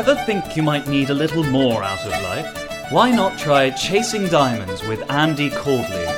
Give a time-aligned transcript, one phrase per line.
[0.00, 2.90] Ever think you might need a little more out of life?
[2.90, 6.08] Why not try Chasing Diamonds with Andy Cordley,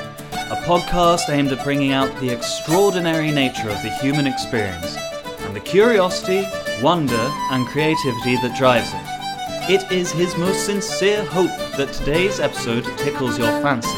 [0.53, 4.97] a podcast aimed at bringing out the extraordinary nature of the human experience
[5.41, 6.47] and the curiosity,
[6.81, 9.75] wonder, and creativity that drives it.
[9.75, 13.91] It is his most sincere hope that today's episode tickles your fancy.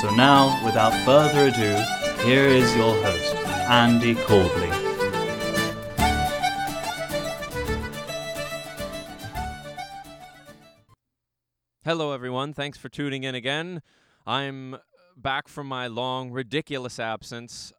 [0.00, 3.36] So now, without further ado, here is your host,
[3.68, 4.79] Andy Cordley.
[12.40, 12.54] Everyone.
[12.54, 13.82] Thanks for tuning in again.
[14.26, 14.78] I'm
[15.14, 17.70] back from my long, ridiculous absence.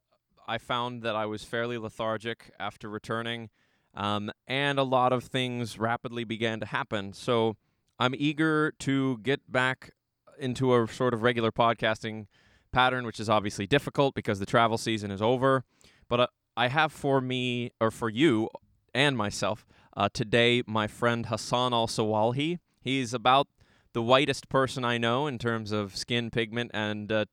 [0.48, 3.50] I found that I was fairly lethargic after returning,
[3.96, 7.12] um, and a lot of things rapidly began to happen.
[7.14, 7.58] So
[7.98, 9.94] I'm eager to get back
[10.38, 12.28] into a sort of regular podcasting
[12.72, 15.64] pattern, which is obviously difficult because the travel season is over.
[16.08, 18.48] But uh, I have for me, or for you
[18.94, 19.66] and myself,
[19.98, 22.60] uh, today my friend Hassan Al Sawalhi.
[22.80, 23.48] He's about
[23.94, 27.26] the whitest person I know in terms of skin pigment and, uh,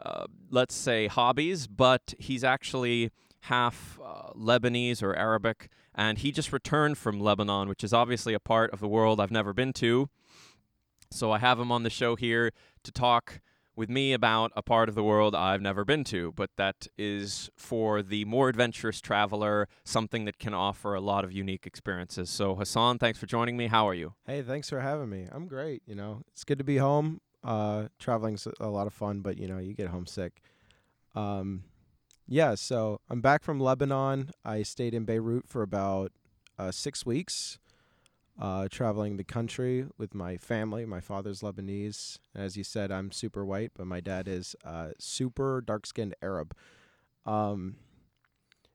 [0.00, 3.10] uh, let's say, hobbies, but he's actually
[3.42, 8.40] half uh, Lebanese or Arabic, and he just returned from Lebanon, which is obviously a
[8.40, 10.08] part of the world I've never been to.
[11.10, 12.52] So I have him on the show here
[12.84, 13.40] to talk
[13.78, 17.48] with me about a part of the world I've never been to, but that is
[17.56, 22.28] for the more adventurous traveler, something that can offer a lot of unique experiences.
[22.28, 23.68] So, Hassan, thanks for joining me.
[23.68, 24.14] How are you?
[24.26, 25.28] Hey, thanks for having me.
[25.30, 25.82] I'm great.
[25.86, 27.20] You know, it's good to be home.
[27.44, 30.42] Uh, traveling's a lot of fun, but you know, you get homesick.
[31.14, 31.62] Um,
[32.26, 32.56] yeah.
[32.56, 34.30] So I'm back from Lebanon.
[34.44, 36.10] I stayed in Beirut for about
[36.58, 37.58] uh, six weeks,
[38.38, 40.84] uh, traveling the country with my family.
[40.86, 42.18] My father's Lebanese.
[42.34, 46.54] As you said, I'm super white, but my dad is uh, super dark-skinned Arab.
[47.26, 47.76] Um,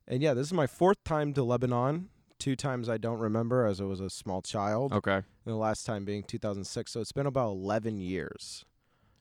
[0.08, 2.10] and yeah, this is my fourth time to Lebanon.
[2.40, 5.16] Two times I don't remember as I was a small child Okay.
[5.16, 6.92] and the last time being 2006.
[6.92, 8.66] So it's been about 11 years,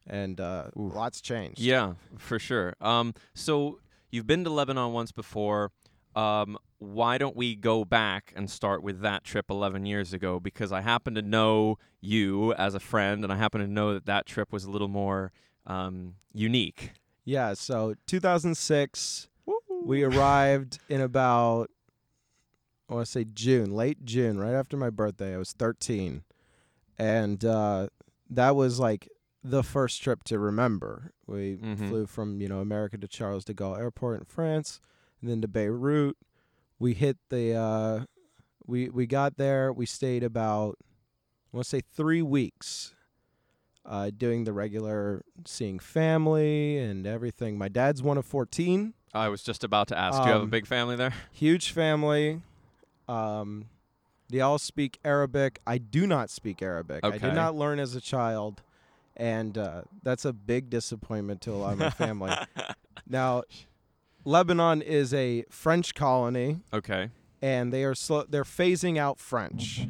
[0.08, 1.60] and uh, lots changed.
[1.60, 2.74] Yeah, for sure.
[2.80, 3.78] Um, so
[4.10, 5.70] you've been to Lebanon once before.
[6.14, 10.40] Um, why don't we go back and start with that trip 11 years ago?
[10.40, 14.06] Because I happen to know you as a friend, and I happen to know that
[14.06, 15.32] that trip was a little more
[15.66, 16.92] um, unique.
[17.24, 17.54] Yeah.
[17.54, 19.28] So 2006,
[19.84, 21.70] we arrived in about
[22.90, 25.34] I want to say June, late June, right after my birthday.
[25.34, 26.24] I was 13,
[26.98, 27.88] and uh,
[28.28, 29.08] that was like
[29.42, 31.12] the first trip to remember.
[31.26, 31.88] We Mhm.
[31.88, 34.80] flew from you know America to Charles de Gaulle Airport in France,
[35.22, 36.16] and then to Beirut.
[36.78, 38.00] We hit the uh,
[38.66, 39.72] we we got there.
[39.72, 40.76] We stayed about
[41.52, 42.94] I want to say three weeks,
[43.86, 47.56] uh, doing the regular seeing family and everything.
[47.56, 50.18] My dad's one of fourteen, I was just about to ask.
[50.20, 51.14] do you have a Um, big family there?
[51.30, 52.42] huge family.
[53.08, 53.66] Um,
[54.28, 55.60] they all speak Arabic.
[55.66, 57.00] I do not speak Arabic.
[57.04, 58.62] I did not learn as a child,
[59.16, 62.32] and uh, that's a big disappointment to a lot of my family.
[63.06, 63.42] now,
[64.24, 67.10] Lebanon is a French colony, okay.
[67.40, 69.86] and they are slow, they're phasing out French.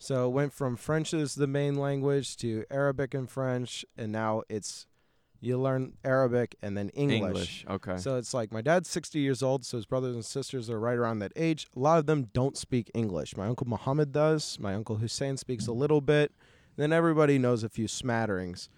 [0.00, 4.42] So it went from French as the main language to Arabic and French, and now
[4.48, 4.86] it's
[5.40, 7.64] you learn Arabic and then English.
[7.68, 7.96] Okay.
[7.96, 10.96] So it's like my dad's 60 years old, so his brothers and sisters are right
[10.96, 11.66] around that age.
[11.76, 13.36] A lot of them don't speak English.
[13.36, 14.58] My uncle Muhammad does.
[14.58, 16.32] My uncle Hussein speaks a little bit.
[16.76, 18.68] Then everybody knows a few smatterings.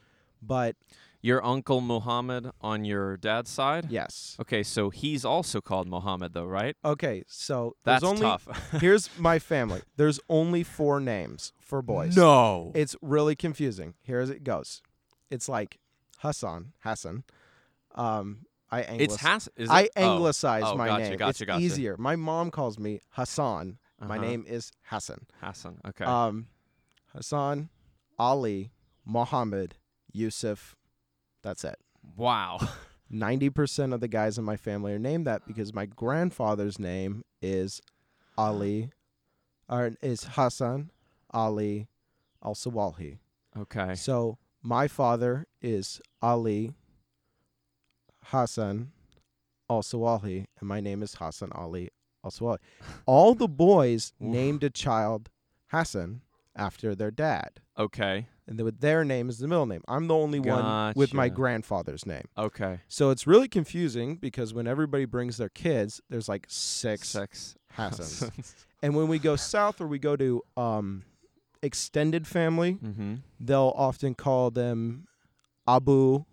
[0.43, 0.77] But
[1.23, 3.91] Your uncle Muhammad on your dad's side?
[3.91, 4.37] yes.
[4.41, 6.77] Okay, so he's also called Muhammad, though, right?
[6.85, 8.49] Okay, so That's there's only tough.
[8.81, 9.83] here's my family.
[9.97, 12.17] There's only four names for boys.
[12.17, 12.73] No.
[12.75, 13.95] It's really confusing.
[14.03, 14.81] Here's it goes.
[15.31, 15.79] It's like
[16.21, 17.25] Hassan, Hassan.
[17.95, 19.49] Um, I anglic- It's Has.
[19.57, 19.73] Is it?
[19.73, 20.13] I oh.
[20.15, 21.19] anglicize Oh, my gotcha, name.
[21.19, 21.63] gotcha, it's gotcha.
[21.63, 21.97] easier.
[21.99, 23.79] My mom calls me Hassan.
[24.01, 24.25] My Uh-huh.
[24.27, 25.27] name is Hassan.
[25.43, 25.81] Hassan.
[25.87, 26.05] Okay.
[26.05, 26.47] Um,
[27.15, 27.69] Hassan,
[28.19, 28.71] Ali,
[29.05, 29.75] Mohammed,
[30.13, 30.77] Yusuf.
[31.43, 31.79] That's it.
[32.17, 32.59] wow.
[33.13, 37.81] 90% of the guys in my family are named that because my grandfather's name is
[38.39, 38.91] Ali,
[39.69, 40.91] or is Hassan
[41.33, 41.89] Ali
[42.45, 43.19] Al Sawalhi.
[43.59, 43.95] Okay.
[43.97, 46.73] So my father is Ali
[48.27, 48.93] Hassan
[49.69, 51.91] Al Sawalhi, and my name is Hassan Ali
[52.25, 52.59] Al Sawalhi.
[53.07, 55.31] All the boys named a child
[55.69, 56.23] Hassan
[56.55, 57.61] after their dad.
[57.79, 58.27] Okay.
[58.51, 59.83] And then with their name is the middle name.
[59.87, 61.37] I'm the only one with my Gotcha.
[61.37, 62.25] grandfather's name.
[62.37, 62.81] Okay.
[62.89, 67.55] So it's really confusing because when everybody brings their kids, there's like six Sex.
[67.79, 68.29] Hassans.
[68.83, 71.05] and when we go south or we go to um,
[71.63, 73.15] extended family, mm-hmm.
[73.39, 75.07] they'll often call them
[75.69, 76.25] Abu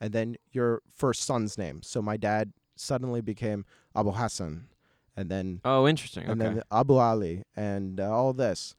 [0.00, 1.82] and then your first son's name.
[1.82, 3.64] So my dad suddenly became
[3.96, 4.68] Abu Hassan
[5.16, 6.22] and then Oh, interesting.
[6.24, 6.54] and okay.
[6.54, 8.76] then Abu Ali and uh, all this.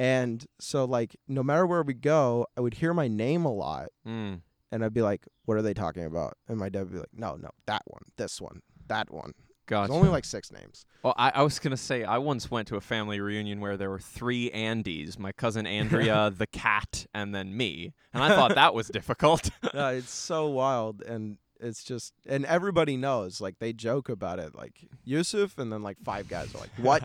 [0.00, 3.88] And so like no matter where we go, I would hear my name a lot
[4.06, 4.40] Mm.
[4.72, 6.38] and I'd be like, What are they talking about?
[6.48, 9.32] And my dad would be like, No, no, that one, this one, that one.
[9.66, 9.88] Gotcha.
[9.88, 10.84] There's only like six names.
[11.04, 13.90] Well, I, I was gonna say I once went to a family reunion where there
[13.90, 17.92] were three Andys: my cousin Andrea, the cat, and then me.
[18.14, 19.50] And I thought that was difficult.
[19.74, 24.54] no, it's so wild and it's just and everybody knows like they joke about it
[24.54, 27.04] like Yusuf and then like five guys are like what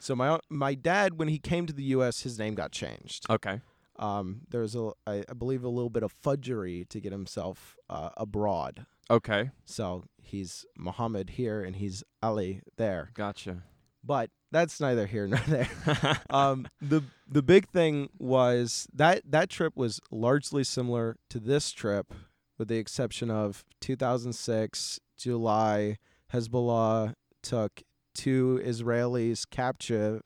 [0.00, 3.60] so my my dad when he came to the US his name got changed okay.
[3.98, 7.76] um there was a I, I believe a little bit of fudgery to get himself
[7.88, 9.50] uh, abroad Okay.
[9.64, 13.62] so he's Muhammad here and he's Ali there Gotcha.
[14.04, 15.68] but that's neither here nor there
[16.30, 22.12] um, the the big thing was that that trip was largely similar to this trip,
[22.58, 25.96] with the exception of 2006 July.
[26.32, 27.82] Hezbollah took
[28.22, 30.22] two Israelis captive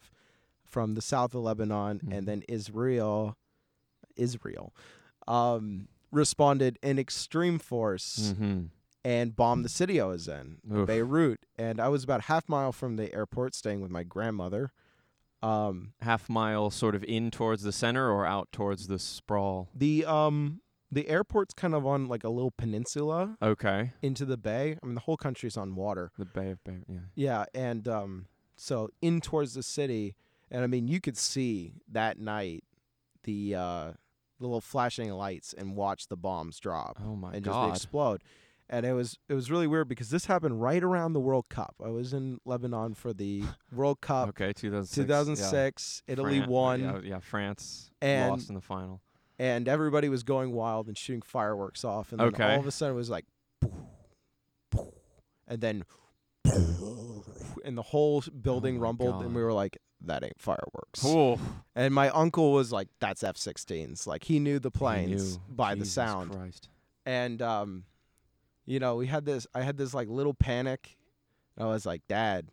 [0.65, 2.13] from the south of Lebanon, Mhm.
[2.17, 3.37] and then Israel,
[4.17, 4.73] Israel,
[5.29, 8.65] um, responded in extreme force mm-hmm.
[9.05, 10.87] and bombed the city I was in, Oof.
[10.87, 11.41] Beirut.
[11.59, 14.73] And I was about half mile from the airport, staying with my grandmother.
[15.43, 19.69] Um, Half mile, sort of in towards the center, or out towards the sprawl.
[19.75, 20.61] the um,
[20.95, 23.93] the airport's kind of on like a little peninsula Okay.
[24.03, 24.79] into the bay.
[24.83, 26.11] I mean, the whole country's on water.
[26.19, 26.79] The Bay of Bay.
[26.89, 26.99] Yeah.
[27.15, 28.27] Yeah, and um,
[28.57, 30.15] so in towards the city,
[30.51, 32.65] and I mean, you could see that night
[33.25, 33.93] the uh,
[34.39, 36.99] the little flashing lights and watch the bombs drop.
[37.05, 37.71] Oh my and just God.
[37.75, 38.23] explode.
[38.71, 41.75] And it was it was really weird because this happened right around the World Cup.
[41.85, 44.53] I was in Lebanon for the World Cup okay.
[44.55, 44.95] 2006.
[44.95, 46.03] 2006.
[46.07, 46.13] Yeah.
[46.13, 47.19] Italy Fran- won, Yeah, yeah.
[47.21, 49.01] France And- lost in the final.
[49.39, 52.13] And everybody was going wild and shooting fireworks off.
[52.13, 52.55] And then Okay.
[52.55, 53.25] all of a sudden it was like,
[55.47, 55.85] and then,
[57.65, 61.03] and the whole building Oh rumbled, and we were like, that ain't fireworks.
[61.05, 61.39] Oh.
[61.75, 64.07] And my uncle was like, that's F-16s.
[64.07, 65.55] Like he knew the planes knew.
[65.55, 66.33] by the sound.
[66.33, 66.69] Christ.
[67.07, 67.85] and um
[68.67, 70.97] you know we had this i had this like little panic
[71.59, 72.49] i was like dad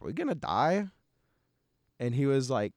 [0.00, 0.86] are we gonna die
[1.98, 2.72] and he was like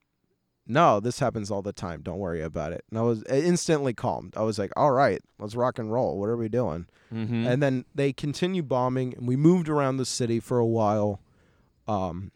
[0.65, 2.01] no this happens all the time.
[2.01, 2.83] Don't worry about it.
[2.89, 4.33] And i was instantly calmed.
[4.38, 6.19] I was like all right let's rock and roll.
[6.19, 6.88] What are we doing?
[7.13, 7.45] Mm-hmm.
[7.45, 11.21] and then they continued bombing and we moved around the city for a while.
[11.88, 12.31] Um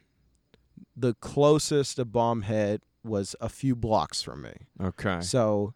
[0.96, 4.54] the closest a bomb hit was a few blocks from me.
[4.82, 5.22] Okay.
[5.22, 5.74] so,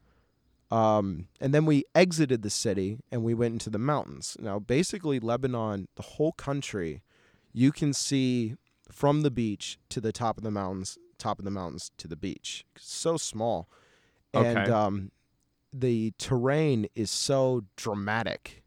[0.72, 4.36] um, and then we exited the city and we went into the mountains.
[4.40, 7.04] Now, basically, Lebanon, the whole country,
[7.54, 8.56] you can see
[8.92, 12.16] from the beach to the top of the mountains, top of the mountains to the
[12.16, 12.66] beach.
[12.78, 13.70] So small,
[14.34, 14.72] and Okay.
[14.72, 15.12] um,
[15.74, 18.64] the terrain is so dramatic.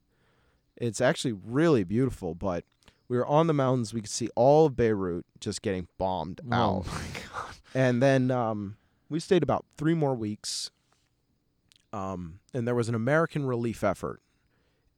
[0.77, 2.65] It's actually really beautiful, but
[3.09, 3.93] we were on the mountains.
[3.95, 6.85] We could see all of Beirut just getting bombed out.
[6.87, 7.55] Oh my God.
[7.75, 8.77] And then um,
[9.09, 10.71] we stayed about three more weeks.
[11.93, 14.21] Um, and there was an American relief effort.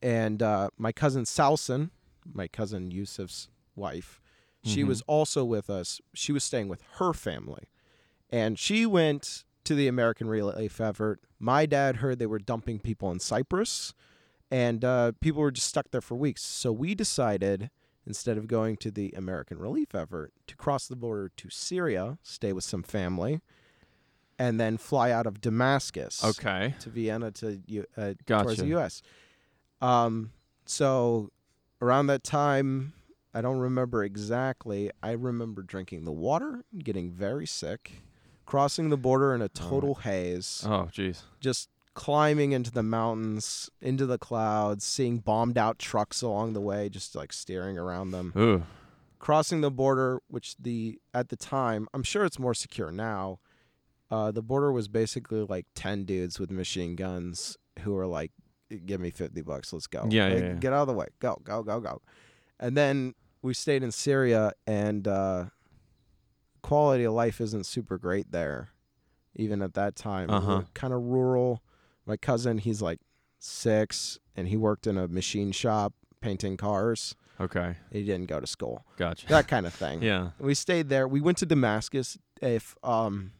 [0.02, 1.90] And uh, my cousin Salson,
[2.32, 4.20] my cousin Yusuf's wife,
[4.66, 6.00] she was also with us.
[6.14, 7.68] She was staying with her family.
[8.30, 11.20] And she went to the American relief effort.
[11.38, 13.94] My dad heard they were dumping people in Cyprus.
[14.50, 16.42] And uh, people were just stuck there for weeks.
[16.42, 17.70] So we decided,
[18.06, 22.52] instead of going to the American relief effort, to cross the border to Syria, stay
[22.52, 23.40] with some family,
[24.38, 26.74] and then fly out of Damascus Okay.
[26.80, 27.60] to Vienna to
[27.96, 28.14] uh,
[28.44, 29.02] towards the U.S.
[29.80, 30.30] Um,
[30.64, 31.30] so
[31.80, 32.92] around that time,
[33.36, 34.90] I don't remember exactly.
[35.02, 38.02] I remember drinking the water, getting very sick,
[38.46, 41.20] crossing the border in a total haze, Oh, jeez.
[41.38, 46.88] just climbing into the mountains, into the clouds, seeing bombed out trucks along the way,
[46.88, 48.62] just like steering around them Ooh.
[49.18, 53.38] crossing the border, which the at the time, I'm sure it's more secure now.
[54.10, 58.32] Uh, the border was basically like ten dudes with machine guns who were like,
[58.86, 60.52] "Give me fifty bucks, let's go." Yeah, yeah, yeah.
[60.54, 62.00] Get out of the way, go, go, go, go.
[62.60, 65.44] And then we stayed in Syria, and uh,
[66.62, 68.70] quality of life isn't super great there,
[69.34, 70.30] even at that time.
[70.30, 70.62] Uh-huh.
[70.74, 71.62] Kind of rural.
[72.06, 73.00] My cousin, he's like
[73.38, 77.14] six, and he worked in a machine shop painting cars.
[77.40, 77.76] Okay.
[77.92, 79.26] He didn't go to school Gotcha.
[79.28, 80.02] that kind of thing.
[80.02, 80.30] yeah.
[80.38, 81.06] We stayed there.
[81.06, 82.18] We went to Damascus.
[82.40, 83.32] If um,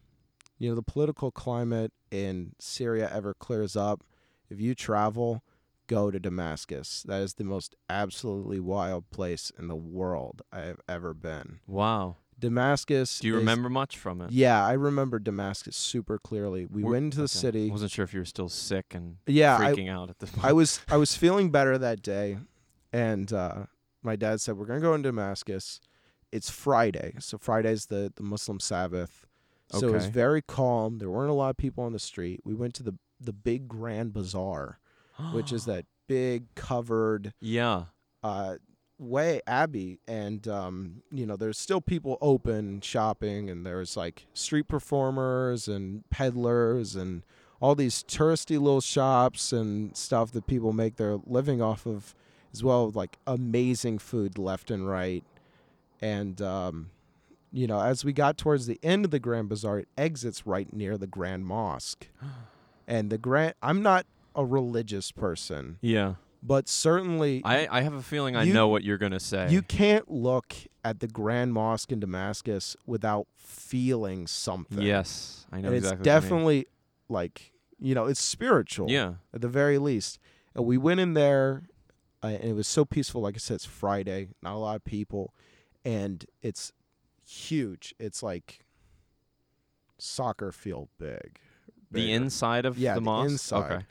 [0.59, 4.03] you know, the political climate in Syria ever clears up,
[4.49, 5.43] if you travel,
[5.87, 7.03] go to Damascus.
[7.07, 11.59] That is the most absolutely wild place in the world I have ever been.
[11.67, 12.17] Wow.
[12.39, 13.19] Damascus.
[13.19, 14.31] Do you is- remember much from it?
[14.31, 16.65] Yeah, I remember Damascus super clearly.
[16.65, 17.27] We Were- went into the okay.
[17.39, 17.69] city.
[17.69, 20.27] I wasn't sure if you were still sick and yeah, I, freaking out at the.
[20.27, 20.45] point.
[20.45, 22.37] I was I was feeling better that day,
[22.93, 23.65] and uh,
[24.03, 25.79] my dad said we're gonna go into Damascus.
[26.31, 29.25] It's Friday, so Friday's the the Muslim Sabbath.
[29.71, 30.99] So it was very calm.
[30.99, 32.39] There weren't a lot of people on the street.
[32.45, 34.79] We went to the the big Grand Bazaar,
[35.31, 37.85] which is that big covered Yeah.
[38.23, 38.55] uh,
[38.99, 44.67] way abbey and um, you know there's still people open shopping and there's like street
[44.67, 47.23] performers and peddlers and
[47.59, 52.15] all these touristy little shops and stuff that people make their living off of
[52.51, 55.23] as well like amazing food left and right
[56.01, 56.89] and um,
[57.51, 60.73] you know as we got towards the end of the grand bazaar it exits right
[60.73, 62.07] near the grand mosque
[62.87, 64.05] and the grand i'm not
[64.37, 66.13] a religious person Yeah.
[66.43, 69.49] but certainly I, I have a feeling I You- know what you're gonna say.
[69.49, 70.53] you can't look
[70.85, 74.81] at the Grand Mosque in Damascus without feeling something.
[74.81, 75.77] yes, I know and exactly.
[75.77, 76.03] it's what you mean.
[76.21, 76.65] definitely
[77.09, 78.89] like you know it's spiritual.
[78.89, 79.15] Yeah.
[79.33, 80.19] at the very least.
[80.55, 81.63] And we went in there,
[82.23, 83.21] uh, and it was so peaceful.
[83.21, 85.33] Like I said, it's Friday, not a lot of people,
[85.85, 86.71] and it's
[87.27, 87.93] huge.
[87.99, 88.61] It's like
[89.97, 91.39] soccer field big.
[91.91, 93.31] The inside of Yeah, the the mosque.
[93.31, 93.71] inside.
[93.71, 93.85] Okay.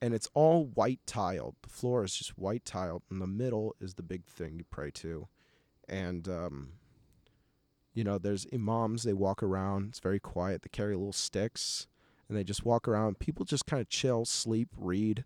[0.00, 1.56] And it's all white tiled.
[1.62, 3.02] The floor is just white tiled.
[3.10, 5.28] In the middle is the big thing you pray to,
[5.88, 6.72] and um,
[7.94, 9.02] you know, there's imams.
[9.02, 9.88] They walk around.
[9.88, 10.62] It's very quiet.
[10.62, 11.86] They carry little sticks,
[12.28, 13.18] and they just walk around.
[13.18, 15.24] People just kind of chill, sleep, read,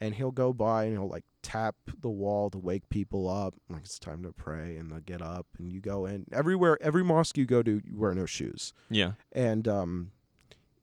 [0.00, 3.54] and he'll go by and he'll like tap the wall to wake people up.
[3.68, 6.24] Like it's time to pray, and they'll get up, and you go in.
[6.32, 9.12] Everywhere, every mosque you go to, you wear no shoes Yeah.
[9.32, 10.12] and um,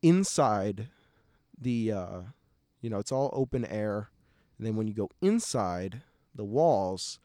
[0.02, 0.88] inside
[1.60, 2.20] the uh,
[2.86, 4.12] you know it's all open air.
[4.58, 6.04] And then when you go inside
[6.36, 7.20] the walls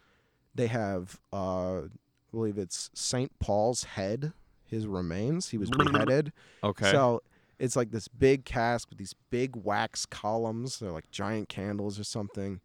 [0.54, 1.88] they have uh, i
[2.32, 4.32] believe it's saint paul's head
[4.64, 5.50] his remains.
[5.50, 6.32] He was beheaded.
[6.64, 6.90] Okay.
[6.92, 7.22] so
[7.58, 10.78] it's like this big cask with these big wax columns.
[10.78, 12.60] They're like giant candles or something.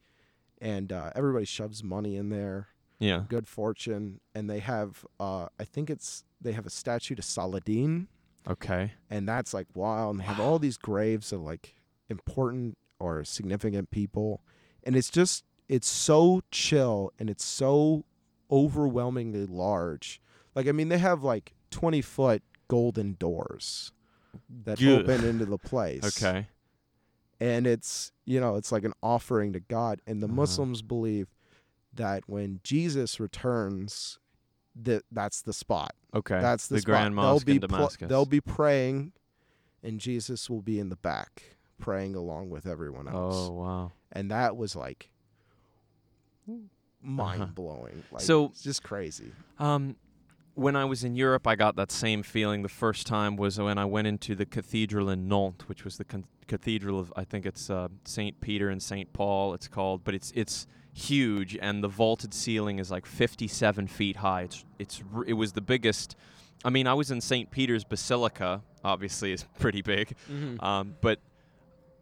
[0.61, 2.67] And uh, everybody shoves money in there.
[2.99, 3.23] Yeah.
[3.27, 4.21] good fortune.
[4.33, 8.07] And they have uh, i think it's they have a statue to saladin.
[8.47, 8.93] Okay.
[9.09, 11.73] and that's like wow and they have all these graves of like
[12.09, 14.41] important or significant people
[14.83, 18.05] and it's just it's so chill and it's so
[18.51, 20.21] overwhelmingly large
[20.55, 23.91] like i mean they have like 20 foot golden doors
[24.63, 25.01] that Ugh.
[25.01, 26.47] open into the place Okay.
[27.39, 30.35] and it's you know it's like an offering to god and the Uh-huh.
[30.35, 31.27] muslims believe
[31.93, 34.19] that when jesus returns
[34.75, 36.39] that that's the spot Okay.
[36.39, 36.87] that's the, the spot.
[36.91, 38.09] Grand they'll Mosque be in pl- Damascus.
[38.09, 39.11] they'll be praying,
[39.83, 43.35] and Jesus will be in the back praying along with everyone else.
[43.49, 43.91] Oh wow.
[44.11, 45.09] And that was like
[47.01, 48.03] mind blowing.
[48.11, 49.31] Like, So- it's just crazy.
[49.59, 49.95] Um,
[50.53, 52.61] when I was in Europe, I got that same feeling.
[52.61, 56.05] The first time was when I went into the cathedral in Nantes, which was the
[56.05, 59.53] con- cathedral of I think it's uh, Saint Peter and Saint Paul.
[59.53, 64.43] It's called, but it's it's huge, and the vaulted ceiling is like 57 feet high.
[64.43, 66.15] It's it's it was the biggest.
[66.63, 68.61] I mean, I was in Saint Peter's Basilica.
[68.81, 70.15] Obviously, is pretty big,
[70.61, 71.19] um, but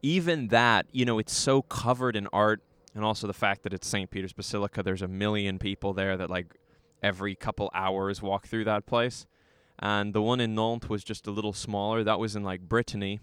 [0.03, 2.61] even that, you know, it's so covered in art,
[2.93, 4.11] and also the fact that it's St.
[4.11, 4.83] Peter's Basilica.
[4.83, 6.53] There's a million people there that like
[7.01, 9.25] every couple hours walk through that place,
[9.79, 12.03] and the one in Nantes was just a little smaller.
[12.03, 13.21] That was in like Brittany,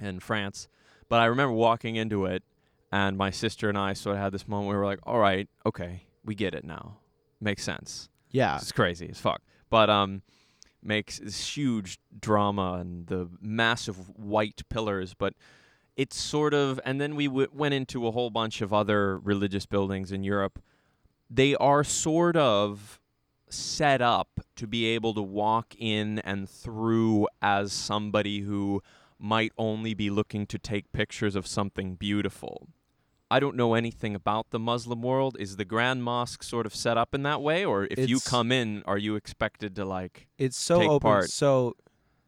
[0.00, 0.68] in France.
[1.08, 2.42] But I remember walking into it,
[2.90, 5.18] and my sister and I sort of had this moment where we were like, "All
[5.18, 6.98] right, okay, we get it now.
[7.40, 8.56] Makes sense." Yeah.
[8.56, 9.42] It's crazy as fuck.
[9.70, 10.22] But um
[10.82, 15.34] makes this huge drama and the massive white pillars, but
[15.96, 19.66] it's sort of and then we w- went into a whole bunch of other religious
[19.66, 20.60] buildings in Europe.
[21.30, 23.00] They are sort of
[23.48, 28.82] set up to be able to walk in and through as somebody who
[29.18, 32.68] might only be looking to take pictures of something beautiful.
[33.30, 35.36] I don't know anything about the Muslim world.
[35.40, 38.52] Is the Grand Mosque sort of set up in that way, or if you come
[38.52, 40.28] in, are you expected to like?
[40.38, 41.00] It's so open.
[41.00, 41.30] part.
[41.30, 41.74] So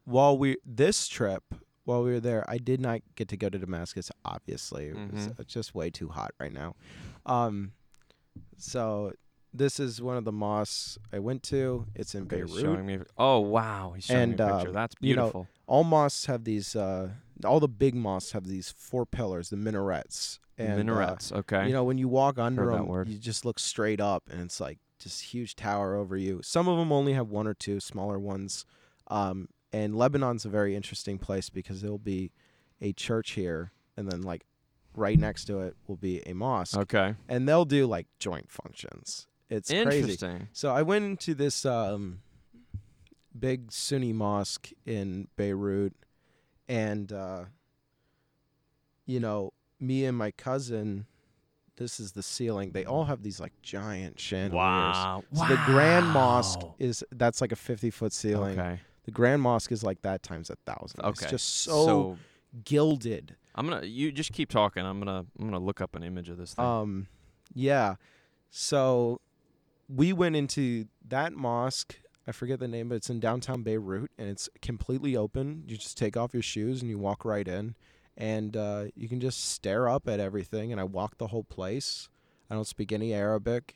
[0.05, 1.43] while we this trip,
[1.87, 4.11] while we were there, I did not get to go to Damascus.
[4.25, 5.39] Obviously, it was Mhm.
[5.39, 6.75] uh, just way too hot right now.
[7.25, 7.71] Um,
[8.57, 9.13] so
[9.53, 11.85] this is one of the mosques I went to.
[11.95, 12.51] It's in Okay, Beirut.
[12.61, 12.99] showing me.
[13.17, 14.67] Oh wow, he's showing And, me a picture.
[14.69, 15.47] um, That's you know, beautiful.
[15.65, 16.75] all mosques have these.
[16.75, 17.11] Uh,
[17.45, 20.39] all the big mosques have these four pillars, the minarets.
[20.59, 21.31] And, uh, Minarets.
[21.31, 21.67] okay.
[21.67, 24.59] you know, when you walk under Heard them, you just look straight up, and it's
[24.59, 26.41] like just huge tower over you.
[26.43, 28.65] Some of them only have one or two smaller ones.
[29.09, 32.31] Um, and Lebanon's a very interesting place because there'll be
[32.81, 34.45] a church here, and then like
[34.95, 37.15] right next to it will be a mosque, okay.
[37.29, 39.27] and they'll do like joint functions.
[39.49, 39.99] It's crazy.
[39.99, 40.47] Interesting.
[40.53, 42.19] So I went into this um,
[43.37, 45.93] big Sunni mosque in Beirut,
[46.67, 47.45] and uh,
[49.05, 51.05] you know, me and my cousin.
[51.77, 52.71] This is the ceiling.
[52.71, 54.55] They all have these like giant chandeliers.
[54.55, 55.23] Wow.
[55.31, 58.59] So the Grand Mosque is that's like a fifty foot ceiling.
[58.59, 58.79] Okay.
[59.07, 60.99] The Grand Mosque is like that times a thousand.
[60.99, 61.23] Okay.
[61.23, 62.17] It's just so,
[62.65, 63.37] gilded.
[63.55, 64.85] I'm gonna you just keep talking.
[64.85, 66.65] I'm gonna I'm gonna look up an image of this thing.
[66.65, 67.07] Um,
[67.53, 67.95] yeah.
[68.49, 69.21] So
[69.87, 71.95] we went into that mosque.
[72.27, 75.63] I forget the name, but it's in downtown Beirut, and it's completely open.
[75.65, 77.75] You just take off your shoes and you walk right in,
[78.17, 80.73] and uh, you can just stare up at everything.
[80.73, 82.09] And I walked the whole place.
[82.49, 83.75] I don't speak any Arabic,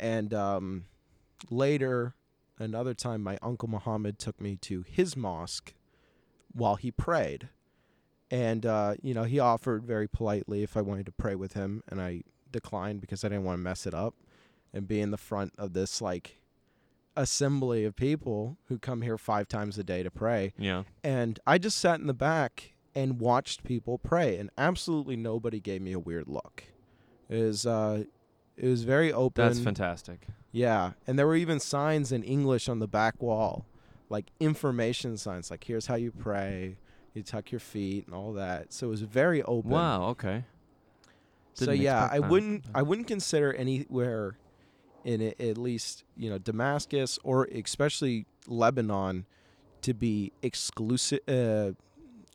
[0.00, 0.86] and um,
[1.50, 2.14] later,
[2.58, 5.74] another time, my uncle Muhammad took me to his mosque
[6.52, 7.48] while he prayed.
[8.30, 11.82] And, uh, you know, he offered very politely if I wanted to pray with him,
[11.88, 14.14] and I declined because I didn't want to mess it up
[14.72, 16.40] and be in the front of this, like,
[17.16, 20.52] assembly of people who come here five times a day to pray.
[20.58, 20.82] yeah.
[21.04, 25.82] And I just sat in the back and watched people pray, and absolutely nobody gave
[25.82, 26.64] me a weird look.
[27.28, 28.04] It was, uh,
[28.56, 29.44] it was very open.
[29.44, 30.26] That's fantastic.
[30.54, 33.66] Yeah, and there were even signs in English on the back wall,
[34.08, 36.76] like information signs, like here's how you pray,
[37.12, 38.72] you tuck your feet, and all that.
[38.72, 39.70] So it was very open.
[39.72, 40.04] Wow.
[40.10, 40.44] Okay.
[41.54, 42.30] So Didn't yeah, I that.
[42.30, 44.36] wouldn't, I wouldn't consider anywhere
[45.04, 49.26] in it, at least you know Damascus or especially Lebanon
[49.82, 51.72] to be exclusive, uh,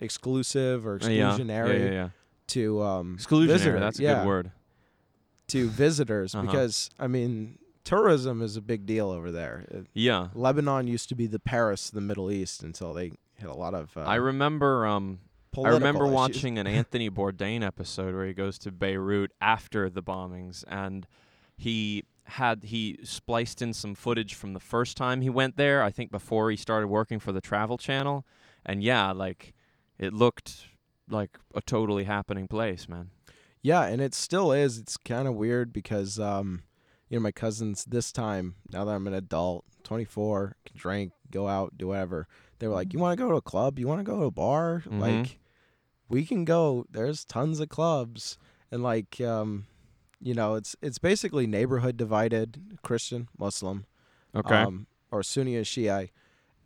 [0.01, 1.31] exclusive or Uh, yeah.
[1.31, 1.85] exclusionary Yeah.
[1.85, 1.91] Yeah.
[1.91, 2.09] yeah.
[2.47, 3.47] to um, Exclusionary.
[3.47, 4.51] visitor- That's a good word.
[5.47, 6.45] to visitors Uh-huh.
[6.45, 7.57] because I mean
[7.89, 9.65] tourism is a big deal over there.
[9.69, 10.29] It- Yeah.
[10.34, 13.74] Lebanon used to be the Paris of the Middle East until they hit a lot
[13.74, 13.96] of.
[13.98, 14.86] Uh, I remember.
[14.86, 15.19] Um.
[15.58, 16.13] I remember issues.
[16.13, 21.08] watching an Anthony Bourdain episode where he goes to Beirut after the bombings, and
[21.58, 25.81] he had he spliced in some footage from the first time he went there.
[25.81, 28.25] I think before he started working for the Travel Channel,
[28.63, 29.53] and yeah, like
[29.98, 30.67] it looked
[31.10, 33.10] like a totally happening place, man.
[33.63, 34.77] Yeah, and it still is.
[34.77, 36.62] It's kind of weird because, um,
[37.09, 41.47] you know, my cousins this time, now that I'm an adult, 24, can drink, go
[41.47, 42.27] out, do whatever,
[42.59, 43.79] they were like, You want to go to a club?
[43.79, 44.83] You want to go to a bar?
[44.87, 44.99] Mhm.
[44.99, 45.39] Like,
[46.07, 46.86] we can go.
[46.89, 48.38] There's tons of clubs.
[48.71, 49.65] And, like, um,
[50.21, 53.86] you know, it's it's basically neighborhood divided Christian, Muslim.
[54.36, 54.55] Okay.
[54.55, 56.10] um, or Sunni or Shia,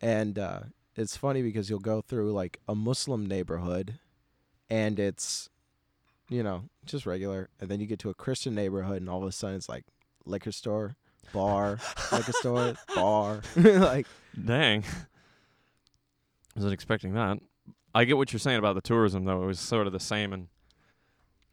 [0.02, 0.60] and uh,
[0.98, 4.00] it's funny because you'll go through like a Muslim neighborhood,
[4.70, 5.50] and it's,
[6.30, 9.28] you know, just regular, and then you get to a Christian neighborhood, and all of
[9.30, 9.86] a sudden it's like
[10.26, 10.96] liquor store,
[11.34, 11.80] bar,
[12.12, 14.08] liquor store, bar, like
[14.44, 14.84] Dang.
[16.56, 17.40] Wasn't expecting that.
[17.96, 19.44] I get what you're saying about the tourism though.
[19.44, 20.48] It was sort of the same in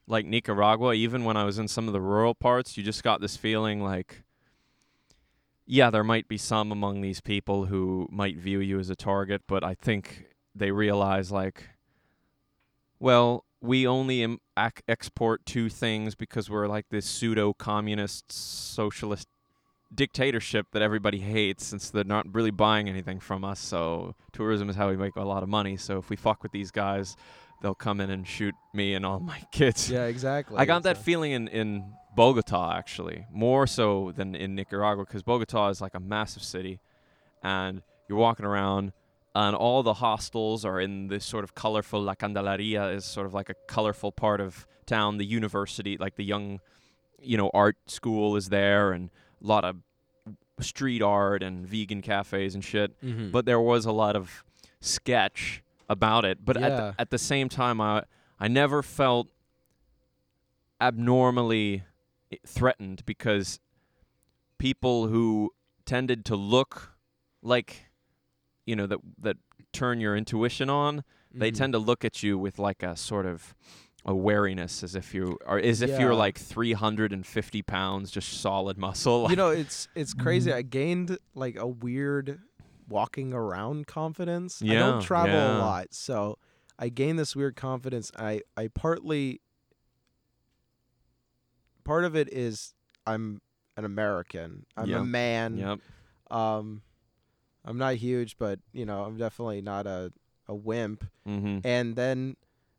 [0.07, 3.21] like Nicaragua, even when I was in some of the rural parts, you just got
[3.21, 4.25] this feeling like
[5.67, 9.43] yeah, there might be some among these people who might view you as a target,
[9.47, 11.69] but I think they realize like
[12.99, 19.29] well, we only Im- ac- export two things because we're like this pseudo communist socialist
[19.95, 23.59] dictatorship that everybody hates since they're not really buying anything from us.
[23.61, 25.77] So tourism is how we make a lot of money.
[25.77, 27.17] So if we fuck with these guys,
[27.61, 29.91] they'll come in and shoot me and all my kids.
[29.91, 30.57] yeah, exactly.
[30.59, 35.23] I got that uh, feeling in, in Bogota actually, more so than in Nicaragua because
[35.23, 36.81] Bogota is like a massive city
[37.43, 38.93] and you're walking around
[39.35, 43.35] and all the hostels are in this sort of colorful La Candelaria is sort of
[43.35, 45.19] like a colorful part of town.
[45.19, 46.61] The university, like the young,
[47.21, 49.11] you know, art school is there and
[49.43, 49.77] a lot of
[50.61, 53.33] street art and vegan cafes and shit mhm.
[53.33, 54.45] but there was a lot of
[54.81, 56.45] sketch about it.
[56.45, 58.05] But at the, at the same time, I
[58.39, 59.29] I never felt
[60.81, 61.83] abnormally
[62.47, 63.61] threatened because
[64.57, 65.53] people who
[65.85, 66.95] tended to look
[67.43, 67.90] like
[68.71, 69.37] you know that that
[69.73, 71.55] turn your intuition on they Mhm.
[71.61, 73.55] tend to look at you with like a sort of
[74.05, 79.29] a wariness as if you are as if you're like 350 pounds just solid muscle
[79.31, 80.53] you know, it's it's crazy.
[80.53, 82.41] I gained like a weird
[82.89, 84.61] walking around confidence.
[84.63, 85.57] yeah, I don't travel yeah.
[85.57, 86.39] a lot, so
[86.79, 88.11] I gained this weird confidence.
[88.19, 89.41] I I partly
[91.85, 92.75] part of it is
[93.07, 93.41] I'm
[93.77, 94.67] an American.
[94.77, 95.57] I'm Yep, a man.
[95.59, 95.79] yep
[96.31, 96.83] Um
[97.65, 100.13] I'm not huge, but you know, I'm definitely not a
[100.49, 101.05] a wimp.
[101.29, 101.59] mm-hmm.
[101.65, 102.37] And then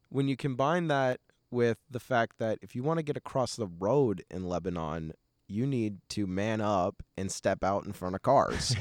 [0.09, 1.19] when you combine that
[1.51, 5.13] with the fact that if you want to get across the road in Lebanon,
[5.47, 8.75] you need to man up and step out in front of cars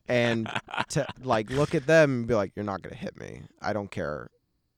[0.08, 0.48] and
[0.88, 3.42] to like look at them and be like, "You're not gonna hit me.
[3.60, 4.30] I don't care.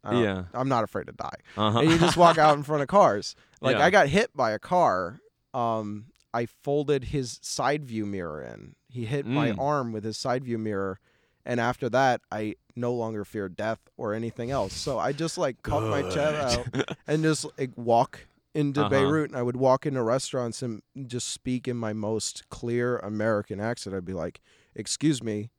[0.05, 1.81] I don't- yeah I'm not afraid to die." uh-huh.
[1.81, 3.35] And you just walk out in front of cars.
[3.63, 3.85] Like Yeah.
[3.85, 5.21] I got hit by a car.
[5.53, 8.75] Um, I folded his side view mirror in.
[8.91, 9.61] He hit my Mm.
[9.61, 10.99] arm with his side view mirror,
[11.45, 14.75] and after that, I no longer fear death or anything else.
[14.75, 16.67] So I just like cut my chest out
[17.07, 18.91] and just like walk into Uh-huh.
[18.91, 23.61] Beirut, and I would walk into restaurants and just speak in my most clear American
[23.61, 23.95] accent.
[23.95, 24.41] I'd be like,
[24.75, 25.51] "Excuse me,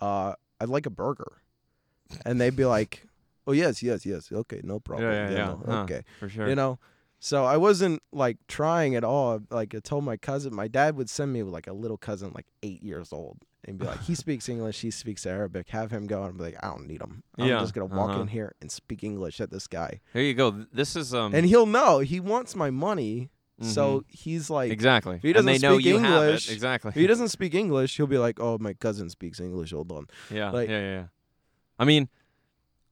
[0.00, 1.42] uh, I'd like a burger,
[2.24, 3.06] and they'd be like,
[3.46, 5.46] oh yes, yes, yes, okay, no problem, yeah, you yeah.
[5.46, 5.82] know, Huh.
[5.84, 6.48] okay, For sure.
[6.48, 6.78] you know.
[7.22, 9.40] So I wasn't like trying at all.
[9.50, 12.46] Like I told my cousin, my dad would send me like a little cousin, like
[12.62, 15.68] eight years old, and be like, he speaks English, he speaks Arabic.
[15.68, 17.22] Have him go, and I'm like, I don't need him.
[17.38, 18.22] I'm Yeah, just gonna walk uh-huh.
[18.22, 20.50] in here and speak English at this guy, Here you go.
[20.72, 23.30] This is um and he'll know he wants my money.
[23.62, 25.18] So he's like, exactly.
[25.20, 26.54] he and they doesn't know speak you have English, it.
[26.54, 26.88] Exactly.
[26.88, 29.72] if he doesn't speak English, he'll be like, oh, my cousin speaks English.
[29.72, 30.06] Hold on.
[30.30, 31.04] Yeah, Like- yeah, yeah, yeah.
[31.78, 32.08] I mean,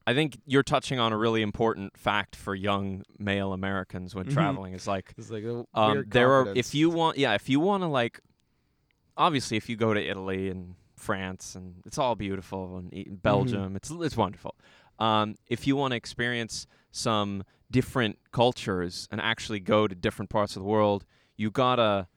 [0.09, 4.33] I think you're touching on a really important fact for young male Americans when Mhm.
[4.33, 4.73] traveling.
[4.73, 5.43] Is like It's like
[5.75, 8.19] um, there are if you want, yeah, if you want to like,
[9.17, 13.75] obviously, if you go to Italy and France and it's all beautiful and e- Belgium,
[13.75, 14.55] it's it's wonderful.
[14.97, 20.55] Um, if you want to experience some different cultures and actually go to different parts
[20.55, 21.05] of the world,
[21.37, 22.07] you gotta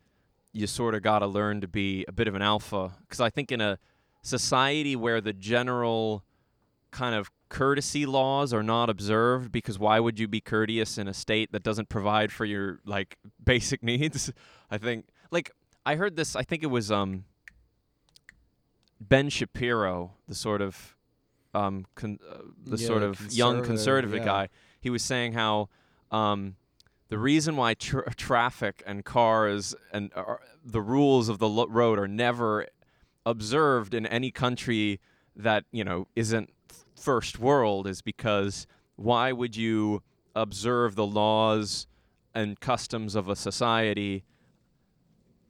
[0.54, 3.52] you sort of gotta learn to be a bit of an alpha because I think
[3.52, 3.78] in a
[4.22, 6.24] society where the general
[6.90, 11.12] kind of courtesy laws are not observed because why would you be courteous in a
[11.12, 14.32] state that doesn't provide for your like basic needs
[14.70, 15.50] i think like
[15.84, 17.24] i heard this i think it was um
[19.00, 20.96] ben shapiro the sort of
[21.52, 24.24] um con- uh, the Yeah, sort of young conservative, conservative yeah.
[24.24, 24.48] guy
[24.80, 25.68] he was saying how
[26.10, 26.56] um
[27.10, 31.98] the reason why tr- traffic and cars and uh, the rules of the lo- road
[31.98, 32.66] are never
[33.26, 35.00] observed in any country
[35.36, 36.48] that you know isn't
[37.02, 40.02] first world is because why would you
[40.34, 41.86] observe the laws
[42.34, 44.24] and customs of a society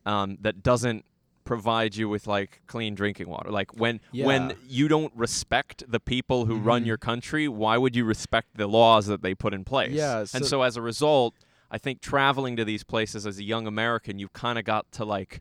[0.06, 1.04] um, that doesn't
[1.44, 3.50] provide you with like clean drinking water?
[3.50, 6.86] Like when when you don't respect the people who run Mhm.
[6.86, 9.92] your country why would you respect the laws that they put in place?
[9.92, 11.34] Yeah, and so- so as a result
[11.70, 15.04] i think traveling to these places as a young american you've kind of got to
[15.06, 15.40] like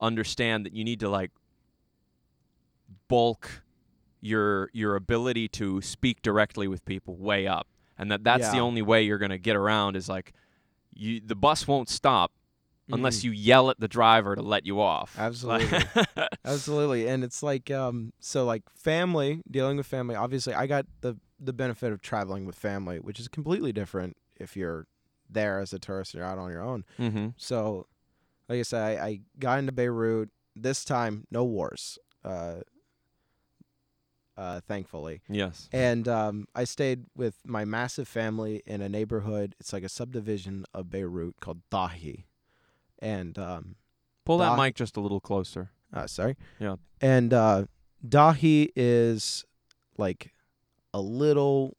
[0.00, 1.30] understand that you need to like
[3.08, 3.62] bulk
[4.20, 7.66] your your ability to speak directly with people way up
[7.98, 10.32] and that that's the only way you're going to get around is like
[10.94, 12.32] you the bus won't stop
[12.92, 13.24] unless Mhm.
[13.24, 15.78] you yell at the driver to let you off Absolutely.
[16.44, 17.06] Absolutely.
[17.08, 21.52] And it's like um so like family, dealing with family, obviously I got the the
[21.52, 24.86] benefit of traveling with family, which is completely different if you're
[25.28, 26.84] there as a tourist and you're out on your own.
[26.98, 27.28] mm-hmm.
[27.36, 27.86] So
[28.48, 30.28] like I said, I, I got into Beirut.
[30.56, 31.98] This time no wars.
[32.24, 32.56] Uh
[34.40, 35.20] uh thankfully.
[35.28, 39.54] yes And um, I stayed with my massive family in a neighborhood.
[39.60, 42.24] It's like a subdivision of Beirut called Dahi.
[42.98, 43.76] And um,
[44.24, 46.36] pull that mic just a little closer uh, sorry.
[46.58, 46.76] Yeah.
[47.00, 47.64] And uh,
[48.06, 49.44] Dahi is
[49.96, 50.32] like
[50.94, 51.76] a little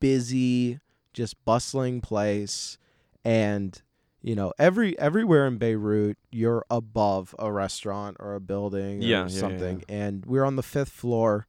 [0.00, 0.80] busy,
[1.12, 2.78] just bustling place,
[3.24, 3.80] and
[4.20, 9.22] you know every everywhere in Beirut you're above a restaurant or a building or Yeah,
[9.22, 9.84] yeah, yeah, something.
[9.88, 11.46] And we're on the fifth floor.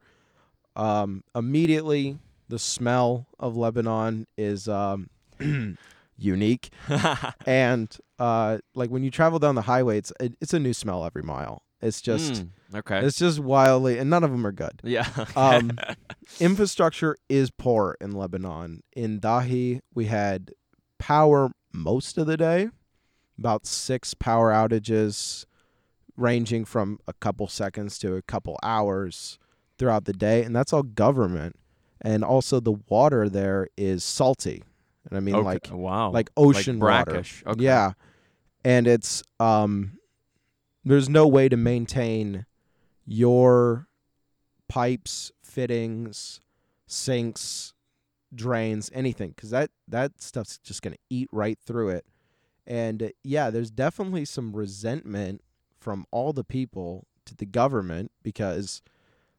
[0.76, 5.08] Um, immediately, the smell of Lebanon is um,
[6.18, 6.70] unique.
[7.46, 11.04] And uh like when you travel down the highway it's it, it's a new smell
[11.04, 11.62] every mile.
[11.82, 13.00] It's just Mm, okay.
[13.04, 14.80] it's just wildly and none of them are good.
[14.84, 15.78] Yeah um
[16.40, 18.82] infrastructure is poor in lebanon.
[18.94, 20.52] In dahi we had
[20.98, 22.68] power most of the day
[23.38, 25.44] about six power outages
[26.16, 29.38] ranging from a couple seconds to a couple hours
[29.78, 31.56] throughout the day and that's all government
[32.00, 34.62] and also the water there is salty
[35.08, 35.44] and i mean okay.
[35.44, 37.04] like wow like ocean water.
[37.04, 37.92] brackish okay Yeah.
[38.64, 39.98] And it's um
[40.84, 42.46] there's no way to maintain
[43.06, 43.88] your
[44.68, 46.40] pipes, fittings,
[46.86, 47.74] sinks,
[48.34, 52.06] drains, anything cuz that that stuff's just going to eat right through it.
[52.66, 55.42] And uh, yeah, there's definitely some resentment
[55.78, 58.80] from all the people to the government because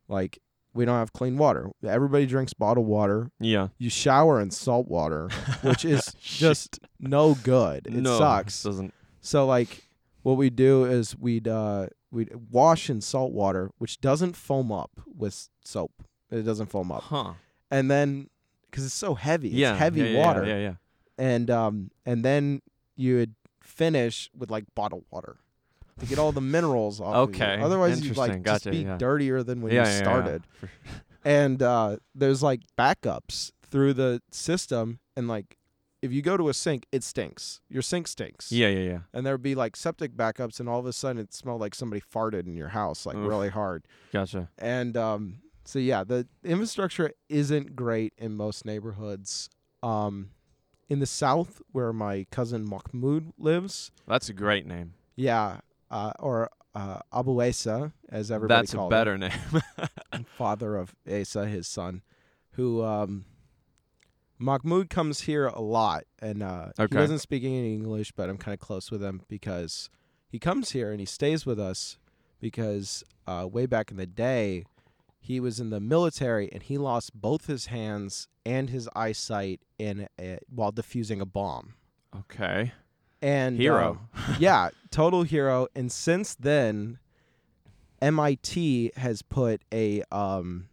[0.08, 0.40] like
[0.74, 1.70] we don't have clean water.
[1.86, 3.32] Everybody drinks bottled water.
[3.40, 5.30] yeah You shower in salt water,
[5.62, 7.88] which is just no good.
[7.88, 8.64] It no, sucks.
[8.64, 9.84] doesn't So like
[10.24, 14.92] what we do is we'd uh we'd wash in salt water, which doesn't foam up
[15.06, 15.92] with soap.
[16.32, 17.04] It doesn't foam up.
[17.04, 17.34] huh
[17.72, 18.30] And then
[18.72, 20.46] cuz it's so heavy, yeah it's heavy yeah, yeah, water.
[20.46, 20.74] yeah yeah
[21.18, 22.62] And um and then
[22.98, 25.38] you would finish with like bottled water
[26.00, 27.16] to get all the minerals off.
[27.16, 27.30] of.
[27.30, 28.72] Okay, Otherwise you'd like interesting.
[28.72, 28.98] just be yeah.
[28.98, 30.44] dirtier than when yeah, you yeah, yeah, started
[31.26, 35.58] and uh, there's like backups through the system and like
[36.02, 39.26] if you go to a sink it stinks your sink stinks yeah yeah yeah and
[39.26, 42.46] there'd be like septic backups and all of a sudden it smelled like somebody farted
[42.46, 43.28] in your house like Oof.
[43.28, 49.50] really hard gotcha and um, so yeah the infrastructure isn't great in most neighborhoods
[49.82, 50.30] um,
[50.88, 55.60] in the south where my cousin mahmoud lives that's a great name yeah
[55.92, 59.32] uh, or uh, abu Esa, as everybody that's a better name
[60.38, 62.02] father of Asa, his son,
[62.52, 63.26] who um,
[64.38, 68.54] Mahmoud comes here a lot, and uh, he doesn't speak any English, but I'm kind
[68.54, 69.90] of close with him because
[70.28, 71.98] he comes here and he stays with us
[72.42, 74.66] because uh, way back in the day,
[75.20, 80.08] he was in the military and he lost both his hands and his eyesight in
[80.20, 81.74] a, while defusing a bomb.
[82.16, 82.74] Okay.
[83.22, 84.00] And Hero.
[84.16, 85.68] uh, yeah, total hero.
[85.76, 87.00] And since then,
[88.02, 90.68] MIT has put a um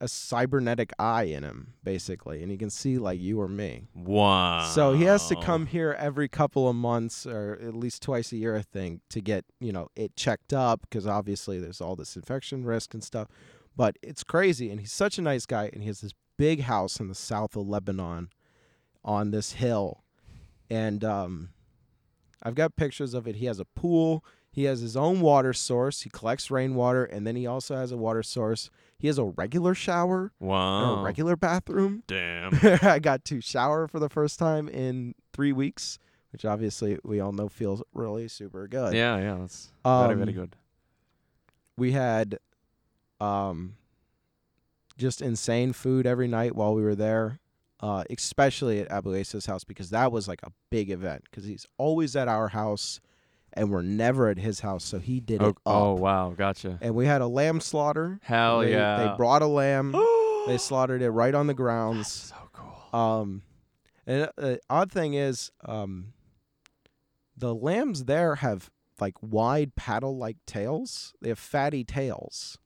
[0.00, 3.86] a cybernetic eye in him, basically, and he can see like you or me.
[3.94, 4.66] Wow.
[4.74, 8.36] So he has to come here every couple of months, or at least twice a
[8.36, 12.16] year, I think, to get you know it checked up because obviously there's all this
[12.16, 13.28] infection risk and stuff.
[13.76, 17.00] But it's crazy, and he's such a nice guy, and he has this big house
[17.00, 18.28] in the south of Lebanon,
[19.04, 20.03] on this hill,
[20.70, 21.50] and um,
[22.42, 23.36] I've got pictures of it.
[23.36, 24.24] He has a pool.
[24.50, 26.02] He has his own water source.
[26.02, 28.70] He collects rainwater, and then he also has a water source.
[28.98, 31.00] He has a regular shower and Wow.
[31.00, 32.04] a regular bathroom.
[32.06, 32.52] Damn.
[32.82, 35.98] I got to shower for the first time in three weeks,
[36.30, 38.94] which obviously we all know feels really super good.
[38.94, 39.36] yeah, yeah.
[39.40, 40.56] That's very, very Um, good.
[41.76, 42.38] We had
[43.20, 43.74] um,
[44.96, 47.40] just insane food every night while we were there,
[47.84, 51.66] uh, especially at Abu Asa's house because that was like a big event because he's
[51.76, 52.98] always at our house
[53.52, 54.82] and we're never at his house.
[54.84, 55.56] So he did Oh, it up.
[55.66, 56.30] oh, wow.
[56.30, 56.78] Gotcha.
[56.80, 58.18] And we had a lamb slaughter.
[58.22, 58.96] Hell they, yeah.
[59.10, 59.92] They brought a lamb.
[60.46, 62.10] they slaughtered it right on the grounds.
[62.10, 62.98] so cool.
[62.98, 63.42] Um,
[64.06, 66.14] and the odd thing is, um,
[67.36, 68.70] the lambs there have
[69.00, 71.12] like wide paddle-like tails.
[71.20, 72.58] They have fatty tails,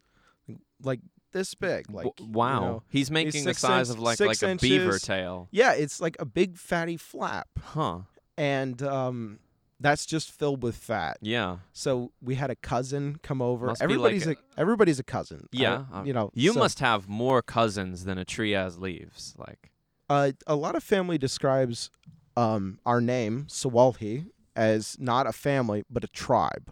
[0.82, 1.00] like
[1.32, 1.90] this big.
[1.90, 2.60] Like W- you wow.
[2.60, 2.82] know.
[2.90, 5.48] He's making the size inch- of like like a beaver tail.
[5.50, 8.00] yeah, it's like a big fatty flap, Huh.
[8.36, 9.38] and um,
[9.80, 11.18] that's just filled with fat.
[11.20, 11.58] Yeah.
[11.72, 13.66] So we had a cousin come over.
[13.66, 15.48] Must be like everybody's a- a, everybody's a cousin.
[15.52, 16.30] Yeah, uh, you know.
[16.34, 19.34] You so- must have more cousins than a tree has leaves.
[19.38, 19.70] Like
[20.10, 21.90] Uh, a lot of family describes
[22.36, 26.70] um, our name Sawalhi as not a family but a tribe,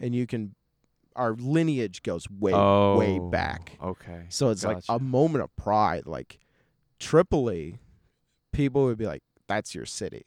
[0.00, 0.54] and you can
[1.16, 3.76] our lineage goes way oh, way back.
[3.82, 4.26] Okay.
[4.28, 6.06] So it's like a moment of pride.
[6.06, 6.38] Like
[6.98, 7.78] Tripoli,
[8.52, 10.24] people would be like, "That's your city."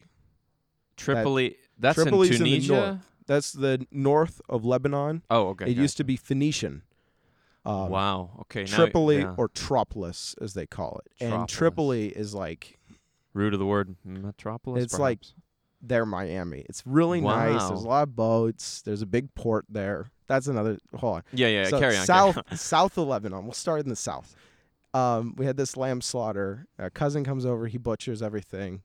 [0.98, 1.58] Tripoli.
[1.78, 2.74] That's Tripoli's in in the Tunisia.
[2.74, 2.98] north.
[3.26, 5.24] That's the north of Lebanon.
[5.30, 5.72] oh, okay.
[5.72, 6.84] it used to be Phoenician.
[7.66, 8.32] Um, wow.
[8.42, 8.66] Okay.
[8.66, 9.36] Now, Tripoli yeah.
[9.38, 12.78] or Tropolis, as they call it, and Tripoli is like
[13.34, 14.84] root of the word metropolis.
[14.84, 15.22] It's like-
[15.86, 16.66] their Miami.
[16.70, 17.68] It's really nice.
[17.68, 18.82] There's a lot of boats.
[18.82, 20.08] There's a big port there.
[20.28, 20.78] That's another.
[20.96, 21.24] Hold on.
[21.34, 21.68] yeah, yeah.
[21.68, 22.06] So carry on.
[22.06, 22.58] south, carry on.
[22.58, 23.44] south of Lebanon.
[23.44, 24.36] We'll start in the south.
[24.94, 26.66] Um, we had this lamb slaughter.
[26.80, 27.68] A cousin comes over.
[27.68, 28.82] He butchers everything,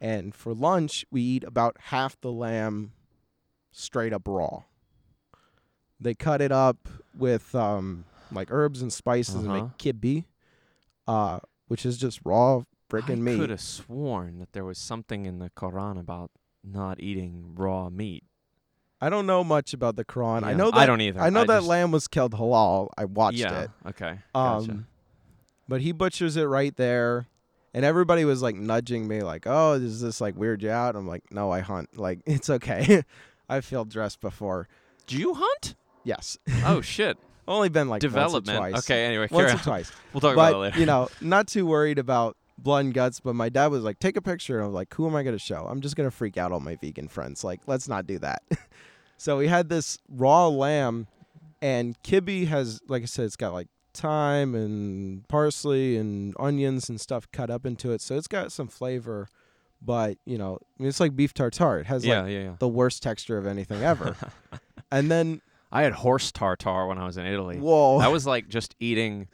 [0.00, 2.92] and for lunch we eat about half the lamb
[3.70, 4.64] straight up raw.
[6.00, 9.62] They cut it up with um, like herbs and spices and Uh-huh.
[9.64, 10.24] make kibbe,
[11.06, 12.62] uh, which is just raw
[12.94, 16.30] I could have sworn that there was something in the Quran about
[16.64, 18.24] not eating raw meat.
[19.00, 20.44] I don't know much about the Quran.
[20.44, 21.20] I Yeah, know that I don't either.
[21.20, 22.88] I know that just- lamb was killed halal.
[22.96, 23.62] I watched yeah.
[23.62, 23.70] it.
[23.88, 24.18] Okay.
[24.34, 24.84] Um, Gotcha.
[25.68, 27.26] but he butchers it right there,
[27.74, 31.08] and everybody was like nudging me, like, "Oh, does this like weird you out?" I'm
[31.08, 31.98] like, "No, I hunt.
[31.98, 33.02] Like, it's okay.
[33.48, 34.68] I've field dressed before.
[35.08, 35.74] Do you hunt?
[36.04, 37.18] Yes, oh shit.
[37.48, 38.46] only been like Development.
[38.60, 38.84] once or twice.
[38.84, 39.04] Okay.
[39.04, 39.58] Anyway, carry once on.
[39.58, 39.92] or twice.
[40.12, 40.78] We'll talk about it but later.
[40.78, 43.20] you know, not too worried about blood and guts.
[43.20, 45.22] But my dad was like, "Take a picture." And I was like, "Who am I
[45.22, 45.66] gonna show?
[45.68, 47.44] I'm just gonna freak out all my vegan friends.
[47.44, 48.42] Like, let's not do that."
[49.16, 51.06] so we had this raw lamb,
[51.60, 57.00] and kibbe has, like I said, it's got like thyme and parsley and onions and
[57.00, 58.00] stuff cut up into it.
[58.00, 59.28] So it's got some flavor,
[59.80, 61.80] but you know, I mean, it's like beef tartare.
[61.80, 62.56] It has yeah, like yeah, yeah.
[62.58, 64.16] the worst texture of anything ever.
[64.90, 67.58] and then, I had horse tartare when I was in Italy.
[67.58, 69.28] whoa, That was like just eating.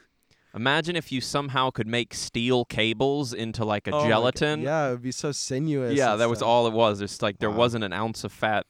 [0.55, 4.63] Imagine if you somehow could make steel cables into like a Oh gelatin.
[4.63, 5.95] Yeah, it would be so sinuous.
[5.97, 6.49] Yeah, and that was stuff.
[6.49, 7.01] all it was.
[7.01, 7.57] It's like there Wow.
[7.57, 8.67] wasn't an ounce of fat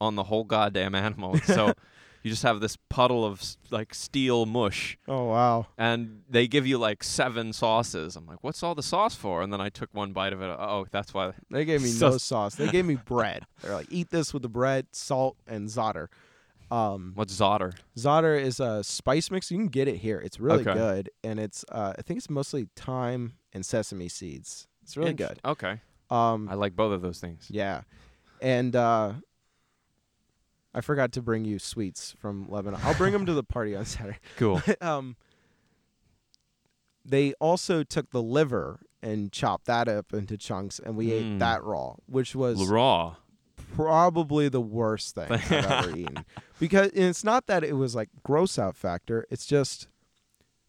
[0.00, 1.38] on the whole goddamn animal.
[1.38, 1.72] So
[2.22, 5.66] you just have this puddle of s- like steel mush, Oh wow.
[5.78, 8.16] and they give you like seven sauces.
[8.16, 9.40] I'm like, what's all the sauce for?
[9.42, 10.46] And then I took one bite of it.
[10.46, 11.32] Oh, that's why.
[11.50, 12.54] They gave me So- no sauce.
[12.54, 13.46] They gave me bread.
[13.62, 16.08] They're like, eat this with the bread, salt, and za'atar.
[16.70, 17.74] Um, What's za'atar?
[17.96, 19.50] za'atar is a spice mix.
[19.50, 20.18] You can get it here.
[20.20, 20.72] It's really Okay.
[20.74, 24.66] good, and it's uh, I think it's mostly thyme and sesame seeds.
[24.82, 25.40] It's really good.
[25.44, 27.46] Okay, Um, I like both of those things.
[27.50, 27.82] yeah,
[28.40, 29.12] and uh,
[30.74, 32.80] I forgot to bring you sweets from Lebanon.
[32.82, 34.18] I'll bring them to the party on Saturday.
[34.36, 34.60] Cool.
[34.80, 35.16] um,
[37.04, 41.12] they also took the liver and chopped that up into chunks, and we Mm.
[41.34, 43.16] ate that raw, which was raw.
[43.74, 46.24] Probably the worst thing I've ever eaten.
[46.60, 49.26] Because it's not that it was like gross out factor.
[49.30, 49.88] It's just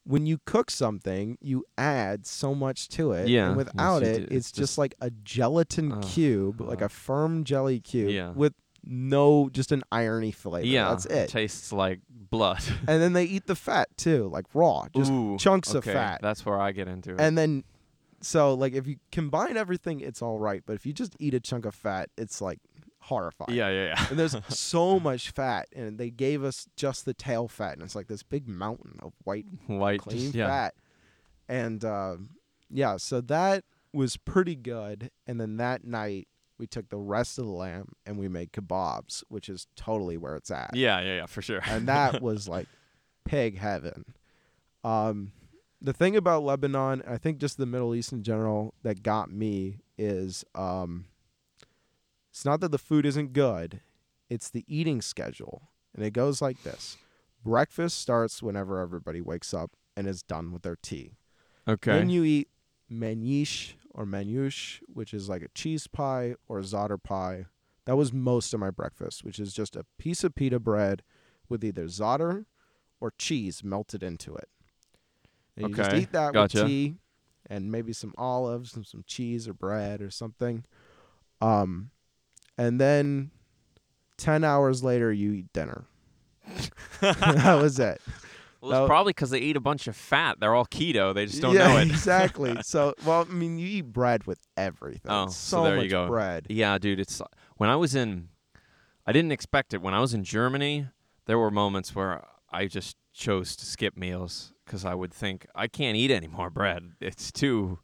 [0.03, 3.27] when you cook something, you add so much to it.
[3.27, 6.85] Yeah, And without you it, it's It's just, like a gelatin Ugh, cube, like uh-huh.
[6.85, 8.31] a firm jelly cube Yeah.
[8.31, 8.53] with
[8.83, 10.67] no just an irony flavor.
[10.67, 11.29] yeah, That's it.
[11.29, 12.61] tastes like blood.
[12.87, 16.19] and then they eat the fat too, like raw, just Ooh, chunks of fat.
[16.21, 17.19] That's where I get into it.
[17.19, 17.63] And then,
[18.21, 20.61] so like if you combine everything, it's all right.
[20.67, 22.59] But if you just eat a chunk of fat, it's like
[23.05, 23.55] horrifying.
[23.55, 24.05] yeah, yeah, yeah.
[24.09, 27.95] And there's so much fat, and they gave us just the tail fat, and it's
[27.95, 30.47] like this big mountain of white, White, clean just, yeah.
[30.47, 30.75] fat.
[31.47, 32.29] And um,
[32.69, 33.63] yeah, so that
[33.93, 35.11] was pretty good.
[35.27, 39.23] And then that night, we took the rest of the lamb and we made kebabs,
[39.27, 41.61] which is totally where it's at Yeah, yeah, yeah, for sure.
[41.67, 42.67] and that was like
[43.25, 44.05] pig heaven.
[44.83, 45.33] Um,
[45.81, 49.79] the thing about Lebanon, I think just the Middle East in general, that got me
[49.97, 51.05] is um,
[52.35, 53.79] it's not that the food isn't good,
[54.29, 56.97] it's the eating schedule, and it goes like this:
[57.45, 61.13] breakfast starts whenever everybody wakes up and is done with their tea.
[61.65, 61.93] okay.
[61.93, 62.49] Then you eat
[62.91, 67.45] manish or manouche, which is like a cheese pie or za'atar pie.
[67.85, 71.03] That was most of my breakfast, which is just a piece of pita bread
[71.47, 72.47] with either za'atar
[72.99, 74.49] or cheese melted into it.
[75.55, 76.63] And you just eat that gotcha.
[76.63, 76.95] with tea
[77.49, 80.65] and maybe some olives and some cheese or bread or something.
[81.39, 81.91] Um,
[82.57, 83.31] and then
[84.17, 85.85] ten hours later, you eat dinner.
[87.01, 88.01] that was it.
[88.61, 90.39] well, it's probably because they eat a bunch of fat.
[90.39, 91.13] They're all keto.
[91.13, 91.87] They just don't yeah, know it.
[91.89, 92.55] exactly.
[92.63, 95.11] So, well, I mean, you eat bread with everything.
[95.11, 96.07] Oh, so so, there you go.
[96.07, 96.47] bread.
[96.49, 96.99] Yeah, dude.
[96.99, 97.21] It's
[97.57, 98.29] when I was in.
[99.07, 99.81] I didn't expect it.
[99.81, 100.87] When I was in Germany,
[101.25, 105.67] there were moments where I just chose to skip meals because I would think I
[105.67, 106.93] can't eat any more bread.
[106.99, 107.79] It's too.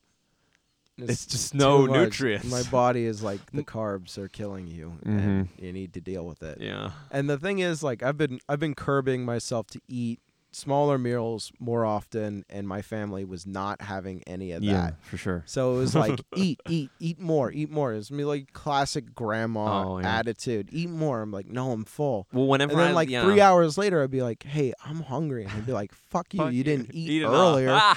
[1.10, 2.00] It's just no much.
[2.00, 2.46] nutrients.
[2.46, 5.66] My body is like the carbs are killing you, and mm-hmm.
[5.66, 6.60] you need to deal with it.
[6.62, 6.92] Yeah.
[7.12, 10.20] And the thing is, like, I've been I've been curbing myself to eat
[10.52, 14.68] smaller meals more often, and my family was not having any of that.
[14.68, 15.44] Yeah, for sure.
[15.46, 17.94] So it was like eat, eat, eat more, eat more.
[17.94, 20.20] It was me like classic grandma Oh, yeah.
[20.20, 20.70] attitude.
[20.72, 21.22] Eat more.
[21.22, 22.28] I'm like, no, I'm full.
[22.32, 23.24] Well, whenever And then I like yeah.
[23.24, 26.40] three hours later, I'd be like, "Hey, I'm hungry," and I'd be like, "Fuck you!
[26.40, 27.34] Fuck you didn't eat, enough.
[27.34, 27.80] earlier."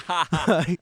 [0.47, 0.79] Like,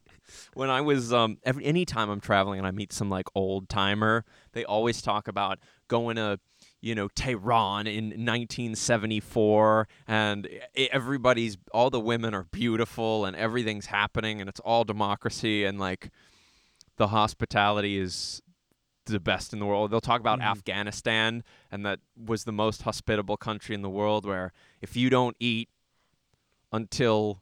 [0.54, 4.26] when I was um every anytime I'm traveling and I meet some like old timer,
[4.54, 6.40] they always talk about going to
[6.82, 14.40] you know Tehran in 1974 and everybody's all the women are beautiful and everything's happening
[14.42, 16.10] and it's all democracy and like
[16.98, 18.42] the hospitality is
[19.06, 19.92] the best in the world.
[19.92, 20.44] They'll talk about Mhm.
[20.52, 25.36] Afghanistan and that was the most hospitable country in the world where if you don't
[25.40, 25.70] eat
[26.72, 27.42] until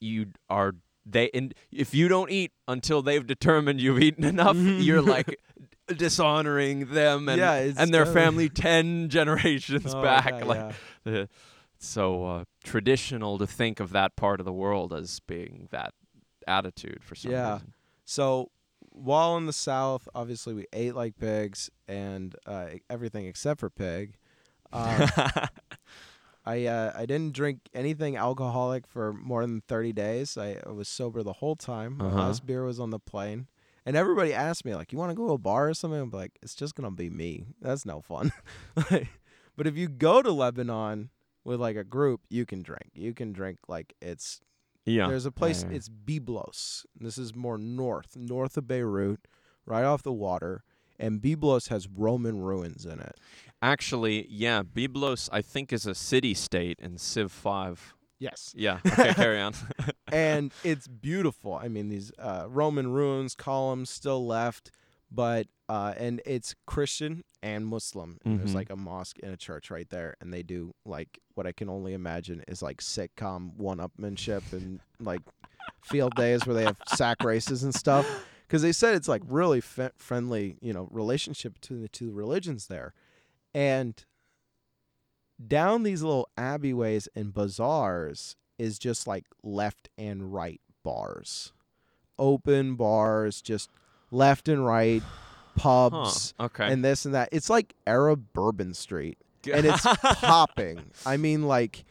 [0.00, 0.74] you are
[1.08, 5.38] they and if you don't eat until they've determined you've eaten enough, you're like
[5.96, 10.30] dishonoring them and Yeah, and their totally- family ten generations oh, back.
[10.40, 10.72] yeah, like
[11.04, 11.12] yeah.
[11.20, 11.26] uh,
[11.78, 15.92] so uh, traditional to think of that part of the world as being that
[16.48, 17.52] attitude for some Yeah.
[17.54, 17.74] reason.
[18.04, 18.50] So
[18.90, 24.16] while in the South, obviously we ate like pigs and uh, everything except for pig.
[24.72, 25.08] Um,
[26.46, 30.38] I uh, I didn't drink anything alcoholic for more than thirty days.
[30.38, 31.96] I, I was sober the whole time.
[31.98, 32.16] My Uh-huh.
[32.16, 33.48] last beer was on the plane,
[33.84, 36.10] and everybody asked me like, "You want to go to a bar or something?" I'm
[36.10, 37.46] like, "It's just gonna be me.
[37.60, 38.32] That's no fun."
[38.90, 39.08] Like,
[39.56, 41.10] but if you go to Lebanon
[41.42, 42.90] with like a group, you can drink.
[42.94, 44.40] You can drink like it's
[44.84, 45.08] yeah.
[45.08, 45.64] there's a place.
[45.64, 45.76] yeah.
[45.76, 46.84] It's Byblos.
[47.00, 49.26] This is more north, north of Beirut,
[49.64, 50.62] right off the water.
[50.98, 53.16] And Byblos has Roman ruins in it.
[53.62, 57.94] Actually, yeah, Byblos I think is a city state in Civ 5.
[58.18, 58.52] Yes.
[58.56, 58.78] Yeah.
[58.86, 59.54] Okay, carry on.
[60.10, 61.54] and it's beautiful.
[61.54, 64.70] I mean, these uh, Roman ruins, columns still left,
[65.10, 68.18] but uh, and it's Christian and Muslim.
[68.24, 68.38] And Mhm.
[68.38, 71.52] There's like a mosque and a church right there, and they do like what I
[71.52, 75.20] can only imagine is like sitcom one-upmanship and like
[75.82, 78.06] field days where they have sack races and stuff.
[78.46, 82.68] Because they said it's like really fe- friendly, you know, relationship between the two religions
[82.68, 82.94] there,
[83.56, 84.04] and
[85.48, 91.52] down these little abbeyways and bazaars is just like left and right bars,
[92.18, 93.70] open bars, just
[94.10, 95.02] left and right
[95.56, 96.70] pubs Huh, okay.
[96.70, 97.30] and this and that.
[97.32, 99.16] It's like Arab Bourbon Street,
[99.52, 100.90] and it's popping.
[101.06, 101.84] I mean, like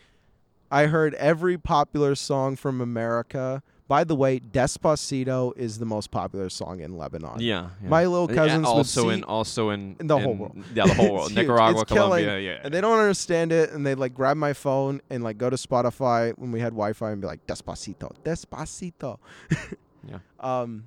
[0.72, 3.64] I heard every popular song from America.
[3.88, 7.40] By the way, Despacito is the most popular song in Lebanon.
[7.40, 7.88] yeah, yeah.
[7.90, 10.58] My little cousins also in also in, in the whole world.
[10.74, 11.32] Yeah, the whole world.
[11.36, 12.62] Nicaragua, It's killing, Colombia, yeah.
[12.64, 15.56] and they don't understand it and they like grab my phone and like go to
[15.56, 19.20] spotify when we had wi-fi and be like despacito despacito
[20.08, 20.20] Yeah.
[20.40, 20.86] um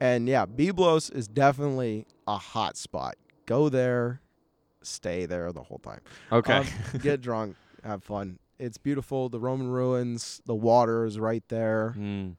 [0.00, 3.16] And yeah, Byblos is definitely a hot spot.
[3.46, 4.20] Go there,
[4.82, 6.00] stay there the whole time.
[6.30, 6.58] Okay.
[6.58, 6.66] Um,
[7.02, 8.38] get drunk, have fun.
[8.58, 9.28] It's beautiful.
[9.28, 11.94] The Roman ruins, the water is right there.
[11.96, 12.36] Mm.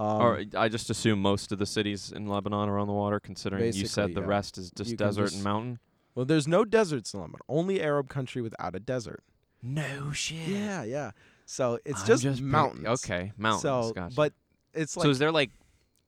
[0.00, 3.18] Um, or I just assume most of the cities in Lebanon are on the water,
[3.20, 4.26] considering you said the yeah.
[4.28, 5.78] rest is just You desert just- and mountain.
[6.14, 7.40] well, there's no deserts in Lebanon.
[7.48, 9.22] Only Arab country without a desert.
[9.62, 10.46] No shit.
[10.48, 11.10] Yeah, yeah.
[11.46, 12.86] So it's I'm just, pic- mountains.
[13.04, 13.62] okay, mountains.
[13.62, 14.14] So, gotcha.
[14.14, 14.32] but
[14.72, 15.50] it's like so is there like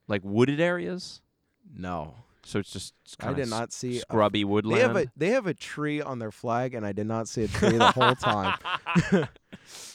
[0.07, 1.21] like wooded areas?
[1.75, 2.15] no.
[2.43, 3.97] So it's just I did not see.
[3.97, 4.77] a- scrubby woodland.
[4.77, 7.43] they have a they have a tree on their flag, and I did not see
[7.43, 8.57] a tree the whole time.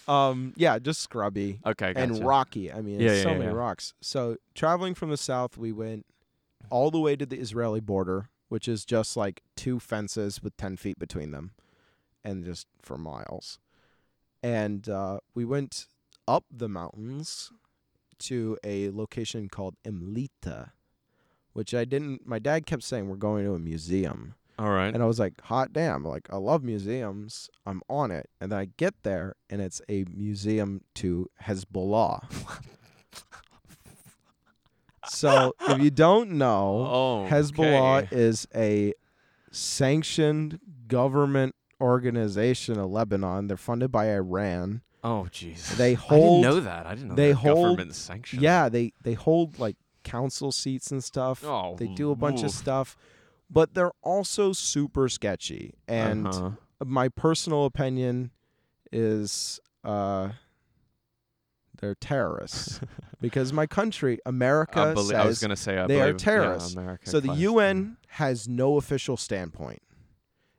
[0.08, 2.00] um, yeah, just scrubby okay, gotcha.
[2.00, 2.72] and rocky.
[2.72, 3.56] I mean, Yeah, so yeah, many yeah.
[3.56, 3.94] rocks.
[4.00, 6.06] So traveling from the south, we went
[6.70, 10.76] all the way to the Israeli border, which is just like two fences with ten
[10.76, 11.52] feet between them,
[12.24, 13.58] and just for miles.
[14.42, 15.86] And uh, we went
[16.28, 17.50] up the mountains
[18.18, 20.70] to a location called Mleeta,
[21.52, 22.26] which I didn't.
[22.26, 24.34] My dad kept saying we're going to a museum.
[24.58, 24.92] All right.
[24.92, 27.50] And I was like, hot damn, like I love museums.
[27.66, 28.30] I'm on it.
[28.40, 32.22] And then I get there and it's a museum to Hezbollah.
[35.08, 38.16] so if you don't know, oh, Hezbollah okay.
[38.16, 38.92] is a
[39.50, 43.46] sanctioned government organization of Lebanon.
[43.48, 44.82] They're funded by Iran.
[45.04, 45.76] Oh, jeez.
[45.76, 46.44] They hold.
[46.44, 46.86] I didn't know that.
[46.86, 48.42] I didn't know they hold- government sanctioned.
[48.42, 51.44] Yeah, they they hold like council seats and stuff.
[51.44, 52.96] Oh, They do a bunch of stuff,
[53.50, 55.74] but they're also super sketchy.
[55.88, 56.50] And Uh-huh.
[56.84, 58.30] my personal opinion
[58.92, 60.30] is uh
[61.80, 62.80] they're terrorists
[63.20, 66.74] because my country america belie- I was says say I they are believe- yeah, terrorists.
[66.74, 69.82] America so the un has no official standpoint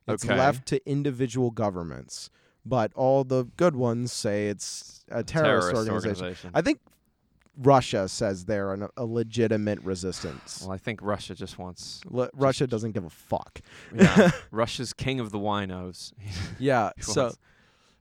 [0.07, 0.37] it's Okay.
[0.37, 2.29] left to individual governments
[2.65, 6.51] but all the good ones say it's a terrorist, organization.
[6.53, 6.79] i think
[7.57, 12.01] russia says they're an, a legitimate resistance Well, I think Russia just wants.
[12.05, 13.61] Le- russia doesn't give a fuck
[13.93, 16.13] Yeah, Russia's king of the winos.
[16.59, 17.37] yeah so wants-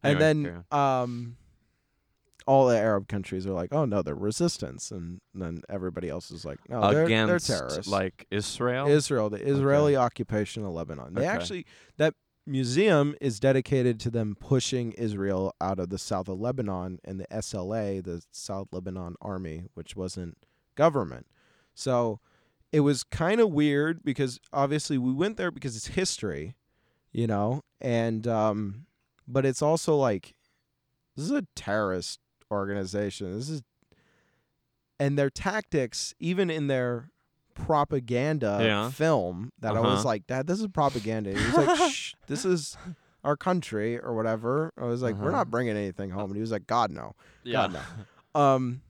[0.03, 1.37] and then um
[2.47, 6.45] all the arab countries are like oh no they're resistance and then everybody else is
[6.45, 8.87] like no they're, against they're terrorists like Israel.
[8.89, 11.29] israel the israeli occupation of lebanon they Okay.
[11.31, 12.15] actually that
[12.47, 17.27] museum is dedicated to them pushing israel out of the south of lebanon and the
[17.27, 20.37] sla the south lebanon army which wasn't
[20.77, 21.27] government.
[21.75, 22.21] So
[22.73, 26.55] it was kind of weird because obviously we went there because it's history
[27.13, 28.87] you know and um
[29.27, 30.35] but it's also like
[31.17, 32.21] this is a terrorist
[32.51, 33.37] organization.
[33.37, 33.63] This is
[34.99, 37.11] and their tactics even in their
[37.57, 38.91] propaganda Yeah.
[38.91, 40.09] film that I was Uh-huh.
[40.09, 42.77] like dad this is propaganda he was like Shh, this is
[43.25, 45.39] our country or whatever I was like we're Uh-huh.
[45.39, 47.67] not bringing anything home and he was like god no yeah.
[47.69, 48.41] God, no.
[48.41, 48.83] um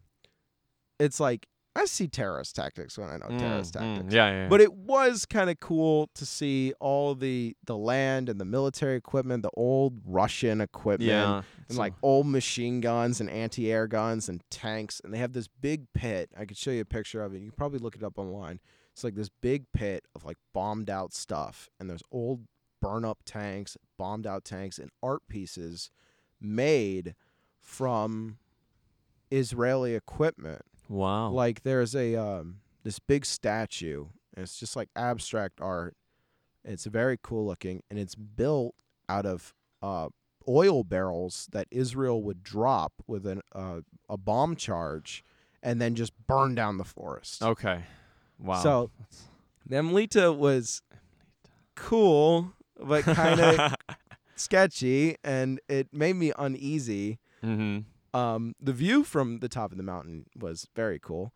[0.98, 4.48] it's like I see terrorist tactics when I know terrorist Mm, mm, tactics yeah, yeah.
[4.48, 8.96] but it was kind of cool to see all the the land and the military
[8.96, 14.42] equipment, the old Russian equipment, yeah, and like old machine guns and anti-air guns and
[14.50, 15.00] tanks.
[15.02, 16.30] And they have this big pit.
[16.36, 17.38] I could show you a picture of it.
[17.38, 18.60] You can probably look it up online.
[18.92, 22.46] It's like this big pit of like bombed out stuff, and there's old
[22.80, 25.90] burn up tanks, bombed out tanks, and art pieces
[26.40, 27.14] made
[27.60, 28.38] from
[29.30, 31.30] Israeli equipment wow.
[31.30, 35.96] like there's a um this big statue and it's just like abstract art
[36.64, 38.74] it's very cool looking and it's built
[39.08, 40.08] out of uh
[40.49, 45.24] oil barrels that Israel would drop with an uh, a bomb charge
[45.62, 47.42] and then just burn down the forest.
[47.42, 47.82] okay.
[48.38, 48.62] Wow.
[48.62, 48.90] So
[49.66, 50.82] the Mleeta was
[51.74, 53.74] cool but kind of
[54.36, 57.78] sketchy and it made me uneasy hmm
[58.16, 61.34] um, the view from the top of the mountain was very cool.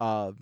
[0.00, 0.32] Uh,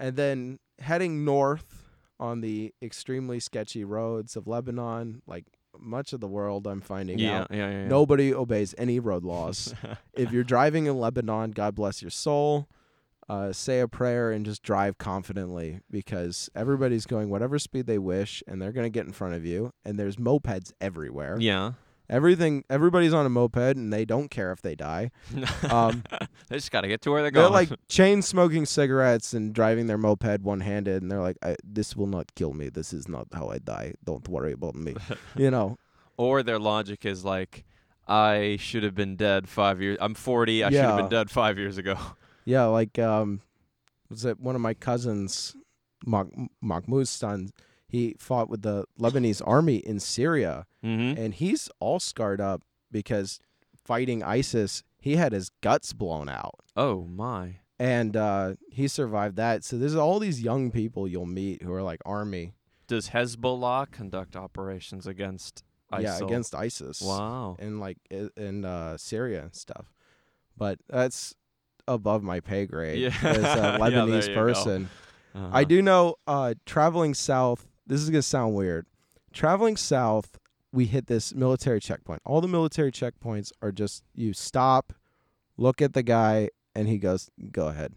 [0.00, 1.84] and then heading north
[2.18, 5.44] on the extremely sketchy roads of Lebanon, like
[5.80, 7.88] much of the world, I'm finding Yeah, out, yeah, yeah, yeah.
[7.88, 9.74] nobody obeys any road laws.
[10.14, 12.68] if you're driving in Lebanon, God bless your soul.
[13.28, 18.40] Uh, say a prayer and just drive confidently because everybody's going whatever speed they wish
[18.46, 19.72] and they're going to get in front of you.
[19.84, 21.36] And there's mopeds everywhere.
[21.40, 21.72] yeah.
[22.08, 25.10] Everything, everybody's on a moped and they don't care if they die.
[25.70, 26.04] Um,
[26.48, 27.44] they just got to get to where they're going.
[27.44, 31.56] they're like chain smoking cigarettes and driving their moped one handed, and they're like, I,
[31.64, 32.68] "This will not kill me.
[32.68, 33.94] This is not how I die.
[34.04, 34.94] Don't worry about me."
[35.36, 35.76] you know?
[36.16, 37.64] or their logic is like,
[38.08, 39.98] I should have been dead five years.
[40.00, 40.64] I'm 40.
[40.64, 41.96] I should have been dead five years ago.
[42.48, 43.40] Yeah, like um,
[44.08, 45.56] was it one of my cousins,
[46.06, 47.50] Mahmoud's son?
[47.88, 51.20] He fought with the Lebanese army in Syria, Mm-hmm.
[51.20, 52.62] and he's all scarred up
[52.92, 53.40] because
[53.76, 56.60] fighting ISIS, he had his guts blown out.
[56.76, 57.56] Oh my.
[57.78, 59.62] and uh, he survived that.
[59.64, 62.54] So there's all these young people you'll meet who are like army.
[62.88, 65.62] Does Hezbollah conduct operations against
[65.92, 66.02] ISIL?
[66.02, 67.00] Yeah, against ISIS.
[67.02, 67.56] Wow.
[67.58, 69.92] And like in uh, Syria and stuff.
[70.56, 71.34] But that's
[71.88, 73.08] above my pay grade Yeah.
[73.22, 74.34] as a Lebanese go.
[74.34, 74.88] person.
[75.34, 75.48] Uh-huh.
[75.52, 77.66] I do know uh, traveling south.
[77.86, 78.86] This is gonna sound weird.
[79.32, 80.38] Traveling south,
[80.72, 82.22] we hit this military checkpoint.
[82.24, 84.92] All the military checkpoints are just you stop,
[85.56, 87.94] look at the guy, and he goes, "Go ahead."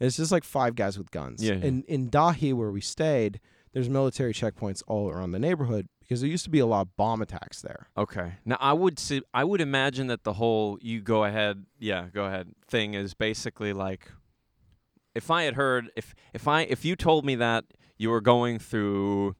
[0.00, 1.42] It's just like five guys with guns.
[1.42, 1.64] Yeah, yeah.
[1.64, 3.40] In in Dahi, where we stayed,
[3.72, 6.96] there's military checkpoints all around the neighborhood because there used to be a lot of
[6.96, 7.88] bomb attacks there.
[7.96, 8.34] Okay.
[8.44, 12.24] Now I would say I would imagine that the whole you go ahead, yeah, go
[12.26, 14.10] ahead thing is basically like
[15.14, 17.64] if I had heard if if I if you told me that
[17.96, 19.36] you were going through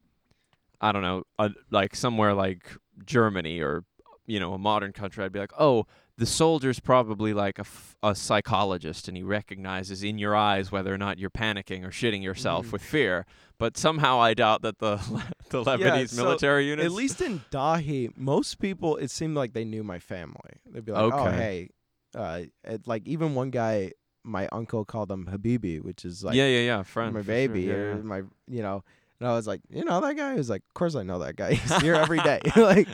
[0.81, 2.75] I don't know, a, like somewhere like
[3.05, 3.83] Germany or
[4.27, 5.85] you know, a modern country, I'd be like, "Oh,
[6.17, 10.91] the soldier's probably like a, f- a psychologist and he recognizes in your eyes whether
[10.91, 12.71] or not you're panicking or shitting yourself Mhm.
[12.73, 13.25] with fear."
[13.59, 14.95] But somehow I doubt that the
[15.49, 19.63] the Lebanese so military units At least in Dahi, most people it seemed like they
[19.65, 20.59] knew my family.
[20.65, 21.35] They'd be like, "Oh, Okay.
[21.35, 21.69] hey,"
[22.15, 23.91] uh, it, like even one guy,
[24.25, 27.33] my uncle called him Habibi, which is like yeah, yeah, yeah, friend, my for sure,
[27.33, 28.01] baby yeah, or yeah.
[28.01, 28.17] my
[28.47, 28.83] you know
[29.19, 30.31] and i was like you know that guy?
[30.33, 31.53] He was like of course i know that guy.
[31.53, 32.39] He's here every day.
[32.55, 32.87] Like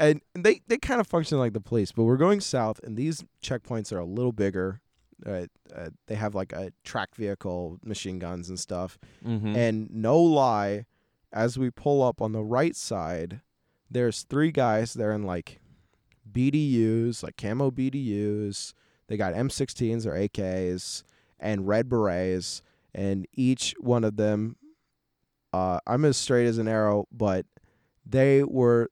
[0.00, 3.24] and they they kind of function like the police but we're going south and these
[3.42, 4.80] checkpoints are a little bigger.
[5.26, 9.56] Uh, uh, they have like a track vehicle machine guns and stuff Mhm.
[9.56, 10.86] and no lie
[11.32, 13.40] as we pull up on the right side
[13.90, 15.58] there's three guys they're in like
[16.30, 18.72] bdus like camo bdus
[19.08, 21.02] they got m16s or ak's
[21.40, 22.62] and red berets
[22.94, 24.56] and each one of them
[25.52, 27.44] uh, i'm as straight as an arrow but
[28.06, 28.90] they were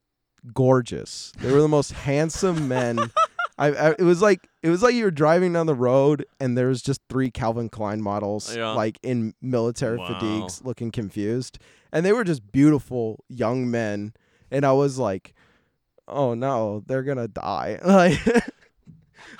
[0.53, 1.33] gorgeous.
[1.41, 3.11] They were the most handsome men.
[3.59, 6.57] I, I it was like it was like you were driving down the road and
[6.57, 8.73] there was just three Calvin Klein models Yeah.
[8.73, 10.07] like in military Wow.
[10.07, 11.59] fatigues looking confused.
[11.93, 14.12] And they were just beautiful young men.
[14.51, 15.33] And I was like
[16.07, 17.81] oh no they're going to die.
[17.85, 18.21] Like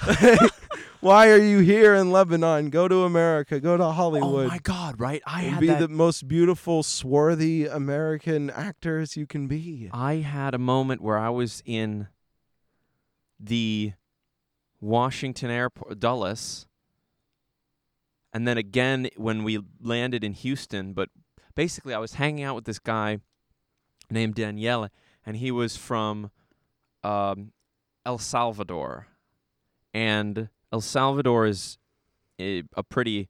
[1.01, 4.47] why are you here in Lebanon go to America go to Hollywood.
[4.47, 5.23] oh my god, right?
[5.27, 5.81] I and had be that.
[5.81, 11.31] the most beautiful swarthy American actors you can be I had a moment where I
[11.31, 12.09] was in
[13.39, 13.93] the
[14.81, 16.67] Washington airport, Dulles,
[18.33, 20.93] and then again when we landed in Houston.
[20.93, 21.11] But
[21.55, 23.19] basically, I was hanging out with this guy
[24.11, 24.89] named Daniele,
[25.25, 26.31] and he was from
[27.03, 27.53] um,
[28.05, 29.09] El Salvador,
[29.97, 31.79] and El Salvador is
[32.39, 33.29] a, a pretty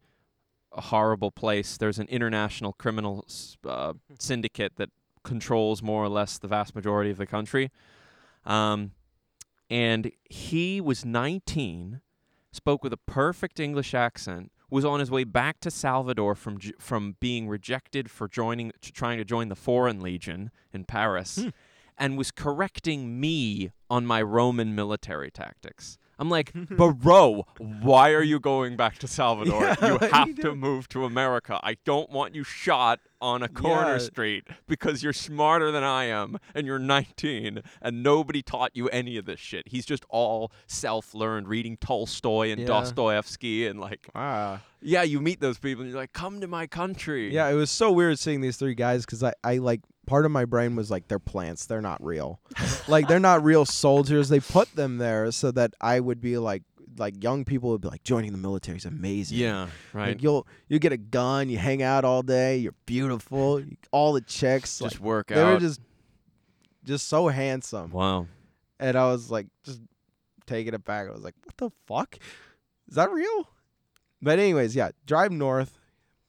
[0.72, 1.76] horrible place.
[1.76, 3.24] There's an international criminal
[3.64, 4.90] uh, syndicate that
[5.22, 7.70] controls more or less the vast majority of the country.
[8.44, 8.90] Um,
[9.70, 12.00] and he was 19,
[12.52, 17.14] spoke with a perfect English accent, was on his way back to Salvador from from
[17.20, 21.48] being rejected for joining trying to join the Foreign Legion in Paris, Hmm.
[21.96, 25.98] and was correcting me on my Roman military tactics.
[26.18, 29.62] I'm like, bro, why are you going back to Salvador?
[29.62, 31.60] Yeah, you have you to doing?" move to America.
[31.62, 33.98] I don't want you shot on a corner Yeah.
[33.98, 39.16] street because you're smarter than I am and you're 19 and nobody taught you any
[39.16, 39.68] of this shit.
[39.68, 42.66] He's just all self-learned, reading Tolstoy and Yeah.
[42.66, 46.66] Dostoevsky and like, wow yeah, you meet those people and you're like, come to my
[46.68, 47.34] country.
[47.34, 50.30] Yeah, it was so weird seeing these three guys because I, I like part of
[50.30, 52.40] my brain was like they're plants, they're not real,
[52.88, 54.28] like they're not real soldiers.
[54.28, 56.62] They put them there so that I would be like
[56.98, 59.36] like young people would be like joining the military is amazing.
[59.36, 60.22] Yeah, Like, right.
[60.22, 64.22] you'll you get a gun, you hang out all day, you're beautiful, you- all the
[64.22, 65.34] chicks just like, work out.
[65.34, 65.80] they were just
[66.84, 68.26] just so handsome, wow.
[68.80, 69.80] and I was like just
[70.46, 71.08] taking it back.
[71.08, 72.18] I was like, what the fuck,
[72.88, 73.48] is that real?
[74.22, 75.78] But anyways, yeah, drive north,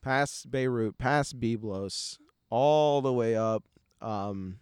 [0.01, 2.17] past Beirut, past Byblos,
[2.49, 3.63] all the way up.
[4.01, 4.59] Um,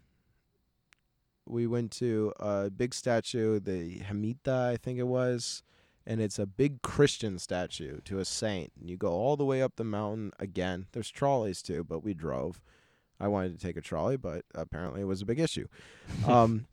[1.47, 5.63] we went to a big statue, the Hamita, I think it was,
[6.05, 8.71] and it's a big Christian statue to a saint.
[8.79, 10.87] And you go all the way up the mountain again.
[10.91, 12.61] There's trolleys too, but we drove.
[13.19, 15.67] I wanted to take a trolley, but apparently it was a big issue.
[16.27, 16.67] Um,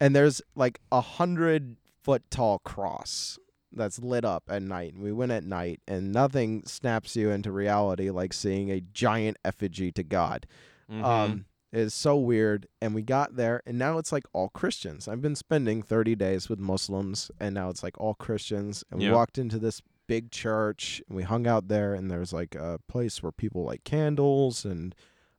[0.00, 3.38] and there's like a hundred foot tall cross
[3.74, 4.94] that's lit up at night.
[4.94, 9.36] And we went at night, and nothing snaps you into reality like seeing a giant
[9.44, 10.46] effigy to God.
[10.90, 11.04] Mhm.
[11.04, 12.66] Um, it's so weird.
[12.80, 15.08] And we got there, and now it's like all Christians.
[15.08, 18.84] I've been spending 30 days with Muslims, and now it's like all Christians.
[18.90, 19.14] And we Yeah.
[19.14, 23.22] walked into this big church, and we hung out there, and there's like a place
[23.22, 24.64] where people light candles.
[24.66, 24.94] And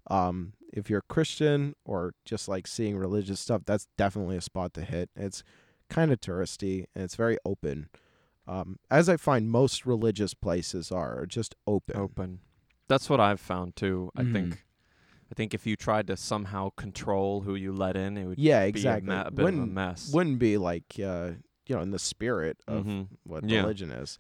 [0.08, 4.74] um, if you're a Christian or just like seeing religious stuff, that's definitely a spot
[4.74, 5.10] to hit.
[5.16, 5.44] It's
[5.90, 7.90] kind of touristy, and it's very open.
[8.48, 11.96] Um, as I find most religious places are, are just open.
[11.98, 12.40] Open.
[12.88, 14.12] That's what I've found too.
[14.16, 14.32] I Mhm.
[14.34, 14.66] think.
[15.32, 18.62] I think if you tried to somehow control who you let in, it would Yeah,
[18.64, 19.10] be exactly.
[19.14, 20.12] a, ma- a bit of a wouldn't mess.
[20.14, 21.32] wouldn't be like uh,
[21.66, 23.08] you know in the spirit of Mhm.
[23.24, 23.62] what Yeah.
[23.62, 24.20] religion is.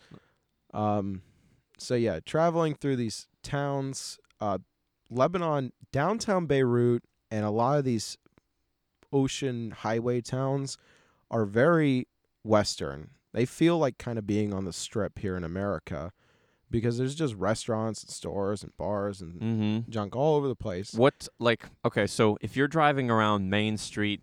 [0.73, 1.21] Um,
[1.77, 4.59] so yeah, traveling through these towns, uh,
[5.09, 8.17] Lebanon, downtown Beirut, and a lot of these
[9.11, 10.77] ocean highway towns
[11.29, 12.07] are very
[12.43, 13.11] Western.
[13.33, 16.11] They feel like kind of being on the strip here in America
[16.69, 19.91] because there's just restaurants and stores and bars and Mm-hmm.
[19.91, 20.93] junk all over the place.
[20.93, 24.21] What like okay, so if you're driving around Main Street,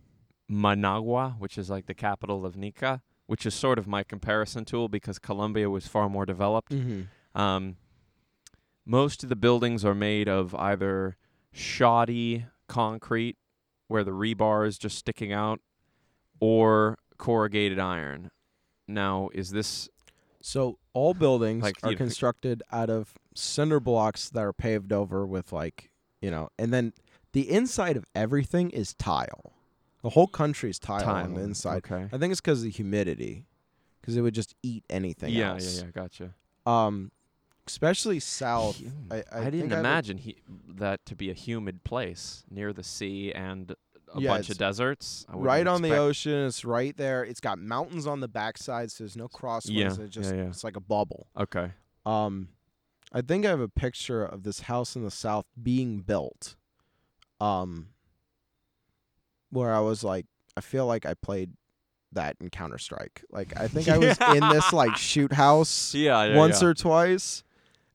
[0.49, 4.89] Managua, which is like the capital of Nica, which is sort of my comparison tool
[4.89, 6.73] because Colombia was far more developed.
[6.73, 7.41] Mm-hmm.
[7.41, 7.77] Um,
[8.85, 11.17] most of the buildings are made of either
[11.53, 13.37] shoddy concrete,
[13.87, 15.61] where the rebar is just sticking out,
[16.41, 18.31] or corrugated iron.
[18.91, 19.89] Now, is this
[20.41, 25.53] So all buildings Like, are constructed out of cinder blocks that are paved over with
[25.53, 26.93] like, you know, and then
[27.33, 29.53] the inside of everything is tile.
[30.03, 31.79] The whole country is tile, on the inside.
[31.91, 32.09] Okay.
[32.11, 33.45] I think it's because of the humidity,
[34.01, 35.77] because it would just eat anything Yeah, else.
[35.77, 35.91] yeah, yeah.
[35.91, 36.35] Gotcha.
[36.67, 37.13] Um,
[37.67, 38.81] especially south.
[39.11, 40.37] I- I I, didn't think I have imagine he,
[40.69, 43.75] that to be a humid place near the sea and
[44.15, 45.27] a Yeah, bunch of deserts.
[45.33, 47.23] Right on the ocean, it's right there.
[47.25, 49.99] It's got mountains on the backside, so there's no crosswinds.
[49.99, 50.49] Yeah, It just yeah, yeah.
[50.49, 51.29] it's like a bubble.
[51.39, 51.73] Okay.
[52.07, 52.49] Um,
[53.13, 56.57] I think I have a picture of this house in the south being built.
[57.41, 57.89] Um,
[59.51, 61.53] where I was like, I feel like I played
[62.13, 63.25] that in Counter Strike.
[63.31, 67.43] Like I think I was in this like shoot house Yeah, once or twice,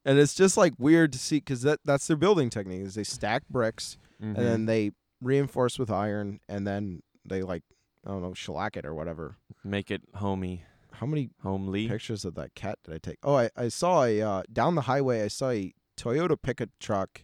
[0.05, 3.03] and it's just like weird to see because that that's their building technique is they
[3.03, 4.37] stack bricks Mhm.
[4.37, 4.91] and then they
[5.21, 7.63] reinforce with iron and then they like
[8.05, 9.37] I don't know shellac it or whatever.
[9.63, 11.87] make it homey, How many homely.
[11.87, 13.17] pictures of that cat did I take?
[13.23, 15.23] Oh, I, I saw a uh, down the highway.
[15.23, 17.23] I saw a Toyota pickup truck,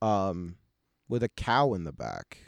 [0.00, 0.56] um,
[1.08, 2.38] with a cow in the back,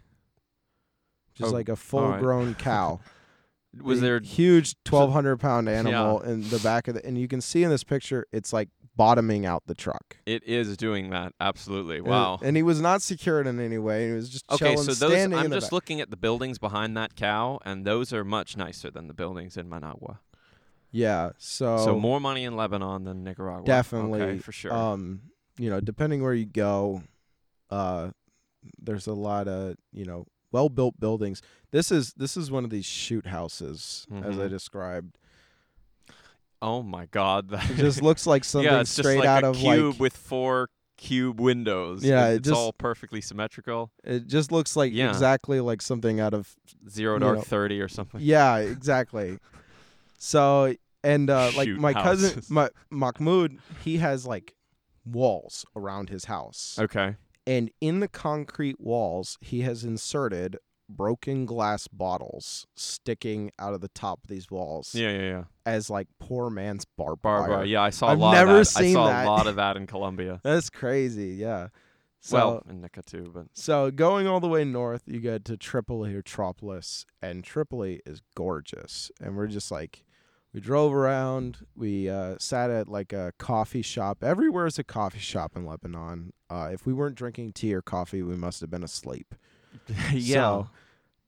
[1.35, 1.79] just Oh, like a right.
[1.79, 3.01] full-grown cow.
[3.83, 7.05] Was there A there huge twelve hundred pound animal in the back of the?
[7.05, 10.17] And you can see in this picture, it's like bottoming out the truck.
[10.27, 11.33] It is doing that.
[11.39, 12.01] Absolutely.
[12.01, 12.39] Wow.
[12.43, 14.09] And, he was not secured in any way.
[14.09, 17.61] He was just Okay, so those I'm just looking at the buildings behind that cow,
[17.65, 20.21] and those are much nicer than the buildings in Managua.
[20.91, 21.31] Yeah.
[21.39, 23.67] So so more money in Lebanon than Nicaragua.
[23.67, 24.73] Definitely okay, for sure.
[24.73, 25.23] Um,
[25.59, 27.03] you know, depending where you go,
[27.71, 28.11] uh,
[28.79, 31.43] there's a lot of you know well built buildings.
[31.71, 34.51] This is this is one of these shoot houses, as I Mhm.
[34.51, 35.19] described.
[36.63, 39.45] Oh my God, that It just looks like something yeah, it's just straight like out
[39.45, 40.01] a of cube like.
[40.01, 42.03] with four cube windows.
[42.05, 43.91] Yeah, It- it it's just- all perfectly symmetrical.
[44.05, 45.11] It just looks like Yeah.
[45.11, 46.55] exactly like something out of.
[46.89, 48.21] Zero dark know, thirty or something.
[48.23, 49.39] Yeah, exactly.
[50.19, 52.51] So and uh, like Shoot my cousin houses.
[52.51, 54.55] Ma- Mahmoud, he has like
[55.05, 56.77] walls around his house.
[56.81, 57.17] Okay.
[57.47, 60.57] and in the concrete walls he has inserted
[60.89, 65.45] broken glass bottles sticking out of the top of these walls Yeah, yeah, yeah.
[65.65, 67.57] as like poor man's barbed Barbara.
[67.59, 67.65] wire.
[67.65, 68.79] Yeah, I saw I've lot never of that.
[68.79, 69.27] I seen saw that.
[69.27, 70.41] a lot of that in Colombia.
[70.45, 71.69] That's crazy, yeah.
[72.21, 75.57] So well, in Nica too, but so going all the way north, you get to
[75.57, 79.13] Tripoli or Tropolis, and Tripoli is gorgeous.
[79.21, 80.03] And we're just like
[80.53, 84.25] we drove around, we uh, sat at like a coffee shop.
[84.25, 86.33] Everywhere is a coffee shop in Lebanon.
[86.51, 89.35] Uh, if we weren't drinking tea or coffee, we must have been asleep.
[90.13, 90.35] yeah.
[90.35, 90.71] So,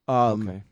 [0.08, 0.62] um, okay.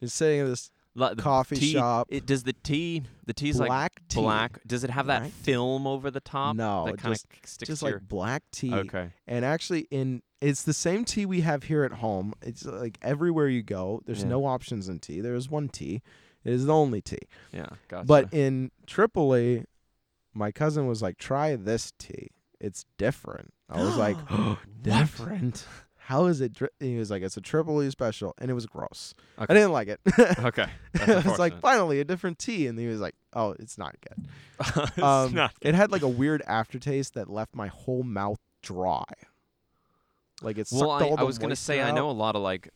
[0.00, 0.70] Is sitting in this
[1.18, 2.08] coffee tea, shop.
[2.10, 3.02] It does the tea.
[3.26, 4.20] The tea's like black tea.
[4.20, 4.60] black.
[4.66, 6.56] Does it have that Black film over the top?
[6.56, 8.00] No, that kind of sticks Just like your.
[8.00, 8.72] black tea.
[8.72, 9.10] Okay.
[9.26, 12.34] And actually, in it's the same tea we have here at home.
[12.42, 14.28] It's like everywhere you go, there's Yeah.
[14.28, 15.20] no options in tea.
[15.20, 16.02] There is one tea.
[16.44, 17.18] It is the only tea.
[17.52, 17.66] Yeah.
[17.88, 18.06] Gotcha.
[18.06, 19.64] But in Tripoli,
[20.34, 22.28] my cousin was like, "Try this tea.
[22.60, 24.58] It's different." I was like, What?
[24.82, 25.66] "Different?
[26.06, 26.68] How is it?" Dri-?
[26.80, 29.12] and He was like, "It's a Tripoli special," and it was gross.
[29.38, 30.00] I didn't like it.
[30.38, 30.66] okay.
[31.00, 34.26] I was like, "Finally, a different tea," and he was like, "Oh, it's not good."
[34.96, 39.04] It's um, not- It had like a weird aftertaste that left my whole mouth dry.
[40.42, 42.42] Like it sucked well, I, I was gonna say moisture I know a lot of
[42.42, 42.68] like,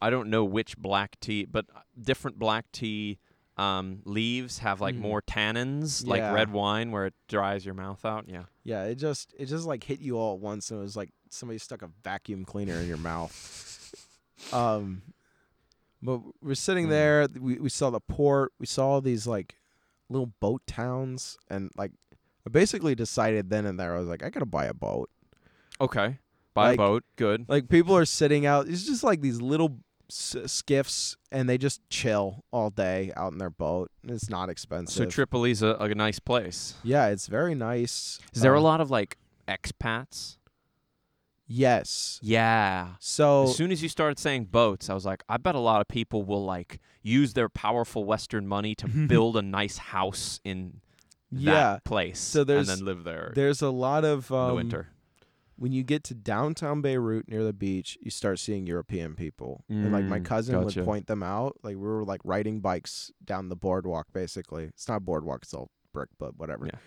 [0.00, 3.18] I don't know which black tea, but uh, different black tea
[3.56, 5.00] um, leaves have like Mhm.
[5.00, 8.24] more tannins, like red wine, where it dries your mouth out.
[8.28, 8.44] Yeah.
[8.64, 11.10] Yeah, it just it just like hit you all at once, and it was like
[11.30, 13.94] somebody stuck a vacuum cleaner in your mouth.
[14.52, 15.02] Um,
[16.02, 16.90] but we're sitting Mm.
[16.90, 17.28] there.
[17.38, 18.52] We we saw the port.
[18.58, 19.56] We saw all these like
[20.08, 21.92] little boat towns, and like
[22.46, 25.10] I basically decided then and there I was like I gotta buy a boat.
[25.80, 26.18] Okay.
[26.54, 27.04] Buy Like- a boat.
[27.16, 27.46] Good.
[27.48, 28.68] Like people are sitting out.
[28.68, 29.78] It's just like these little
[30.10, 33.90] s- skiffs, and they just chill all day out in their boat.
[34.02, 35.12] It's not expensive.
[35.12, 35.26] So.
[35.26, 36.74] Tripoli's a, a nice place.
[36.82, 38.18] yeah, it's very nice.
[38.32, 40.38] Is there a Uh, lot of like expats?
[41.52, 42.20] Yes.
[42.22, 42.90] Yeah.
[43.00, 45.80] So As soon as you started saying boats, I was like, I bet a lot
[45.80, 50.80] of people will like use their powerful Western money to build a nice house in
[51.32, 54.48] that yeah, place So there's- and then live there there's a lot of in um,
[54.48, 54.88] the winter.
[55.56, 59.64] when you get to downtown Beirut near the beach, you start seeing European people.
[59.68, 60.80] and like my Mm, cousin gotcha.
[60.80, 61.56] would point them out.
[61.64, 64.64] Like we were like riding bikes down the boardwalk basically.
[64.64, 66.66] It's not boardwalk, it's all brick, but whatever.
[66.66, 66.78] Yeah.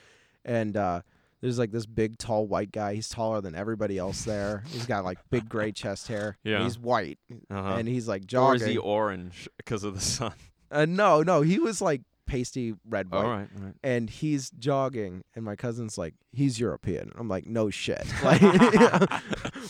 [0.46, 1.02] And uh
[1.44, 2.96] there's like this big tall white guy.
[2.96, 4.64] He's taller than everybody else there.
[4.70, 6.38] He's got like big gray chest hair.
[6.44, 6.64] Yeah.
[6.64, 7.20] He's white.
[7.52, 7.76] Uh-huh.
[7.78, 8.62] And he's like jogging.
[8.62, 10.34] or is he orange because of the sun?
[10.72, 13.18] uh, no, no, he was like pasty red white.
[13.26, 13.74] All right, all right.
[13.84, 18.42] and he's jogging and my cousin's like he's european i'm like no shit like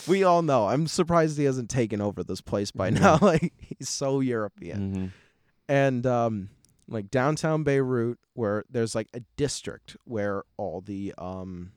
[0.07, 3.89] we all know i'm surprised he hasn't taken over this place by now like he's
[3.89, 5.11] so european Mhm.
[5.67, 6.49] and um
[6.87, 11.71] like downtown beirut where there's like a district where all the um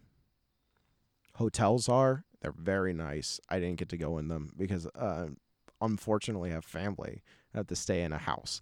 [1.35, 2.25] hotels are.
[2.41, 3.41] They're very nice.
[3.49, 5.29] I didn't get to go in them because uh
[5.81, 7.23] unfortunately I have family.
[7.55, 8.61] I have to stay in a house.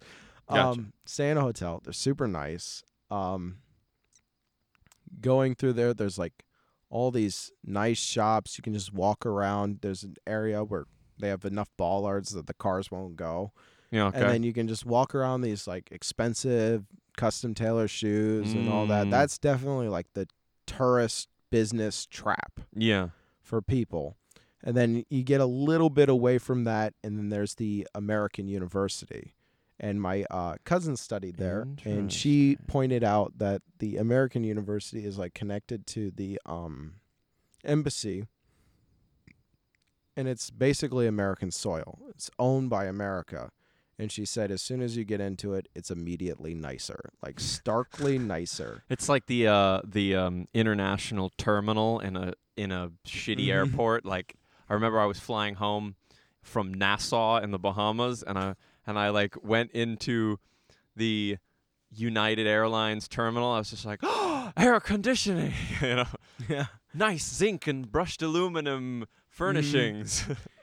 [0.49, 0.79] Gotcha.
[0.81, 1.81] um stay in a hotel.
[1.83, 2.83] They're super nice.
[3.09, 3.57] Um
[5.21, 6.45] going through there there's like
[6.89, 8.57] all these nice shops.
[8.57, 9.79] You can just walk around.
[9.81, 10.85] There's an area where
[11.17, 13.51] they have enough bollards that the cars won't go
[13.91, 14.19] Yeah, okay.
[14.19, 18.87] and then you can just walk around these like expensive custom tailor shoes and all
[18.87, 19.07] that.
[19.07, 19.11] Mm.
[19.11, 20.27] that's definitely like the
[20.65, 23.09] tourist business trap yeah.
[23.41, 24.17] for people.
[24.63, 28.47] And then you get a little bit away from that and then there's the american
[28.47, 29.33] university.
[29.77, 35.17] And my uh, cousin studied there and she pointed out that the american university is
[35.17, 36.95] like connected to the um,
[37.63, 38.25] embassy.
[40.17, 41.99] And it's basically american soil.
[42.09, 43.51] It's owned by america
[43.97, 48.17] and she said as soon as you get into it it's immediately nicer like starkly
[48.35, 53.53] nicer It's like the uh the um international terminal in a in a shitty Mhm.
[53.53, 54.05] airport.
[54.05, 54.35] Like
[54.69, 55.95] I remember I was flying home
[56.41, 58.55] from Nassau in the Bahamas and I
[58.87, 60.39] and I like went into
[60.95, 61.37] the
[61.91, 63.51] United Airlines terminal.
[63.51, 66.05] I was just like, "Oh, air conditioning." you know,
[66.47, 70.23] yeah nice zinc and brushed aluminum furnishings.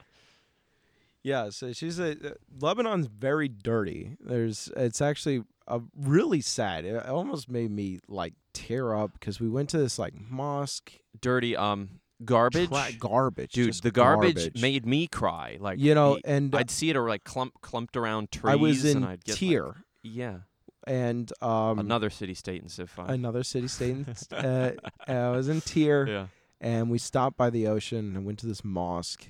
[1.23, 4.17] Yeah, so she's a uh, Lebanon's very dirty.
[4.19, 6.83] There's it's actually uh, really sad.
[6.85, 11.55] It almost made me like tear up because we went to this like mosque Dirty
[11.55, 12.69] um garbage.
[12.69, 14.61] tra- garbage, Dude, the garbage, garbage.
[14.61, 15.57] made me cry.
[15.61, 18.51] Like you know, and I'd see it or like clump clumped around trees.
[18.51, 20.37] I was in and I'd get like- Tyre, yeah,
[20.85, 23.09] and um another city state in Civ Five.
[23.09, 23.91] another city state.
[23.91, 24.05] in-
[24.37, 24.71] uh,
[25.07, 26.27] I was in Tyre, yeah.
[26.59, 29.27] and we stopped by the ocean and went to this mosque,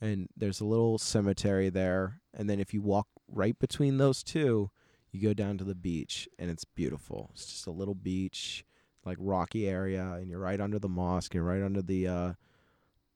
[0.00, 4.70] and there's a little cemetery there, and then if you walk right between those two,
[5.12, 7.30] you go down to the beach, and it's beautiful.
[7.34, 8.64] It's just a little beach,
[9.04, 12.32] like rocky area, and you're right under the mosque, you're right under the uh,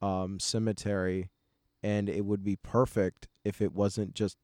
[0.02, 1.30] um, cemetery,
[1.82, 4.36] and it would be perfect if it wasn't just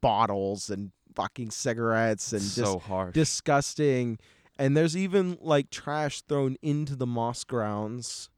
[0.00, 3.14] bottles and fucking cigarettes and just harsh.
[3.14, 4.18] disgusting.
[4.58, 8.28] And there's even like trash thrown into the mosque grounds,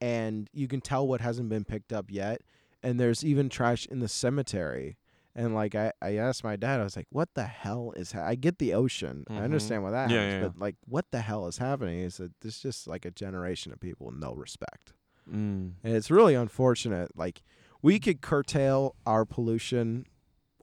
[0.00, 2.40] and you can tell what hasn't been picked up yet.
[2.82, 4.96] And there's even trash in the cemetery.
[5.34, 8.12] And like I, I asked my dad, I was like, "What the hell is?
[8.12, 9.44] Ha- I get the ocean, I Mhm.
[9.44, 12.00] understand why that Yeah, happens, yeah, but like, what the hell is happening?
[12.00, 14.92] Is that there's just like a generation of people with no respect,
[15.28, 15.74] mm.
[15.84, 17.16] and it's really unfortunate.
[17.16, 17.42] Like,
[17.80, 20.06] we could curtail our pollution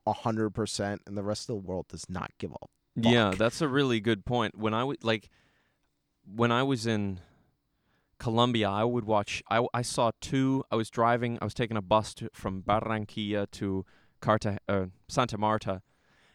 [0.05, 2.57] a hundred percent, and the rest of the world does not give a
[2.95, 4.57] Yeah, that's a really good point.
[4.57, 5.29] When I would like,
[6.25, 7.21] when I was in
[8.19, 9.43] Colombia, I would watch.
[9.49, 10.63] I I saw two.
[10.71, 11.37] I was driving.
[11.41, 13.85] I was taking a bus to, from Barranquilla to
[14.21, 15.81] Carta, uh, Santa Marta,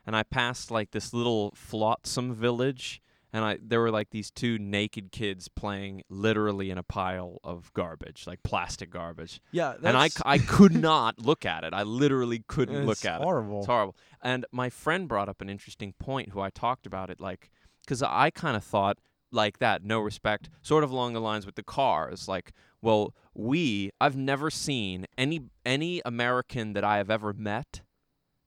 [0.06, 3.02] and I passed like this little flotsam village,
[3.32, 7.72] and I there were like these two naked kids playing literally in a pile of
[7.72, 11.72] garbage, like plastic garbage, Yeah, and I, I could not look at it.
[11.72, 13.16] I literally couldn't look it's at it.
[13.16, 13.58] It's horrible.
[13.58, 13.96] It's horrible.
[14.22, 17.50] And my friend brought up an interesting point who I talked about it like
[17.86, 18.98] cuz I kind of thought
[19.32, 23.90] like that, no respect, sort of along the lines with the cars like well, we
[24.00, 27.82] I've never seen any any American that I have ever met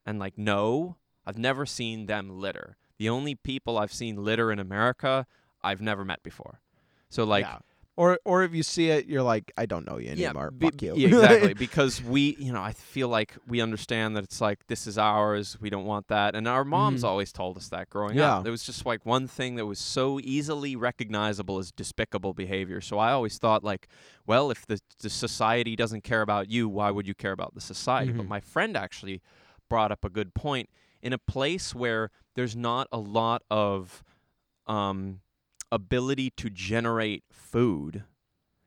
[0.05, 2.77] and like no, I've never seen them litter.
[2.97, 5.25] The only people I've seen litter in America,
[5.63, 6.61] I've never met before.
[7.09, 7.59] So like Yeah.
[7.97, 10.51] Or or if you see it, you're like, I don't know you anymore.
[10.51, 10.95] be- Fuck you.
[10.97, 11.53] Yeah, exactly.
[11.67, 15.57] because we, you know, I feel like we understand that it's like this is ours.
[15.61, 17.07] We don't want that, and our moms Mhm.
[17.07, 18.35] always told us that growing Yeah.
[18.37, 18.43] up.
[18.43, 22.81] There was just like one thing that was so easily recognizable as despicable behavior.
[22.81, 23.87] So I always thought like,
[24.27, 27.61] well, if the, the society doesn't care about you, why would you care about the
[27.61, 28.11] society?
[28.11, 28.29] But Mhm.
[28.29, 29.21] my friend actually
[29.69, 30.69] brought up a good point.
[31.01, 34.03] In a place where there's not a lot of
[34.67, 35.21] um,
[35.71, 38.03] ability to generate food,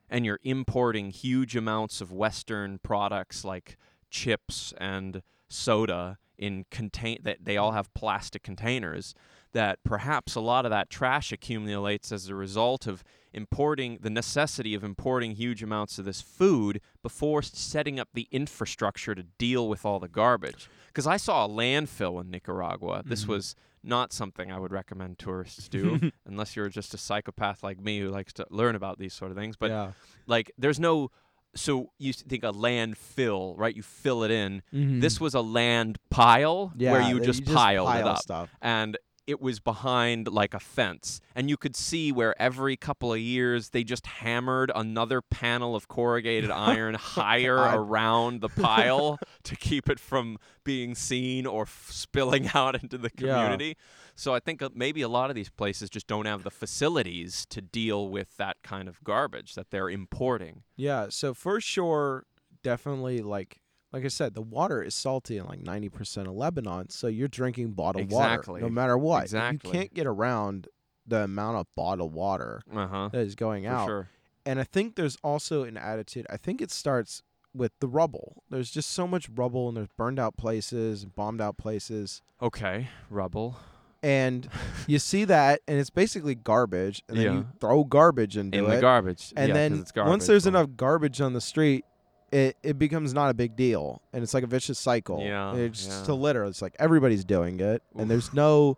[0.08, 3.76] and you're importing huge amounts of Western products like
[4.10, 9.14] chips and soda in contain that they all have plastic containers
[9.52, 14.74] that perhaps a lot of that trash accumulates as a result of importing the necessity
[14.74, 19.84] of importing huge amounts of this food before setting up the infrastructure to deal with
[19.84, 23.28] all the garbage because i saw a landfill in nicaragua this Mhm.
[23.28, 28.00] was not something i would recommend tourists do unless you're just a psychopath like me
[28.00, 29.92] who likes to learn about these sort of things but yeah.
[30.26, 31.10] like there's no
[31.54, 36.68] so you think a landfill right you fill it in this was a land pile
[36.68, 36.80] Mm-hmm.
[36.80, 38.50] yeah, where you they- just piled it up stuff.
[38.62, 38.96] and
[39.28, 43.68] it was behind like a fence and you could see where every couple of years
[43.70, 47.76] they just hammered another panel of corrugated iron higher God.
[47.76, 53.10] around the pile to keep it from being seen or f- spilling out into the
[53.18, 53.34] Yeah.
[53.34, 53.76] community
[54.16, 57.44] so i think uh, maybe a lot of these places just don't have the facilities
[57.50, 62.24] to deal with that kind of garbage that they're importing Yeah, so for sure,
[62.62, 63.60] definitely like
[63.92, 67.28] like I said, the water is salty in like ninety percent of Lebanon, so you're
[67.28, 68.54] drinking bottled Exactly.
[68.60, 69.24] water no matter what.
[69.24, 69.70] Exactly.
[69.70, 70.68] You can't get around
[71.06, 73.86] the amount of bottled water uh-huh that is going for out.
[73.86, 74.08] sure
[74.44, 76.26] And I think there's also an attitude.
[76.28, 77.22] I think it starts
[77.54, 78.42] with the rubble.
[78.50, 82.20] There's just so much rubble and there's burned out places, bombed out places.
[82.42, 83.56] okay rubble
[84.02, 84.48] And
[84.86, 87.32] you see that and it's basically garbage and then Yeah.
[87.32, 88.74] you throw garbage into in it.
[88.76, 91.86] the garbage and yeah, then it's garbage, once there's but- enough garbage on the street
[92.30, 95.84] it, it becomes not a big deal and it's like a vicious cycle Yeah, it's
[95.86, 96.12] just yeah.
[96.12, 98.00] a litter it's like everybody's doing it Oof.
[98.02, 98.76] and there's no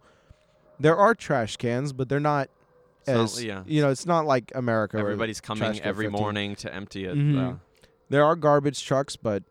[0.78, 2.48] there are trash cans but they're not
[3.00, 6.18] It's not- as yeah you know it's not like america Everybody's coming every 50.
[6.18, 7.16] morning to empty it.
[7.16, 7.54] Mhm.
[7.54, 7.56] uh,
[8.08, 9.42] there are garbage trucks but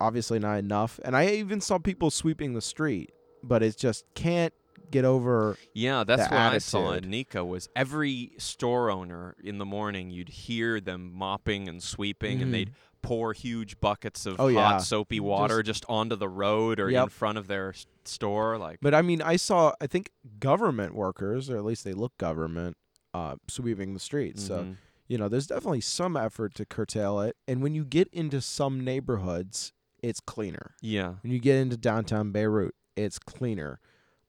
[0.00, 3.10] obviously not enough and i even saw people sweeping the street
[3.42, 4.54] but it just can't
[4.90, 7.10] get over yeah, that's what I saw in attitude.
[7.10, 12.48] Nica was every store owner in the morning you'd hear them mopping and sweeping and
[12.50, 12.52] Mhm.
[12.52, 12.72] they'd
[13.02, 14.78] pour huge buckets of Oh, hot yeah.
[14.78, 18.94] soapy water just, onto the road or in front of their s- store like But
[18.94, 22.76] I mean, I saw I think government workers, or at least they look government,
[23.14, 24.44] uh, sweeping the streets.
[24.46, 24.76] So mhm.
[25.08, 27.36] you know, there's definitely some effort to curtail it.
[27.48, 29.72] And when you get into some neighborhoods,
[30.02, 30.74] it's cleaner.
[30.80, 31.14] yeah.
[31.22, 33.80] When you get into downtown Beirut, it's cleaner.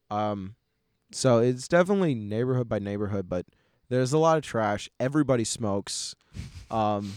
[0.10, 0.56] Um,
[1.12, 3.46] so it's definitely neighborhood by neighborhood, but
[3.90, 4.90] there's a lot of trash.
[5.00, 6.16] Everybody smokes.
[6.72, 7.14] Um,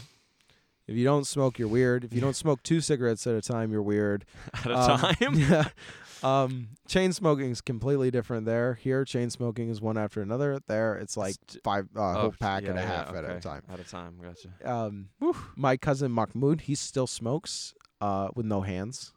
[0.86, 2.04] if you don't smoke, you're weird.
[2.04, 4.24] If you don't smoke two cigarettes at a time, you're weird.
[4.64, 5.34] At a Um, time.
[5.38, 5.68] Yeah.
[6.22, 8.74] Um, chain smoking is completely different there.
[8.74, 10.58] Here, chain smoking is one after another.
[10.66, 13.40] There, it's like five uh, Oh, whole pack yeah, and a yeah, half at a
[13.40, 13.62] time.
[13.70, 14.48] At a time, gotcha.
[14.64, 15.10] Um,
[15.54, 19.12] my cousin Mahmoud, he still smokes uh, with no hands,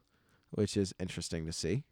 [0.49, 1.86] which is interesting to see.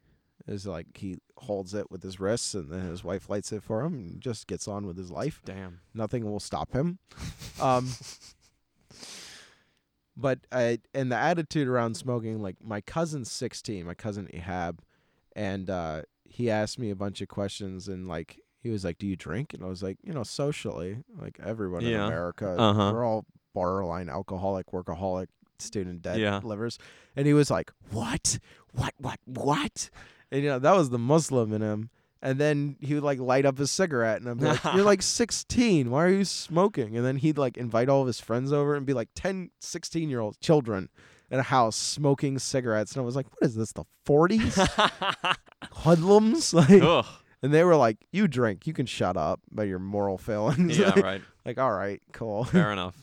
[0.47, 3.83] Is like he holds it with his wrists, and then his wife lights it for
[3.85, 5.41] him, and just gets on with his life.
[5.45, 5.79] Damn.
[5.93, 6.99] Nothing will stop him.
[7.61, 7.89] Um,
[10.17, 14.79] but I and the attitude around smoking, like my cousin's sixteen, my cousin Ihab,
[15.35, 19.07] and uh, he asked me a bunch of questions, and like he was like, "Do
[19.07, 22.91] you drink?" And I was like, "You know, socially, like everyone in America, Uh-huh.
[22.93, 25.27] we're all borderline alcoholic, workaholic,
[25.59, 26.39] student debt Yeah.
[26.43, 26.77] livers."
[27.15, 28.39] And he was like, "What?
[28.73, 28.93] What?
[28.97, 29.19] What?
[29.25, 29.89] What?"
[30.31, 31.89] And you know, that was the Muslim in him.
[32.25, 35.91] And then he would like light up his cigarette, and I'm like, "You're like 16.
[35.91, 38.85] Why are you smoking?" And then he'd like invite all of his friends over and
[38.85, 40.89] be like 10, 16 year old children
[41.29, 43.71] in a house smoking cigarettes, and I was like, "What is this?
[43.73, 45.35] The 40s?
[45.71, 47.05] Hoodlums?" Like, Ugh.
[47.43, 50.99] and they were like, "You drink, you can shut up about your moral failings." Yeah,
[50.99, 51.21] right.
[51.45, 52.45] like, all right, cool.
[52.45, 52.95] Fair enough.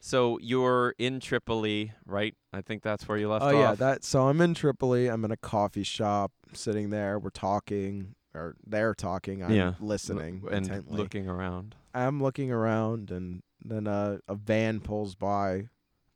[0.00, 2.34] So you're in Tripoli, right?
[2.52, 3.54] I think that's where you left Oh off.
[3.54, 4.04] yeah, that.
[4.04, 5.08] So I'm in Tripoli.
[5.08, 7.18] I'm in a coffee shop, sitting there.
[7.18, 9.42] We're talking, or they're talking.
[9.42, 9.74] I'm Yeah.
[9.80, 10.96] listening L- and intently.
[10.96, 11.74] looking around.
[11.94, 15.68] I'm looking around, and then uh, a van pulls by,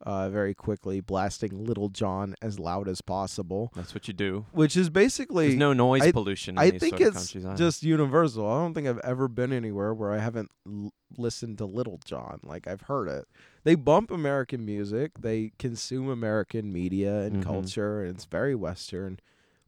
[0.05, 4.47] uh, very quickly, blasting Lil Jon as loud as possible, That's what you do.
[4.53, 7.59] which is basically There's no noise I- pollution in I these think it's countries.
[7.59, 8.47] just universal.
[8.47, 12.41] I don't think I've ever been anywhere where I haven't l- listened to Lil Jon.
[12.43, 13.27] Like I've heard it.
[13.65, 15.13] They bump American music.
[15.21, 17.43] They consume American media and Mhm.
[17.45, 19.19] culture, and it's very Western.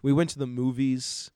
[0.02, 1.30] We went to the movies,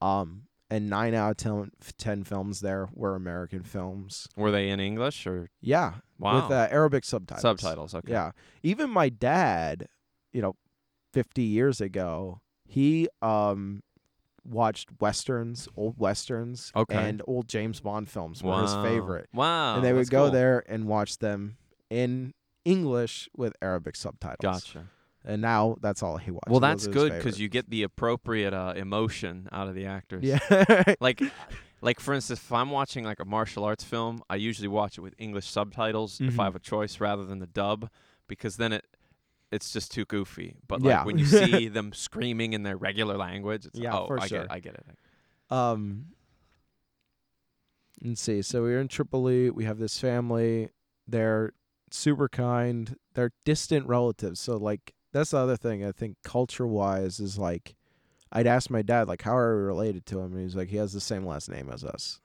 [0.00, 4.28] um, and nine out of ten, ten films there were American films.
[4.36, 6.42] Were they in English or Yeah, wow?
[6.42, 7.42] with uh, Arabic subtitles.
[7.42, 7.94] Subtitles.
[7.94, 8.12] Okay.
[8.12, 8.32] Yeah.
[8.62, 9.88] Even my dad,
[10.32, 10.56] you know,
[11.14, 13.82] 50 years ago, he um
[14.44, 16.96] watched westerns, old westerns, Okay.
[16.96, 18.62] and old James Bond films were Wow.
[18.62, 19.28] his favorite.
[19.34, 19.76] Wow.
[19.76, 20.30] and they would go cool.
[20.32, 21.56] there and watch them
[21.90, 22.32] in
[22.64, 24.38] English with Arabic subtitles.
[24.42, 24.86] Gotcha.
[25.24, 26.50] And now that's all he watches.
[26.50, 30.24] Well, that's good because you get the appropriate uh, emotion out of the actors.
[30.24, 31.20] yeah, Like,
[31.80, 35.00] like for instance, if I'm watching like a martial arts film, I usually watch it
[35.02, 36.40] with English subtitles if Mhm.
[36.40, 37.90] I have a choice rather than the dub,
[38.26, 38.84] because then it
[39.50, 40.56] it's just too goofy.
[40.68, 41.04] But like Yeah.
[41.04, 44.38] when you see them screaming in their regular language, it's Yeah, oh, for I sure.
[44.40, 44.86] get, it, I get it.
[45.50, 46.08] Um,
[48.02, 48.42] let's see.
[48.42, 49.50] So we're in Tripoli.
[49.50, 50.68] We have this family.
[51.06, 51.52] They're
[51.90, 52.96] super kind.
[53.14, 54.38] They're distant relatives.
[54.40, 57.74] So like that's the other thing I think culture wise is like
[58.32, 60.76] I'd ask my dad like how are we related to him and he's like he
[60.76, 62.20] has the same last name as us.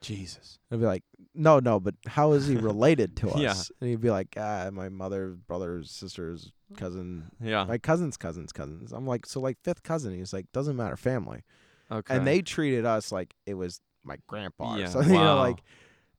[0.00, 0.58] Jesus.
[0.70, 1.04] I'd be like
[1.34, 3.38] no no but how is he related to us?
[3.40, 3.54] Yeah.
[3.80, 7.64] And he'd be like ah my mother brothers sisters cousin Yeah.
[7.64, 8.92] my cousin's cousins cousins.
[8.92, 10.14] I'm like so like fifth cousin.
[10.16, 11.42] He's like doesn't matter family
[11.90, 12.16] okay.
[12.16, 15.40] and they treated us like it was my grandpa Yeah, or something, you know, wow.
[15.40, 15.62] like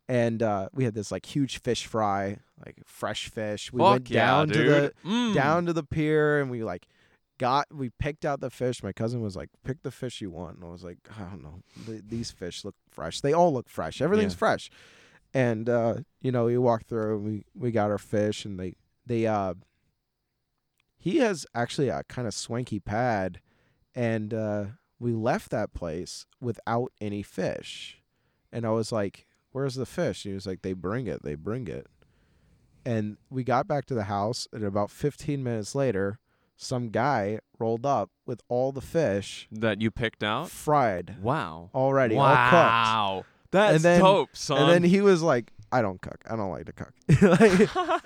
[0.10, 3.72] and uh we had this like huge fish fry, like fresh fish.
[3.72, 4.94] We Fuck went yeah, down to the.
[5.06, 5.34] Mm.
[5.34, 6.88] down to the pier and we like
[7.40, 8.84] got we picked out the fish.
[8.84, 11.42] My cousin was like, "Pick the fish you want." And I was like, "I don't
[11.44, 11.62] know.
[11.86, 13.22] Th- these fish look fresh.
[13.22, 14.02] They all look fresh.
[14.02, 14.38] Everything's Yeah.
[14.40, 14.70] fresh."
[15.34, 18.76] And uh, you know, we walked through and we we got our fish and they
[19.06, 19.56] they uh
[20.98, 23.42] he has actually a kind of swanky pad
[23.96, 24.66] and uh
[25.00, 28.02] we left that place without any fish.
[28.54, 31.24] And I was like, "Where's the fish?" he was like, "They bring it.
[31.24, 31.88] They bring it."
[32.86, 36.20] And we got back to the house, and about 15 minutes later,
[36.58, 40.50] some guy rolled up with all the fish that you picked out.
[40.50, 41.70] fried Wow.
[41.74, 42.52] already, all cooked.
[42.54, 43.26] wow.
[43.52, 44.58] That's And then- dope, son.
[44.64, 46.24] And then he was like, "I don't cook.
[46.30, 48.02] I don't like to cook." Like-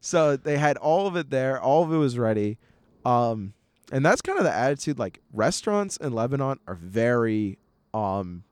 [0.00, 1.60] so they had all of it there.
[1.60, 2.58] All of it was ready.
[3.04, 3.54] Um,
[3.90, 4.98] and that's kind of the attitude.
[4.98, 7.58] Like restaurants in Lebanon are very
[7.94, 8.44] um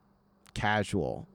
[0.55, 1.29] casual.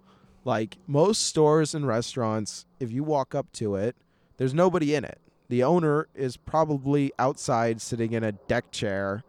[0.43, 3.95] Like most stores and restaurants, if you walk up to it,
[4.37, 5.19] there's nobody in it.
[5.49, 9.23] The owner is probably outside sitting in a deck chair.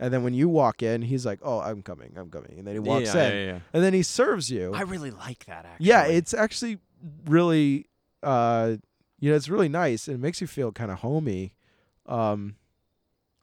[0.00, 2.74] And then when you walk in, he's like, "Oh, I'm coming, I'm coming," and then
[2.74, 3.58] he walks yeah, in, yeah, yeah.
[3.72, 4.72] and then he serves you.
[4.74, 5.86] I really like that actually.
[5.86, 6.78] Yeah, it's actually
[7.26, 7.86] really,
[8.22, 8.76] uh,
[9.20, 10.08] you know, it's really nice.
[10.08, 11.54] and It makes you feel kind of homey.
[12.06, 12.56] Um,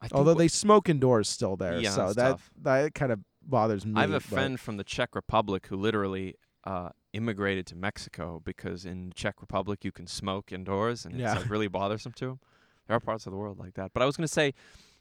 [0.01, 2.51] I although they smoke indoors still there, Yeah, so that tough.
[2.63, 3.93] that kind of bothers me.
[3.95, 8.41] I have a but- friend from the Czech Republic who literally uh, immigrated to Mexico
[8.43, 11.33] because in Czech Republic you can smoke indoors and Yeah.
[11.33, 12.39] it's like really bothersome to him.
[12.87, 13.91] There are parts of the world like that.
[13.93, 14.53] But I was going to say,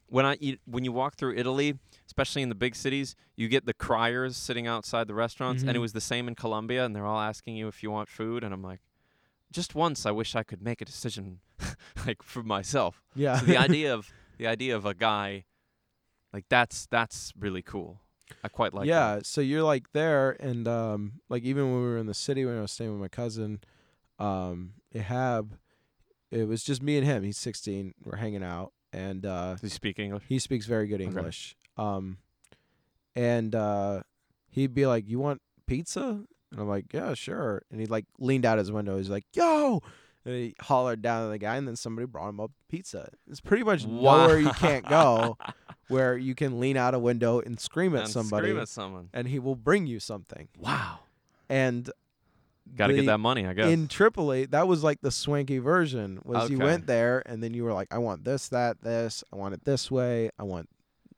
[0.06, 3.64] when I eat, when you walk through Italy, especially in the big cities, you get
[3.64, 5.80] the criers sitting outside the restaurants, and it Mhm.
[5.82, 8.52] was the same in Colombia, and they're all asking you if you want food, and
[8.52, 8.80] I'm like,
[9.52, 11.40] just once, I wish I could make a decision
[12.06, 13.02] like for myself.
[13.14, 15.44] Yeah, So the idea of the idea of a guy
[16.32, 18.00] like that's that's really cool.
[18.44, 19.26] I quite like yeah, that.
[19.26, 22.56] so you're like there, and um, like even when we were in the city when
[22.58, 23.60] I was staying with my cousin,
[24.18, 25.50] um, Ihab,
[26.30, 27.22] it was just me and him.
[27.22, 27.94] He's 16.
[28.04, 30.24] We're hanging out, and uh, Does he speak English?
[30.28, 31.10] He speaks very good Okay.
[31.10, 31.56] English.
[31.76, 32.18] Um,
[33.16, 34.02] and uh,
[34.48, 38.44] he'd be like, "You want pizza?" And I'm like, "Yeah, sure." And he like leaned
[38.46, 38.96] out his window.
[38.96, 39.82] He's like, "Yo!"
[40.24, 43.10] And he hollered down to the guy, and then somebody brought him up pizza.
[43.28, 45.38] It's pretty much nowhere you can't go
[45.88, 49.08] where you can lean out a window and scream at And somebody, Scream at someone.
[49.14, 50.48] and he will bring you something.
[50.58, 51.00] Wow.
[51.48, 51.90] And
[52.76, 53.70] Got to get that money, I guess.
[53.72, 56.20] in Tripoli, that was like the swanky version.
[56.24, 59.24] Was you went there and then you were like, I want this, that, this.
[59.32, 60.30] I want it this way.
[60.38, 60.68] I want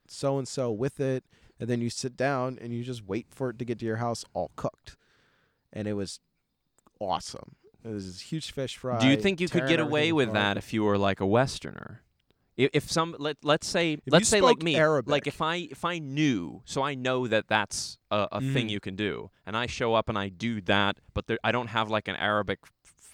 [0.08, 1.24] so and so with it.
[1.60, 3.96] And then you sit down and you just wait for it to get to your
[3.96, 4.96] house all cooked.
[5.72, 6.20] And it was
[7.00, 7.56] awesome.
[7.84, 8.98] Was this huge fish fry.
[9.00, 10.54] Do you think you could get away with apart.
[10.54, 12.02] that if you were like a Westerner?
[12.56, 15.10] If, if some let let's say you let's say like me, Arabic.
[15.10, 18.70] like if I if I knew, so I know that that's a, a thing Mhm.
[18.70, 21.68] you can do, and I show up and I do that, but there, I don't
[21.68, 22.58] have like an Arabic,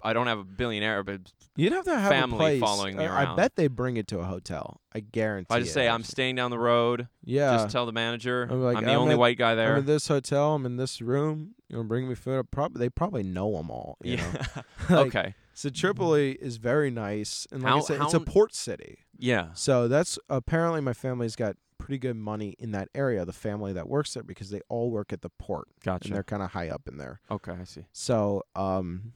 [0.03, 1.21] I don't have a billionaire, but
[1.57, 2.61] You'd have to have family a place.
[2.61, 4.81] following me I, I bet they bring it to a hotel.
[4.95, 5.47] I guarantee.
[5.51, 7.57] If I just it, say I'm staying down the road, yeah.
[7.57, 9.73] just tell the manager I'm like, I'm the I'm only at- white guy there.
[9.73, 10.55] I'm in this hotel.
[10.55, 11.55] I'm in this room.
[11.69, 12.51] You know, bring me food.
[12.51, 13.99] Probably they probably know them all.
[14.03, 14.31] You know?
[14.35, 14.63] yeah.
[14.91, 15.35] Like, okay.
[15.53, 19.01] So Tripoli is very nice, and like I How- said, it's a port city.
[19.19, 19.49] Yeah.
[19.55, 23.25] So that's apparently my family's got pretty good money in that area.
[23.25, 26.07] The family that works there because they all work at the port, Gotcha.
[26.09, 27.21] and they're kind of high up in there.
[27.31, 27.87] Okay, I see.
[27.93, 29.13] So um,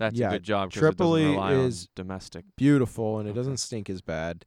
[0.00, 0.70] That's Yeah, a good job.
[0.72, 1.36] Tripoli
[1.66, 2.46] is- domestic.
[2.56, 3.38] beautiful, and it Okay.
[3.38, 4.46] doesn't stink as bad,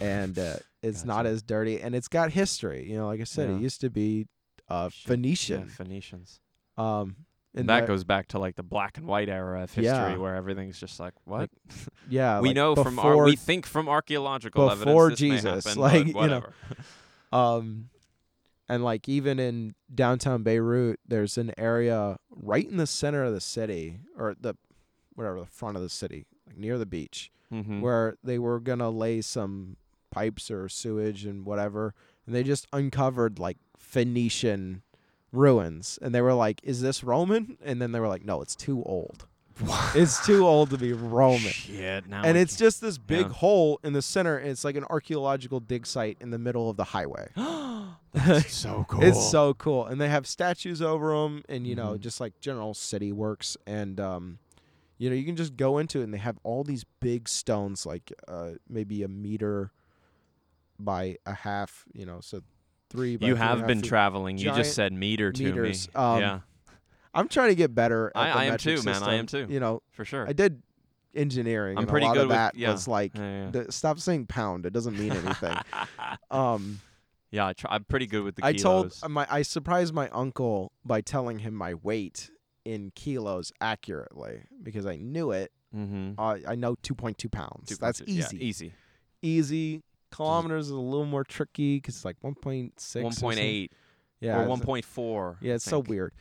[0.00, 2.90] and uh, it's not as dirty, and it's got history.
[2.90, 3.56] You know, like I said, Yeah.
[3.56, 4.26] it used to be
[4.68, 5.60] uh, Phoenician.
[5.60, 6.40] Yeah, Phoenicians.
[6.76, 7.14] Um,
[7.54, 10.16] and that goes back to like the black and white era of history Yeah.
[10.16, 11.48] where everything's just like what
[12.08, 12.40] yeah.
[12.42, 16.18] we like know from our we think from archaeological before evidence Jesus, like, you know,
[16.18, 16.52] whatever.
[17.32, 17.88] Um,
[18.68, 23.40] and like even in downtown Beirut, there's an area right in the center of the
[23.40, 24.54] city, or the
[25.14, 27.80] whatever the front of the city, like near the beach, Mm-hmm.
[27.80, 29.76] where they were gonna lay some
[30.10, 31.94] pipes or sewage and whatever,
[32.26, 34.82] and they just uncovered like Phoenician
[35.32, 38.56] ruins, and they were like, "Is this Roman?" And then they were like, "No, it's
[38.56, 39.26] too old.
[39.94, 42.08] It's too old to be Roman." Shit.
[42.08, 43.32] Now And I it's just this big Yeah.
[43.32, 44.36] hole in the center.
[44.36, 47.28] And it's like an archaeological dig site in the middle of the highway.
[48.12, 49.02] That's so cool.
[49.02, 52.00] It's so cool, and they have statues over them, and you know, Mhm.
[52.00, 54.38] just like general city works, and um,
[54.98, 57.84] you know, you can just go into it, and they have all these big stones,
[57.84, 59.70] like uh, maybe a meter
[60.78, 62.40] by a half, you know, so
[62.90, 63.16] three.
[63.16, 63.88] By You three have been feet.
[63.88, 64.38] traveling.
[64.38, 65.88] You just said meter to meters.
[65.88, 65.94] me.
[65.94, 66.40] Um, yeah,
[67.16, 68.12] I'm trying to get better.
[68.14, 69.02] At I- the I am too, man.
[69.02, 69.48] I am system.
[69.48, 69.54] too.
[69.54, 70.28] You know, for sure.
[70.28, 70.62] I did
[71.14, 71.78] engineering.
[71.78, 72.72] I'm pretty a lot good of with- that yeah.
[72.72, 73.50] was like, yeah, yeah.
[73.50, 74.66] the, stop saying pound.
[74.66, 75.56] It doesn't mean anything.
[76.30, 76.80] um.
[77.30, 79.02] yeah I try, I'm pretty good with the I told kilos.
[79.02, 82.30] uh, my I surprised my uncle by telling him my weight
[82.64, 85.52] in kilos accurately because I knew it.
[85.74, 86.12] mm-hmm.
[86.18, 87.76] Uh, I know 2.2 pounds.
[87.78, 88.44] That's easy.
[88.44, 88.72] easy.
[89.22, 89.82] Easy.
[90.10, 92.96] Kilometers is a little more tricky because it's like 1.6.
[92.96, 93.70] or One point
[94.20, 94.40] Yeah.
[94.42, 95.36] or one point four.
[95.40, 96.12] Yeah, it's so weird.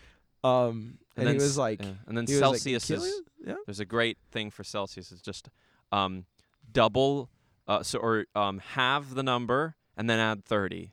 [0.46, 1.91] Um, and, he then was like, yeah.
[2.08, 3.56] and then he was like, Celsius is yeah.
[3.66, 5.12] There's a great thing for Celsius.
[5.12, 5.50] It's just
[5.91, 6.26] um,
[6.72, 7.30] double,
[7.68, 10.91] uh, so or um, halve the number and then add thirty.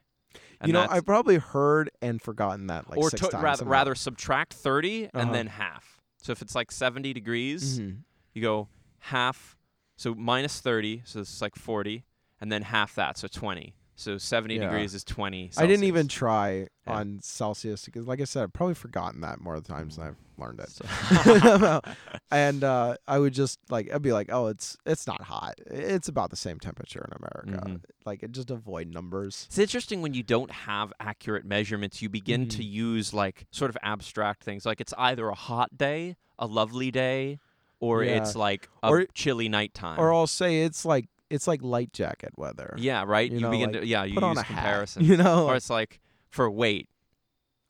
[0.60, 3.42] And You know, I've probably heard and forgotten that like or six to- times.
[3.42, 3.70] rather, somehow.
[3.72, 5.10] rather subtract 30 Uh-huh.
[5.18, 6.00] and then half.
[6.22, 8.02] So if it's like 70 degrees, Mhm.
[8.32, 8.68] you go
[9.00, 9.56] half.
[9.96, 12.04] So minus 30, so it's like 40,
[12.40, 13.74] and then half that, so 20.
[13.94, 14.62] So 70 Yeah.
[14.64, 15.50] degrees is 20.
[15.56, 16.94] I didn't even try Yeah.
[16.94, 20.06] on Celsius because, like I said, I've probably forgotten that more of the times than
[20.08, 20.70] I've learned it.
[20.70, 21.80] So-
[22.30, 25.54] and uh, I would just like I'd be like, oh, it's it's not hot.
[25.66, 27.66] It's about the same temperature in America.
[27.68, 27.80] Mhm.
[28.04, 29.44] Like, just avoid numbers.
[29.48, 32.70] It's interesting when you don't have accurate measurements, you begin to Mhm.
[32.72, 34.64] use like sort of abstract things.
[34.66, 37.38] Like it's either a hot day, a lovely day,
[37.78, 38.16] or Yeah.
[38.22, 39.98] it's like a Or- chilly nighttime.
[40.00, 42.74] Or I'll say it's like it's like light jacket weather.
[42.78, 43.28] yeah, right.
[43.30, 44.54] you You, know, begin like, to yeah, you Put on use a hat.
[44.54, 45.04] comparison.
[45.04, 46.88] You know, or it's like for weight,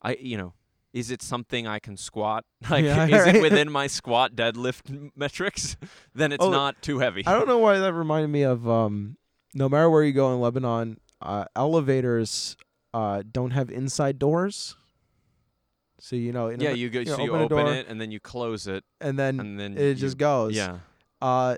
[0.01, 0.53] I you know,
[0.93, 2.45] is it something I can squat?
[2.69, 3.35] Like Yeah, is right.
[3.35, 5.75] it within my squat deadlift metrics?
[6.13, 7.23] then it's Oh, not too heavy.
[7.25, 8.67] I don't know why that reminded me of.
[8.69, 9.17] Um,
[9.55, 12.55] no matter where you go in Lebanon, uh, elevators
[12.93, 14.75] uh, don't have inside doors.
[15.99, 17.57] So you know, in yeah, a- you go you so know, you open a open
[17.65, 20.55] door, it and then you close it and then and then it you- just goes.
[20.55, 20.79] Yeah.
[21.21, 21.55] Uh,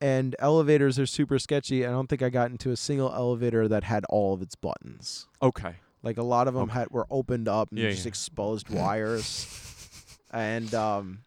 [0.00, 1.86] and elevators are super sketchy.
[1.86, 5.26] I don't think I got into a single elevator that had all of its buttons.
[5.42, 5.76] Okay.
[6.02, 6.74] Like a lot of them Okay.
[6.80, 8.08] had were opened up and Yeah, just yeah.
[8.08, 9.62] exposed wires.
[10.32, 11.20] And um,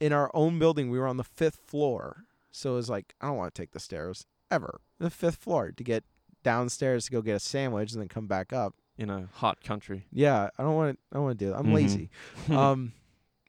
[0.00, 3.28] in our own building, we were on the fifth floor, so it was like I
[3.28, 4.80] don't want to take the stairs ever.
[4.98, 6.04] The fifth floor to get
[6.42, 8.74] downstairs to go get a sandwich and then come back up.
[8.98, 10.06] In a hot country.
[10.12, 11.02] Yeah, I don't want to.
[11.12, 11.56] I don't want to do that.
[11.58, 11.72] I'm Mhm.
[11.74, 12.10] lazy.
[12.50, 12.92] um,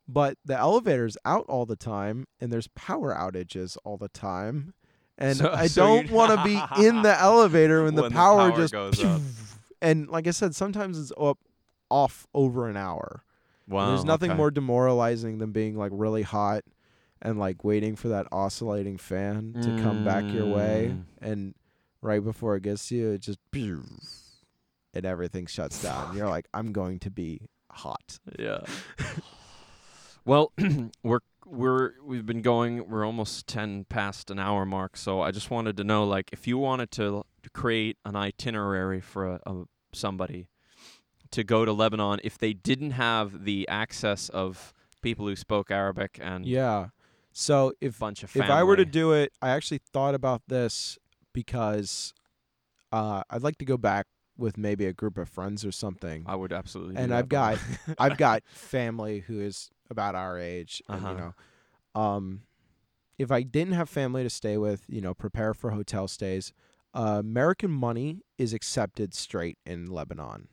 [0.08, 4.74] but the elevator's out all the time, and there's power outages all the time,
[5.18, 8.16] and So- I so don't want to be in the elevator when, the, When the
[8.18, 9.22] power power just goes up.
[9.82, 11.40] And like I said, sometimes it's up
[11.92, 13.26] off over an hour.
[13.68, 13.90] Wow.
[13.90, 14.38] There's nothing okay.
[14.38, 16.64] more demoralizing than being like really hot
[17.22, 21.04] and like waiting for that oscillating fan to come back your way, Mm.
[21.22, 21.56] and
[22.02, 23.40] right before it gets to you, it just
[24.94, 26.16] and everything shuts down.
[26.16, 28.20] You're like, I'm going to be hot.
[28.40, 28.62] Yeah.
[30.26, 30.52] well,
[31.04, 32.90] we're we're we've been going.
[32.90, 34.98] We're almost ten past an hour mark.
[34.98, 39.02] So I just wanted to know, like, if you wanted to, to create an itinerary
[39.02, 39.64] for a, a
[39.94, 40.48] somebody
[41.32, 46.20] to go to Lebanon, if they didn't have the access of people who spoke Arabic
[46.22, 46.88] and Yeah.
[47.32, 51.00] So if bunch of if I were to do it, I actually thought about this
[51.34, 52.14] because
[52.92, 54.06] uh, I'd like to go back
[54.38, 56.24] with maybe a group of friends or something.
[56.28, 56.96] I would absolutely.
[56.98, 57.60] and I've got-
[58.00, 61.12] I've got family who is about our age, and Uh-huh.
[61.14, 62.42] you know, um,
[63.20, 66.52] if I didn't have family to stay with, you know, prepare for hotel stays.
[66.96, 70.48] Uh, American money is accepted straight in Lebanon.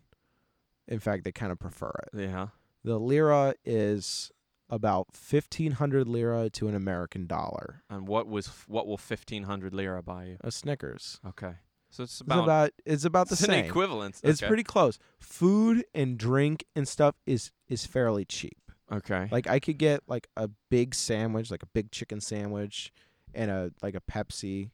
[0.89, 2.19] In fact, they kind of prefer it.
[2.19, 2.48] yeah.
[2.82, 4.31] The lira is
[4.70, 7.82] about fifteen hundred lira to an American dollar.
[7.90, 10.36] And what was what will fifteen hundred lira buy you?
[10.40, 11.20] A Snickers.
[11.27, 11.57] Okay,
[11.91, 13.65] so it's It's about, about it's about the it's an same.
[13.65, 14.21] equivalent.
[14.23, 14.49] It's okay.
[14.49, 14.99] pretty close.
[15.19, 18.59] Food and drink and stuff is is fairly cheap.
[18.91, 19.29] okay.
[19.31, 22.93] Like I could get like a big sandwich, like a big chicken sandwich,
[23.35, 24.71] and a like a Pepsi,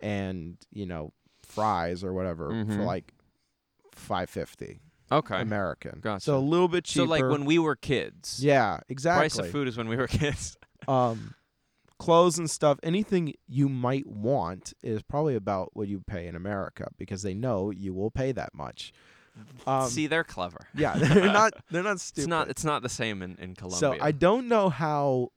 [0.00, 1.12] and you know
[1.42, 2.84] fries or whatever for Mhm.
[2.86, 3.12] like
[3.92, 5.40] five fifty okay.
[5.40, 5.98] American.
[6.00, 6.24] Gotcha.
[6.24, 7.06] So a little bit cheaper.
[7.06, 9.20] So like when we were kids, yeah, exactly.
[9.28, 10.56] price of food is when we were kids.
[10.88, 11.34] um,
[12.00, 16.88] clothes and stuff, anything you might want is probably about what you pay in America
[16.96, 18.92] because they know you will pay that much.
[19.66, 20.66] Um, See, they're clever.
[20.74, 22.22] yeah, they're not they're not stupid.
[22.22, 22.48] It's not.
[22.48, 23.78] It's not the same in in Colombia.
[23.78, 24.04] so.
[24.04, 25.28] I don't know how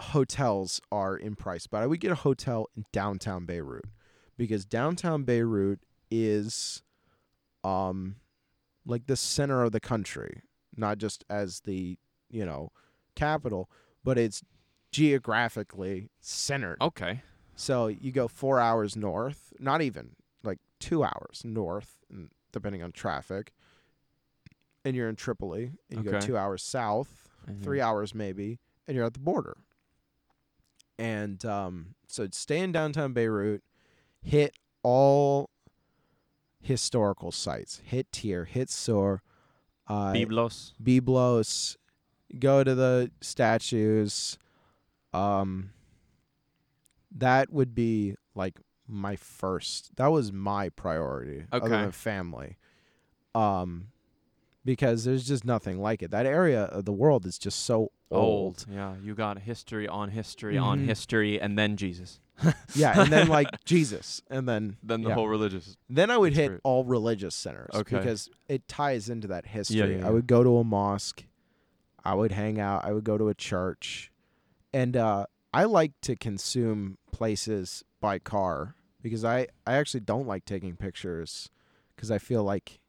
[0.00, 3.84] hotels are in price, but I would get a hotel in downtown Beirut
[4.36, 6.82] because downtown Beirut is
[7.62, 8.16] um
[8.84, 10.42] like the center of the country,
[10.76, 11.98] not just as the,
[12.30, 12.72] you know,
[13.14, 13.70] capital,
[14.02, 14.42] but it's
[14.92, 16.76] geographically centered.
[16.80, 17.22] Okay.
[17.56, 20.10] So you go 4 hours north, not even
[20.42, 21.96] like 2 hours north
[22.52, 23.52] depending on traffic.
[24.84, 27.62] And you're in Tripoli, and you go 2 hours south Mhm.
[27.62, 29.56] three hours maybe, and you're at the border.
[30.98, 33.64] And um, so stay in downtown Beirut,
[34.20, 34.54] hit
[34.84, 35.50] all
[36.60, 39.22] historical sites, hit Tyre, hit Sur,
[39.88, 40.74] uh, Biblos.
[40.80, 41.76] Byblos,
[42.38, 44.38] go to the statues.
[45.12, 45.70] Um,
[47.14, 49.96] that would be like my first.
[49.96, 51.82] That was my priority, other Okay.
[51.82, 52.56] than family.
[53.34, 53.88] Um,
[54.64, 56.10] because there's just nothing like it.
[56.10, 58.22] That area of the world is just so old.
[58.62, 58.66] Old.
[58.70, 60.84] Yeah, you got history on history on Mhm.
[60.86, 62.20] history, and then Jesus.
[62.74, 65.14] yeah, and then like Jesus, and then Then the yeah.
[65.14, 65.76] whole religious.
[65.88, 67.96] Then I would hit all religious centers Okay.
[67.96, 69.76] because it ties into that history.
[69.94, 70.06] yeah, yeah.
[70.06, 71.24] I would go to a mosque,
[72.04, 74.11] I would hang out, I would go to a church,
[74.72, 80.44] and uh, I like to consume places by car because I I actually don't like
[80.44, 81.50] taking pictures
[81.94, 82.80] because I feel like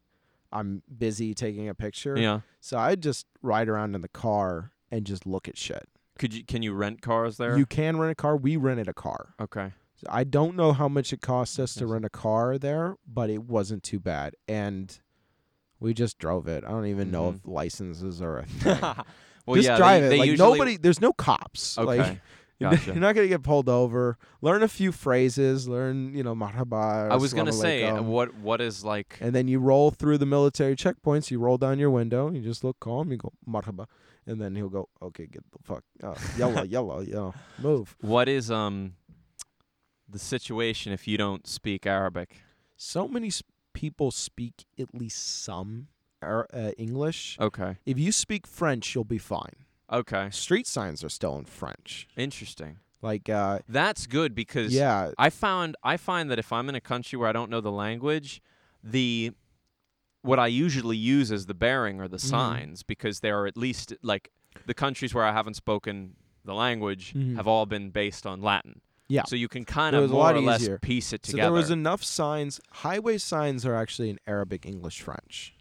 [0.52, 2.18] I'm busy taking a picture.
[2.18, 2.42] Yeah.
[2.60, 5.88] So I just ride around in the car and just look at shit.
[6.20, 6.44] Could you?
[6.46, 7.58] Can you rent cars there?
[7.58, 8.38] You can rent a car.
[8.38, 9.34] We rented a car.
[9.42, 9.72] okay.
[9.96, 13.30] So I don't know how much it cost us to rent a car there, but
[13.30, 14.36] it wasn't too bad.
[14.48, 15.00] And
[15.80, 16.64] we just drove it.
[16.66, 17.36] I don't even know Mhm.
[17.36, 18.80] if licenses are a thing.
[19.46, 20.10] Well, just yeah, drive they, it.
[20.10, 21.78] They like usually, nobody there's no cops.
[21.78, 21.86] Okay.
[21.98, 22.20] Like
[22.86, 24.18] you're not gonna get pulled over.
[24.42, 27.12] Learn a few phrases, learn, you know, marhaba.
[27.12, 30.26] I was gonna say uh, what what is like and then you roll through the
[30.26, 33.88] military checkpoints, you roll down your window, you just look calm, you go marhaba.
[34.26, 37.34] And then he'll go, Okay, get the fuck uh, yellow, yellow, yellow.
[37.62, 37.96] Move.
[38.00, 38.94] what is um
[40.08, 42.38] the situation if you don't speak Arabic?
[42.78, 43.44] So many s-
[43.74, 45.88] people speak at least some
[46.24, 47.38] Ar- uh, English.
[47.40, 47.78] Okay.
[47.86, 49.56] If you speak French, you'll be fine.
[49.92, 50.30] Okay.
[50.32, 52.08] Street signs are still in French.
[52.18, 52.80] Interesting.
[53.02, 56.82] Like, uh, That's good because yeah, I found I find that if I'm in a
[56.82, 58.42] country where I don't know the language,
[58.84, 59.32] the
[60.22, 62.30] what I usually use as the bearing are the Mhm.
[62.30, 64.32] signs because they are at least like
[64.66, 67.36] the countries where I haven't spoken the language Mhm.
[67.36, 68.80] have all been based on Latin.
[69.10, 69.24] Yeah.
[69.26, 70.80] So you can kind of more or less easier.
[70.80, 71.42] piece it together.
[71.42, 72.62] so there was enough signs.
[72.72, 75.54] Highway signs are actually in Arabic, English, French,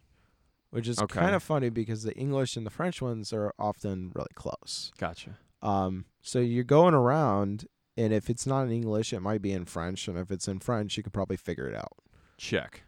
[0.73, 1.20] which is Okay.
[1.20, 4.90] kind of funny because the English and the French ones are often really close.
[4.99, 5.39] gotcha.
[5.61, 7.66] Um, so you're going around,
[7.97, 10.59] and if it's not in English, it might be in French, and if it's in
[10.61, 11.93] French, you can probably figure it out.
[12.39, 12.82] Check.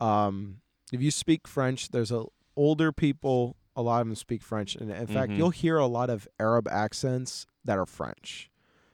[0.00, 0.60] um,
[0.92, 2.24] if you speak French, there's a
[2.56, 3.56] older people.
[3.76, 5.36] A lot of them speak French, and in fact, Mhm.
[5.38, 8.50] you'll hear a lot of Arab accents that are French,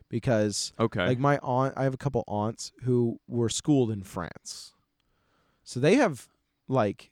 [0.09, 1.07] because Okay.
[1.07, 4.73] like my aunt, I have a couple aunts who were schooled in France,
[5.63, 6.29] so they have
[6.69, 7.11] like,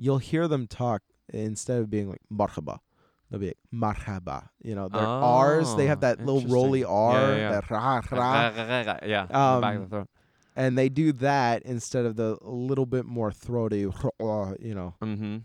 [0.00, 1.02] you'll hear them talk
[1.32, 2.78] instead of being like marhaba,
[3.30, 3.58] they'll be like
[3.96, 4.48] marhaba.
[4.62, 6.96] You know, their R's they have Oh, that little rolly interesting.
[6.96, 7.50] R, Yeah, yeah, yeah.
[7.52, 8.52] that ra ra,
[9.04, 9.22] yeah.
[9.22, 10.08] in the back of the Um, throat.
[10.56, 13.80] and they do that instead of the little bit more throaty,
[14.60, 14.94] you know.
[15.02, 15.42] Mhm.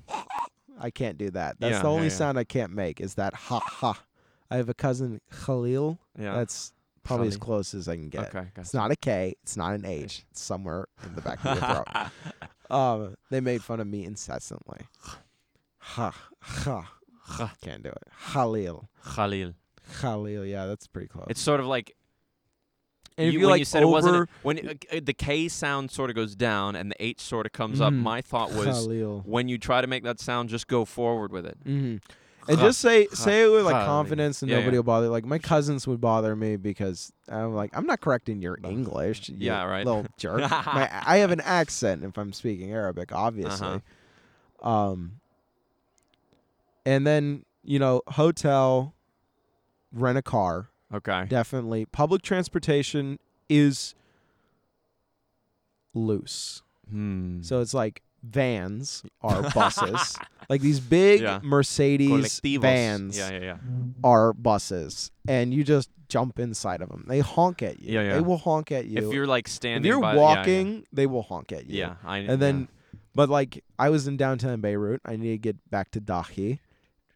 [0.80, 1.58] I can't do that.
[1.60, 2.14] That's Yeah, the only yeah.
[2.14, 4.04] sound I can't make is that ha ha.
[4.52, 6.00] I have a cousin Khalil.
[6.20, 6.36] Yeah.
[6.36, 6.74] That's
[7.04, 8.34] probably as close as I can get.
[8.36, 8.48] okay.
[8.58, 9.36] It's not a K.
[9.44, 10.26] It's not an H.
[10.32, 11.88] It's somewhere in the back of your throat.
[12.70, 14.82] Um, they made fun of me incessantly.
[15.80, 16.92] Ha ha.
[17.28, 17.54] Ha.
[17.62, 18.04] Can't do it.
[18.34, 18.90] Khalil.
[19.16, 19.54] Khalil.
[20.00, 20.46] Khalil.
[20.46, 21.26] Yeah, that's pretty close.
[21.30, 21.96] It's sort of like
[23.18, 24.60] and if you, when like you said it wasn't when
[24.92, 27.94] uh, the K sound sort of goes down and the H sort of comes up.
[27.94, 27.98] Mhm.
[28.02, 29.22] My thought was Khalil.
[29.26, 31.58] when you try to make that sound, just go forward with it.
[31.64, 31.98] hmm
[32.48, 34.80] And just say say it with like confidence, and Yeah, nobody yeah.
[34.80, 35.10] will bother.
[35.10, 39.30] Like my cousins would bother me because I'm like, I'm not correcting your English.
[39.30, 39.86] you Yeah, right.
[39.86, 40.40] Little jerk.
[40.66, 43.82] my, I have an accent if I'm speaking Arabic, obviously.
[44.62, 44.70] Uh-huh.
[44.70, 45.20] Um.
[46.86, 48.94] And then you know, hotel,
[49.92, 51.26] rent a car, Okay.
[51.28, 51.86] definitely.
[51.86, 53.18] Public transportation
[53.50, 53.96] is
[55.96, 57.42] loose, Hmm.
[57.42, 60.18] so it's like vans are buses.
[60.50, 61.40] Like these big Yeah.
[61.44, 62.62] Mercedes Colectivos.
[62.62, 63.58] vans Yeah, yeah, yeah.
[64.04, 67.06] are buses, and you just jump inside of them.
[67.08, 67.94] They honk at you.
[67.96, 68.14] Yeah, yeah.
[68.16, 69.08] They will honk at you.
[69.08, 71.80] If you're like If standing, you're by, walking, they will honk at you.
[71.80, 72.68] yeah, I And then,
[73.16, 75.02] but like I was in downtown Beirut.
[75.06, 76.60] I need to get back to Dahi.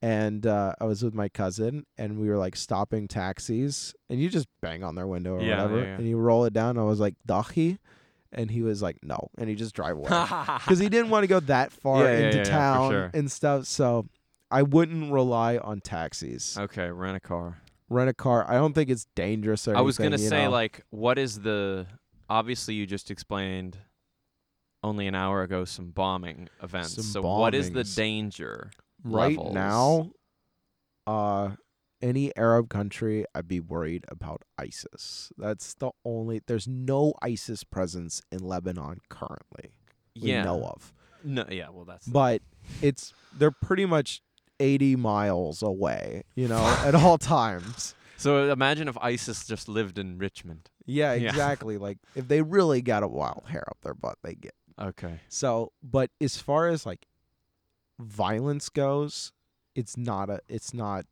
[0.02, 4.30] And uh, I was with my cousin, and we were like stopping taxis, and you
[4.30, 5.95] just bang on their window or Yeah, whatever, yeah.
[5.98, 6.77] and you roll it down.
[6.77, 7.80] I was like Dahi,
[8.31, 10.10] and he was like no, and he just drive away
[10.60, 12.91] because he didn't want to go that far Yeah, yeah, into yeah, yeah, for town
[12.91, 13.11] sure.
[13.14, 13.65] and stuff.
[13.65, 14.07] So
[14.51, 16.57] I wouldn't rely on taxis.
[16.57, 17.57] okay, rent a car.
[17.89, 18.45] rent a car.
[18.49, 20.51] I don't think it's dangerous or I was gonna you say know?
[20.51, 21.85] like, what is the?
[22.30, 23.77] Obviously, you just explained
[24.84, 26.93] only an hour ago some bombing events.
[26.95, 27.95] Some so what is the bombings.
[27.95, 28.72] danger?
[29.03, 29.53] right levels.
[29.56, 30.11] now,
[31.07, 31.49] uh,
[32.01, 35.31] any Arab country, I'd be worried about ISIS.
[35.38, 36.41] That's the only.
[36.45, 39.71] There's no ISIS presence in Lebanon currently.
[40.21, 40.43] We yeah.
[40.43, 40.93] know of,
[41.23, 41.45] No.
[41.49, 41.69] Yeah.
[41.71, 42.07] Well, that's.
[42.07, 42.41] but
[42.81, 44.21] it's they're pretty much
[44.59, 46.23] 80 miles away.
[46.35, 47.95] You know, at all times.
[48.17, 50.69] so imagine if ISIS just lived in Richmond.
[50.85, 51.30] Yeah, Yeah.
[51.30, 51.77] exactly.
[51.77, 54.53] like if they really got a wild hair up their butt, they get.
[54.81, 55.19] Okay.
[55.30, 57.05] So, but as far as like
[57.99, 59.31] violence goes,
[59.76, 61.05] it's not a it's not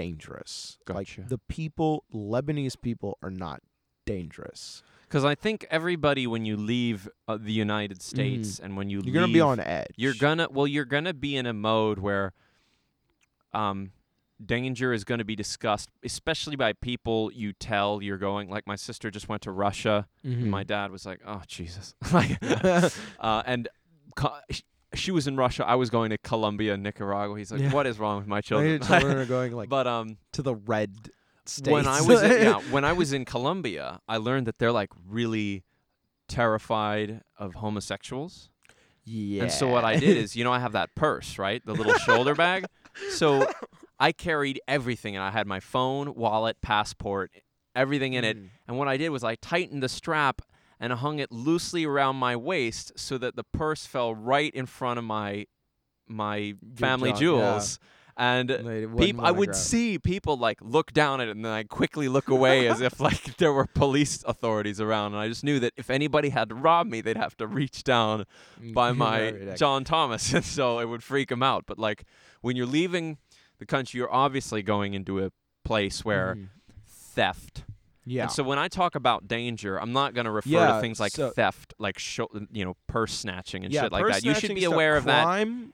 [0.00, 0.78] dangerous.
[0.84, 1.20] Gotcha.
[1.22, 3.60] Like the people, Lebanese people are not
[4.04, 4.82] dangerous.
[5.08, 9.08] Because I think everybody, when you leave uh, the United States and when you Mm-hmm.
[9.08, 9.92] You're gonna be on edge.
[9.96, 12.32] you're gonna well, you're gonna be in a mode where,
[13.52, 13.92] um,
[14.44, 18.50] danger is gonna be discussed, especially by people you tell you're going.
[18.50, 20.06] Like my sister just went to Russia.
[20.24, 20.42] Mhm.
[20.42, 22.36] And my dad was like, "Oh Jesus!" like,
[23.20, 23.68] uh, and
[24.16, 24.62] co- sh-
[24.96, 25.64] she was in Russia.
[25.66, 27.36] I was going to Colombia, Nicaragua.
[27.38, 27.72] He's like, Yeah.
[27.72, 30.54] "What is wrong with my My children?" children are going like but um, to the
[30.54, 31.10] red
[31.46, 31.70] states.
[31.70, 34.90] when I was in, yeah, when I was in Colombia, I learned that they're like
[35.08, 35.64] really
[36.28, 38.50] terrified of homosexuals.
[39.04, 39.44] yeah.
[39.44, 41.64] And so what I did is, you know, I have that purse, right?
[41.64, 42.66] The little shoulder bag.
[43.10, 43.46] So
[44.00, 47.30] I carried everything and I had my phone, wallet, passport,
[47.74, 48.36] everything in it.
[48.36, 48.48] Mm.
[48.66, 50.42] And what I did was I tightened the strap
[50.80, 54.98] and hung it loosely around my waist so that the purse fell right in front
[54.98, 55.46] of my
[56.08, 57.20] my family jaw- yeah.
[57.20, 57.78] jewels.
[58.18, 58.48] And
[58.98, 62.28] peop- I would see people like look down at it and then I quickly look
[62.28, 65.12] away as if like there were police authorities around.
[65.12, 67.84] And I just knew that if anybody had to rob me, they'd have to reach
[67.84, 68.24] down
[68.72, 71.64] by my John Thomas, and so it would freak them out.
[71.66, 72.04] But like
[72.40, 73.18] when you're leaving
[73.58, 75.30] the country, you're obviously going into a
[75.64, 76.48] place where Mhm.
[76.88, 77.64] theft.
[78.08, 78.22] Yeah.
[78.22, 81.12] And so when I talk about danger, I'm not going to refer to things like
[81.12, 84.24] so- theft, like sho- you know, purse snatching and yeah, shit like that.
[84.24, 85.24] You should be aware of that.
[85.24, 85.72] crime,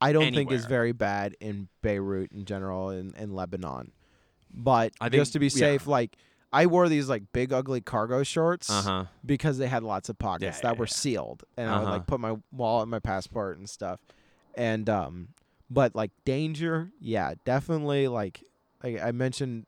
[0.00, 3.92] I don't think is very bad in Beirut in general in, in Lebanon.
[4.52, 5.50] But think- just to be yeah.
[5.50, 6.16] safe, like
[6.52, 9.04] I wore these like big ugly cargo shorts Uh huh.
[9.24, 10.92] because they had lots of pockets Yeah, that yeah, were yeah.
[10.92, 11.92] sealed, and I would Uh-huh.
[11.92, 14.00] like put my wallet, and my passport, and stuff.
[14.56, 15.28] And um,
[15.70, 18.08] but like danger, yeah, definitely.
[18.08, 18.42] Like
[18.82, 19.66] like I mentioned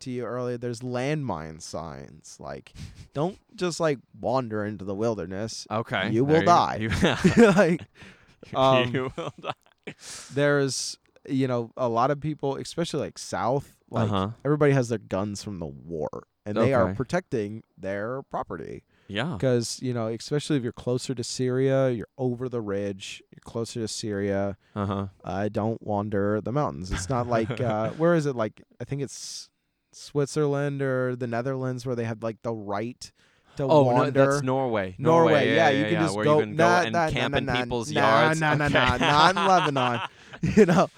[0.00, 2.36] to you earlier, there's landmine signs.
[2.40, 2.72] Like,
[3.12, 5.66] don't just like wander into the wilderness.
[5.70, 6.10] Okay.
[6.10, 6.76] You will die.
[6.80, 6.90] You,
[7.52, 7.82] like
[8.54, 9.94] Um, you will die.
[10.34, 10.98] there's
[11.28, 14.30] you know a lot of people especially like south like Uh-huh.
[14.44, 19.32] everybody has their guns from the war and they are protecting their property Yeah.
[19.32, 23.80] because you know especially if you're closer to syria you're over the ridge you're closer
[23.80, 25.06] to syria Uh huh.
[25.24, 29.00] uh, don't wander the mountains it's not like uh, where is it like i think
[29.00, 29.48] it's
[29.94, 33.12] switzerland or the netherlands where they have like the right
[33.56, 34.96] to Oh no, that's Norway.
[34.98, 37.62] Norway, yeah, you can just go, can nah, go and nah, camp nah, in nah,
[37.62, 38.40] people's yards.
[38.40, 38.74] Nah, nah, Okay.
[38.74, 40.00] nah, not in Lebanon.
[40.56, 40.88] you know,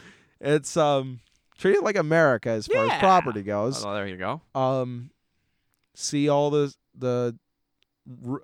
[0.40, 1.20] it's um
[1.58, 2.94] treat it like America as far Yeah.
[2.94, 3.84] as property goes.
[3.84, 4.40] Oh, there you go.
[4.54, 5.10] Um,
[5.94, 7.36] see all the the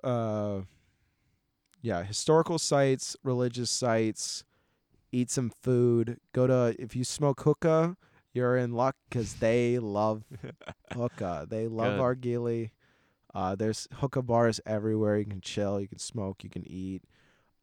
[0.03, 0.61] uh,
[1.81, 4.43] yeah, historical sites, religious sites.
[5.11, 6.19] Eat some food.
[6.33, 7.95] Go to if you smoke hookah,
[8.33, 10.23] you're in luck because they love
[10.93, 11.47] hookah.
[11.49, 12.01] They love Good.
[12.01, 12.71] Argili.
[13.33, 15.17] Uh, there's hookah bars everywhere.
[15.17, 17.03] You can chill, you can smoke, you can eat.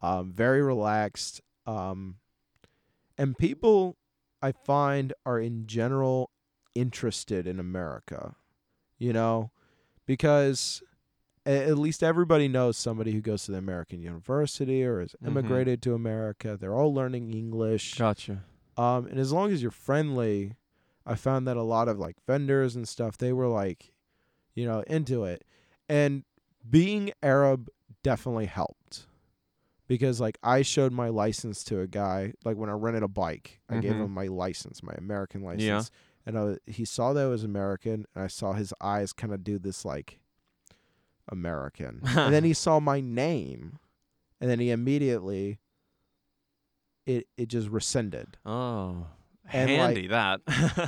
[0.03, 1.41] Um, very relaxed.
[1.67, 2.17] Um,
[3.19, 3.97] and people
[4.43, 6.31] I find are in general
[6.75, 8.35] interested in America.
[8.99, 9.51] You know,
[10.07, 10.83] because
[11.47, 15.29] at least everybody knows somebody who goes to the American university or has Mhm.
[15.29, 16.57] immigrated to America.
[16.61, 17.95] They're all learning English.
[17.97, 18.45] Gotcha.
[18.77, 20.55] Um, and as long as you're friendly,
[21.07, 23.93] I found that a lot of like vendors and stuff, they were like,
[24.55, 25.45] you know, into it.
[25.89, 26.25] And
[26.69, 27.69] being Arab
[28.03, 29.07] definitely helped.
[29.89, 33.61] Because like I showed my license to a guy, like when I rented a bike,
[33.69, 34.05] I gave Mhm.
[34.05, 35.63] him my license, my American license.
[35.65, 35.83] Yeah.
[36.27, 39.43] And I, he saw that I was American, and I saw his eyes kind of
[39.43, 40.21] do this like
[41.29, 42.01] American.
[42.17, 43.79] and then he saw my name,
[44.41, 45.59] and then he immediately
[47.07, 48.37] it it just rescinded.
[48.45, 49.07] Oh,
[49.53, 50.41] And, like- handy that.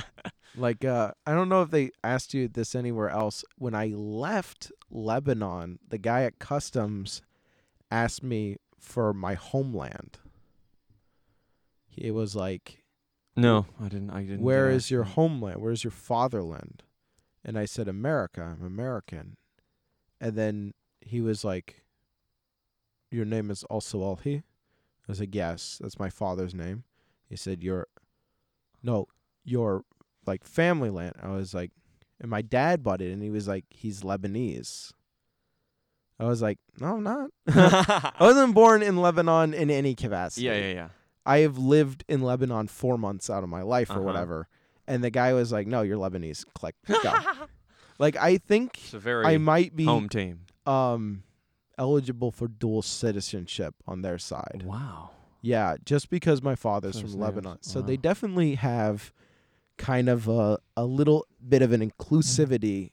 [0.55, 3.43] Like uh I don't know if they asked you this anywhere else.
[3.57, 7.23] When I left Lebanon, the guy at customs
[7.89, 10.19] asked me for my homeland.
[11.95, 12.83] It was like,
[13.35, 14.11] no, I didn't.
[14.11, 14.41] I didn't.
[14.41, 15.61] Where is your homeland?
[15.61, 16.83] Where's your fatherland?"
[17.43, 18.41] And I said, "America.
[18.41, 19.37] I'm American."
[20.21, 21.83] And then he was like,
[23.09, 24.43] "Your name is also Alhi?" I
[25.07, 26.83] was like, "Yes, that's my father's name."
[27.27, 27.87] He said, "Your
[28.83, 29.07] no,
[29.45, 29.83] your
[30.25, 31.15] like family land.
[31.21, 31.71] I was like,
[32.19, 34.91] and my dad bought it, and he was like, he's Lebanese.
[36.19, 37.29] I was like, no, I'm not.
[37.47, 40.45] I wasn't born in Lebanon in any capacity.
[40.45, 40.87] yeah, yeah, yeah.
[41.25, 44.01] I have lived in Lebanon four months out of my life or Uh-huh.
[44.03, 44.47] whatever.
[44.87, 46.43] And the guy was like, no, you're Lebanese.
[46.53, 46.75] Click.
[46.87, 47.13] Go.
[47.99, 50.41] like, I think I might be home team.
[50.65, 51.23] um
[51.77, 54.63] eligible for dual citizenship on their side.
[54.65, 55.11] Wow.
[55.43, 57.15] Yeah, just because my father's from names.
[57.21, 57.57] Lebanon.
[57.61, 57.85] So Wow.
[57.85, 59.11] they definitely have
[59.77, 62.91] kind of a a little bit of an inclusivity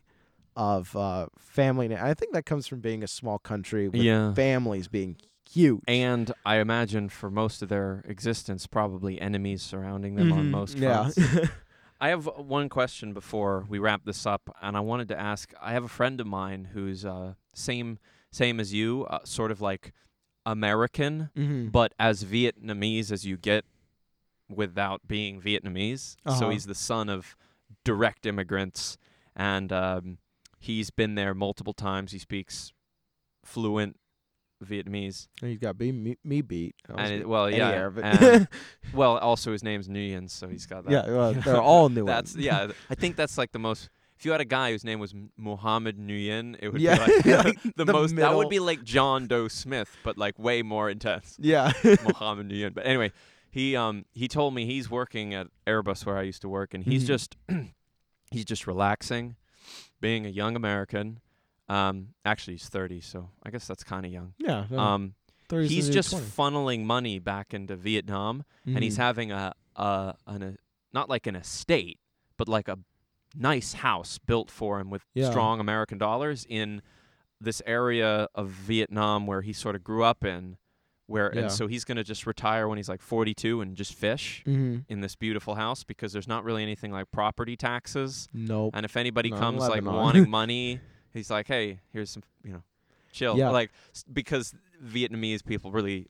[0.57, 1.89] of uh family.
[1.89, 4.35] na- I think that comes from being a small country with Yeah.
[4.35, 5.17] families being
[5.49, 5.81] huge.
[5.87, 10.79] And I imagine for most of their existence, probably enemies surrounding them on Mhm, most
[10.79, 11.11] yeah.
[11.11, 11.19] fronts.
[12.01, 15.53] I have one question before we wrap this up, and I wanted to ask.
[15.61, 17.99] I have a friend of mine who's uh, same
[18.33, 19.93] same as you, uh, sort of like
[20.51, 21.71] American, Mhm.
[21.73, 23.65] but as Vietnamese as you get
[24.49, 26.17] without being Vietnamese.
[26.27, 26.49] So Uh-huh.
[26.51, 27.37] he's the son of
[27.85, 28.99] direct immigrants,
[29.37, 30.19] and um,
[30.59, 32.13] he's been there multiple times.
[32.13, 32.73] He speaks
[33.45, 33.99] fluent
[34.63, 35.29] Vietnamese.
[35.41, 36.75] And he's got be me, me beat.
[36.89, 38.49] And it, well, yeah, and-
[38.93, 40.91] well, also his name's Nguyen, so he's got that.
[40.93, 42.69] yeah, well, they're all new That's yeah.
[42.91, 43.89] I think that's like the most.
[44.21, 47.25] If you had a guy whose name was Muhammad Nguyen, it would Yeah, be like,
[47.47, 48.15] like the, the most.
[48.17, 51.37] That would be like John Doe Smith, but like way more intense.
[51.41, 51.73] yeah.
[52.05, 52.75] Muhammad Nguyen.
[52.75, 53.13] But anyway,
[53.51, 56.85] he um he told me he's working at Airbus where I used to work, and
[56.85, 57.07] he's Mhm.
[57.07, 57.37] just
[58.31, 59.37] he's just relaxing,
[60.03, 61.21] being a young American.
[61.71, 64.35] Um, actually, he's 30, so I guess that's kind of young.
[64.39, 64.67] yeah.
[64.77, 65.15] Um,
[65.49, 66.27] 30s he's just 20.
[66.27, 69.03] funneling money back into Vietnam, and he's Mhm.
[69.03, 70.57] having a a an a,
[70.93, 71.99] not like an estate,
[72.37, 72.79] but like a
[73.37, 75.31] nice house built for him with Yeah.
[75.31, 76.83] strong American dollars in
[77.41, 80.57] this area of Vietnam where he sort of grew up in.
[81.07, 81.41] Where Yeah.
[81.43, 84.85] and so he's gonna just retire when he's like 42 and just fish Mhm.
[84.89, 88.29] in this beautiful house because there's not really anything like property taxes.
[88.33, 88.75] Nope.
[88.77, 90.79] And if anybody in comes like wanting money,
[91.13, 92.63] he's like, "Hey, here's some, you know,
[93.11, 93.51] chill." Yeah.
[93.51, 93.73] Like
[94.13, 94.55] because
[94.85, 96.07] Vietnamese people really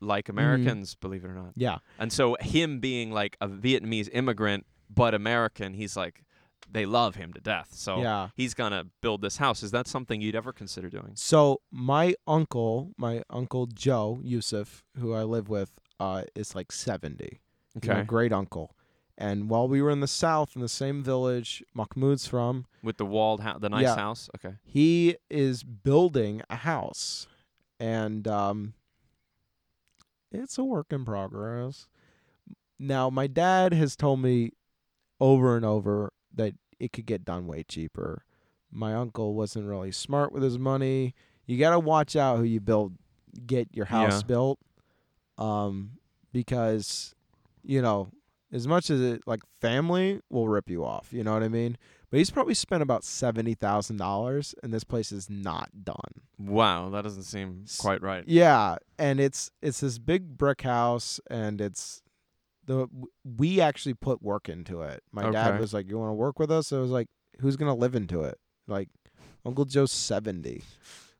[0.00, 0.38] like Mm-hmm.
[0.38, 1.52] Americans, believe it or not.
[1.54, 1.78] Yeah.
[2.00, 6.24] And so him being like a Vietnamese immigrant but American, he's like
[6.72, 7.68] they love him to death.
[7.72, 8.28] So Yeah.
[8.34, 9.62] he's gonna build this house.
[9.62, 11.12] Is that something you'd ever consider doing?
[11.14, 17.40] So my uncle, my uncle Joe Yusuf, who I live with, uh, is like seventy.
[17.74, 18.04] He's my Okay.
[18.06, 18.74] great uncle.
[19.18, 23.04] And while we were in the south in the same village Mahmoud's from, With the
[23.04, 23.96] walled house, the nice Yeah.
[23.96, 24.30] house.
[24.36, 24.54] Okay.
[24.64, 27.26] he is building a house.
[27.78, 28.74] And um
[30.32, 31.88] it's a work in progress.
[32.78, 34.52] Now my dad has told me
[35.20, 38.24] over and over that it could get done way cheaper.
[38.72, 41.14] My uncle wasn't really smart with his money.
[41.46, 42.94] You got to watch out who you build
[43.46, 44.26] get your house Yeah.
[44.26, 44.58] built
[45.38, 45.92] um
[46.32, 47.14] because
[47.62, 48.10] you know
[48.52, 51.78] as much as it like family will rip you off, you know what I mean?
[52.10, 56.22] But he's probably spent about seventy thousand dollars, and this place is not done.
[56.38, 58.24] Wow, that doesn't seem quite right.
[58.26, 62.02] Yeah, and it's it's this big brick house, and it's
[62.70, 62.88] the
[63.24, 65.02] we actually put work into it.
[65.12, 67.08] My dad was like, "You want to work with us?" I was like,
[67.40, 68.38] "Who's gonna live into it?"
[68.68, 68.88] Like,
[69.44, 70.62] Uncle Joe's seventy,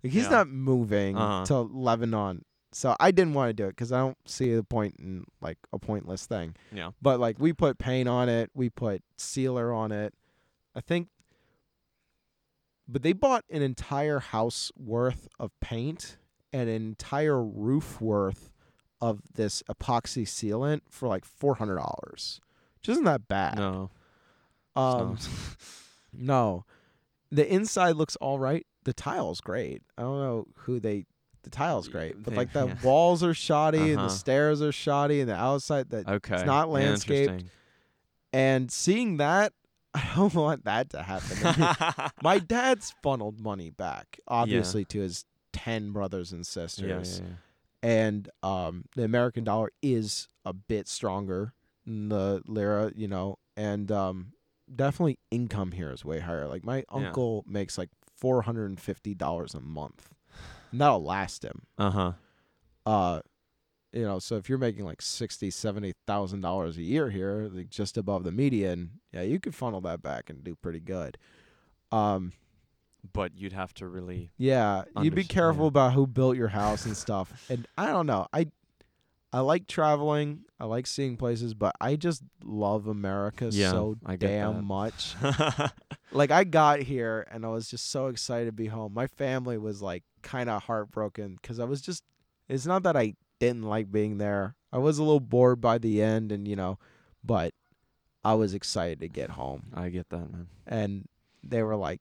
[0.04, 0.30] like he's Yeah.
[0.30, 1.44] not moving Uh-huh.
[1.46, 2.44] to Lebanon.
[2.72, 5.58] So I didn't want to do it because I don't see the point in like
[5.72, 6.54] a pointless thing.
[6.72, 6.92] Yeah.
[7.02, 10.14] But like we put paint on it, we put sealer on it.
[10.74, 11.08] I think
[12.86, 16.16] but they bought an entire house worth of paint
[16.52, 18.49] and an entire roof worth
[19.00, 22.40] of this epoxy sealant for like four hundred dollars.
[22.78, 23.56] Which isn't that bad.
[23.56, 23.90] No.
[24.76, 25.18] Um
[26.12, 26.64] no.
[27.30, 28.66] The inside looks all right.
[28.84, 29.82] The tile's great.
[29.98, 31.06] I don't know who they
[31.42, 32.22] the tile's great.
[32.22, 32.76] But like the yeah.
[32.82, 34.08] walls are shoddy and Uh-huh.
[34.08, 36.36] the stairs are shoddy and the outside that okay.
[36.36, 37.44] it's not landscaped.
[38.32, 39.52] And seeing that
[39.94, 42.12] I don't want that to happen.
[42.22, 47.20] My dad's funneled money back, obviously, to his ten brothers and yeah, sisters.
[47.20, 47.34] yeah, yeah.
[47.82, 51.54] And um, the American dollar is a bit stronger
[51.86, 54.32] than the lira, you know, and um,
[54.74, 56.46] definitely income here is way higher.
[56.46, 60.10] Like my uncle makes like four hundred and fifty dollars a month.
[60.72, 61.62] And that'll last him.
[61.78, 62.12] Uh-huh.
[62.86, 63.20] Uh
[63.92, 67.70] you know, so if you're making like sixty, seventy thousand dollars a year here, like
[67.70, 71.18] just above the median, yeah, you could funnel that back and do pretty good.
[71.90, 72.32] Um,
[73.12, 76.96] But you'd have to really yeah, you'd be careful about who built your house and
[76.96, 77.32] stuff.
[77.50, 78.48] and I don't know, I
[79.32, 84.56] I like traveling, I like seeing places, but I just love America Yeah, so damn
[84.56, 84.62] that.
[84.62, 85.14] much.
[86.12, 88.92] like I got here and I was just so excited to be home.
[88.92, 92.02] My family was like kind of heartbroken because I was just.
[92.48, 94.56] It's not that I didn't like being there.
[94.72, 96.78] I was a little bored by the end, and you know,
[97.22, 97.54] but
[98.24, 99.66] I was excited to get home.
[99.72, 100.48] I get that, man.
[100.66, 101.08] And
[101.44, 102.00] they were like,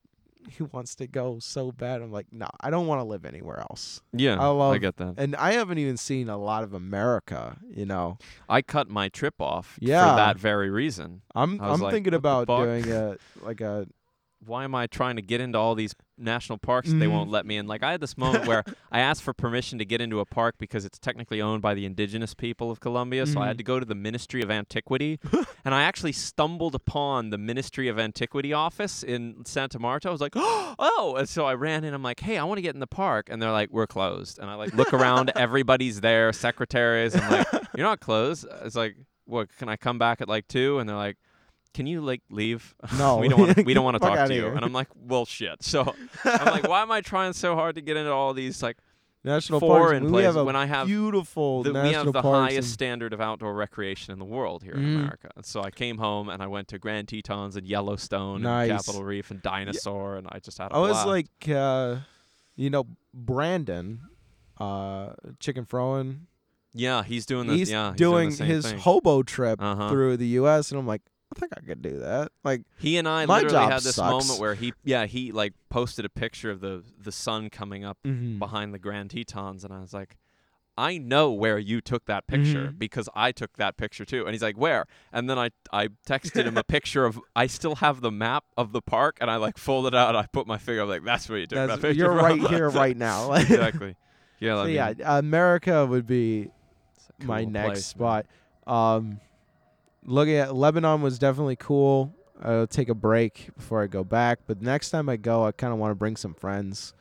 [0.58, 2.02] he wants to go so bad.
[2.02, 4.02] I'm like, no, I don't want to live anywhere else.
[4.14, 5.16] Yeah, I love- I get that.
[5.18, 8.18] And I haven't even seen a lot of America, you know.
[8.48, 10.10] I cut my trip off Yeah.
[10.10, 11.22] for that very reason.
[11.36, 13.88] I'm I'm like, thinking about doing a like a
[14.46, 17.46] Why am I trying to get into all these national parks that they won't let
[17.46, 17.68] me in?
[17.68, 20.56] Like I had this moment where I asked for permission to get into a park
[20.58, 23.60] because it's technically owned by the indigenous people of Colombia, so I had Mhm.
[23.60, 25.20] to go to the Ministry of Antiquity,
[25.66, 30.08] and I actually stumbled upon the Ministry of Antiquity office in Santa Marta.
[30.08, 31.94] I was like, "Oh!" And so I ran in.
[31.94, 34.40] I'm like, "Hey, I want to get in the park," and they're like, "We're closed."
[34.40, 37.14] And I like look around, everybody's there, secretaries.
[37.16, 38.96] I'm like, "You're not closed." It's like,
[39.26, 39.50] "What?
[39.58, 40.80] Can I come back at like two?
[40.80, 41.18] And they're like.
[41.74, 42.74] Can you like leave?
[42.98, 43.18] No.
[43.18, 44.42] we don't Wanna, we don't want to talk to you.
[44.42, 44.54] here.
[44.54, 45.62] And I'm like, well, shit.
[45.64, 45.94] So
[46.26, 48.78] I'm like, why am I trying so hard to get into all these like
[49.24, 49.70] national parks.
[49.70, 53.54] foreign have places when I have beautiful the, we have the highest standard of outdoor
[53.54, 54.96] recreation in the world here in Mhm.
[54.96, 55.30] America.
[55.44, 58.70] So I came home and I went to Grand Tetons and Yellowstone Nice.
[58.70, 61.08] and Capitol Reef and Dinosaur and I just had a I was blast.
[61.08, 61.98] like, uh,
[62.56, 64.02] you know, Brandon,
[64.58, 66.22] uh, Chicken Froen.
[66.74, 67.58] yeah, he's doing this.
[67.58, 68.80] He's yeah, he's doing the same his thing.
[68.80, 69.90] hobo trip Uh-huh.
[69.90, 70.72] through the U.S.
[70.72, 71.02] and I'm like,
[71.36, 72.32] I think I could do that.
[72.44, 74.28] Like, He and I My literally job had this sucks.
[74.28, 77.98] moment where he, yeah, he like posted a picture of the the sun coming up
[78.06, 78.40] mhm.
[78.40, 80.18] behind the Grand Tetons, and I was like,
[80.78, 82.80] I know where you took that picture Mhm.
[82.80, 84.24] because I took that picture too.
[84.26, 84.86] And he's like, where?
[85.14, 88.72] And then I I texted him a picture of I still have the map of
[88.72, 90.16] the park, and I like folded out.
[90.16, 90.82] I put my finger.
[90.84, 92.00] I'm like, that's where you took That's- that picture.
[92.06, 93.34] you're from." right here, right now.
[93.34, 93.96] exactly.
[94.40, 94.56] Yeah.
[94.56, 96.50] so I mean, yeah, America would be
[97.22, 98.26] a my next place, spot.
[98.66, 99.20] Um,
[100.06, 102.14] looking at Lebanon was definitely cool.
[102.42, 105.74] I'll take a break before I go back, but next time I go, I kind
[105.74, 106.94] of want to bring some friends.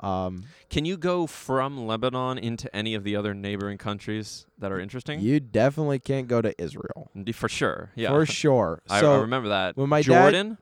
[0.00, 4.78] Um, Can you go from Lebanon into any of the other neighboring countries that are
[4.78, 5.20] interesting?
[5.20, 7.90] you definitely can't go to Israel For sure.
[7.94, 8.10] Yeah.
[8.10, 8.82] for sure.
[8.90, 9.76] I, so I remember that.
[9.78, 10.58] when my dad- Jordan.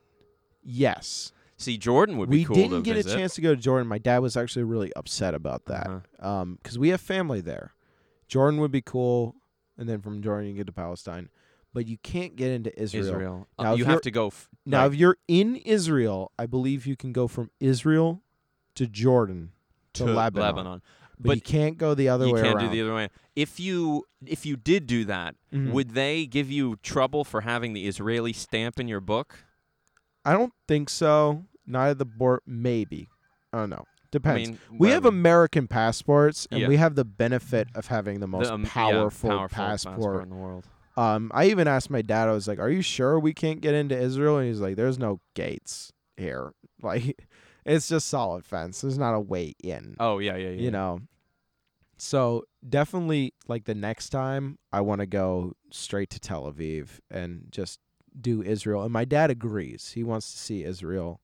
[0.63, 3.13] yes, See, Jordan would we be cool didn't get visit.
[3.13, 3.87] a chance to go to Jordan.
[3.87, 6.45] My dad was actually really upset about that Uh-huh.
[6.61, 7.73] because we have family there.
[8.27, 9.35] Jordan would be cool,
[9.77, 11.29] and then from Jordan you get to Palestine,
[11.73, 13.05] but you can't get into Israel.
[13.05, 13.47] Israel.
[13.57, 14.27] Uh, Now, you have to go.
[14.27, 14.87] F- Now, right.
[14.93, 18.21] if you're in Israel, I believe you can go from Israel
[18.75, 19.51] to Jordan
[19.93, 20.81] to, Lebanon,
[21.19, 22.65] but, But you can't go the other you way can't around.
[22.69, 23.09] do the other way.
[23.35, 25.71] If you if you did do that, Mhm.
[25.71, 29.35] would they give you trouble for having the Israeli stamp in your book?
[30.25, 31.45] I don't think so.
[31.65, 33.09] Neither the board, maybe.
[33.51, 33.85] I don't know.
[33.85, 34.49] I Depends.
[34.49, 35.05] mean, we have.
[35.05, 36.67] American passports, and Yeah.
[36.67, 40.23] we have the benefit of having the most The, um, yeah, powerful, powerful passport.
[40.23, 40.67] in the world.
[40.95, 42.27] Um, I even asked my dad.
[42.29, 44.99] I was like, "Are you sure we can't get into Israel?" And he's like, "There's
[44.99, 46.53] no gates here.
[46.81, 47.25] Like,
[47.65, 48.81] it's just solid fence.
[48.81, 50.61] There's not a way in." Oh yeah, yeah, yeah.
[50.61, 50.99] you know.
[51.97, 57.45] So definitely, like the next time, I want to go straight to Tel Aviv and
[57.51, 57.79] just
[58.19, 58.83] do Israel.
[58.83, 59.91] And my dad agrees.
[59.95, 61.21] He wants to see Israel,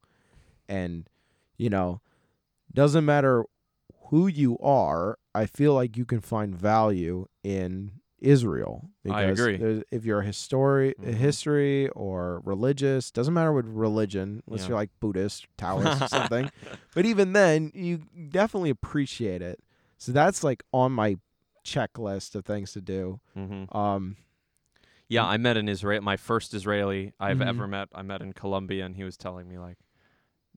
[0.70, 1.10] and
[1.58, 2.00] you know,
[2.74, 3.44] doesn't matter
[4.10, 5.20] who you are.
[5.36, 8.90] I feel like you can find value in Israel.
[9.10, 9.84] I agree.
[9.92, 11.14] If you're a history, a Mhm.
[11.14, 14.70] history or religious, doesn't matter what religion, unless Yeah.
[14.70, 16.52] you're like Buddhist, Taoist, or something.
[16.94, 19.60] But even then, you definitely appreciate it.
[19.98, 21.18] So that's like on my
[21.66, 23.20] checklist of things to do.
[23.34, 24.18] hmm Um,
[25.08, 26.02] Yeah, I met an Israel.
[26.04, 27.48] My first Israeli I've Mhm.
[27.48, 27.90] ever met.
[27.96, 29.78] I met in Colombia, and he was telling me like,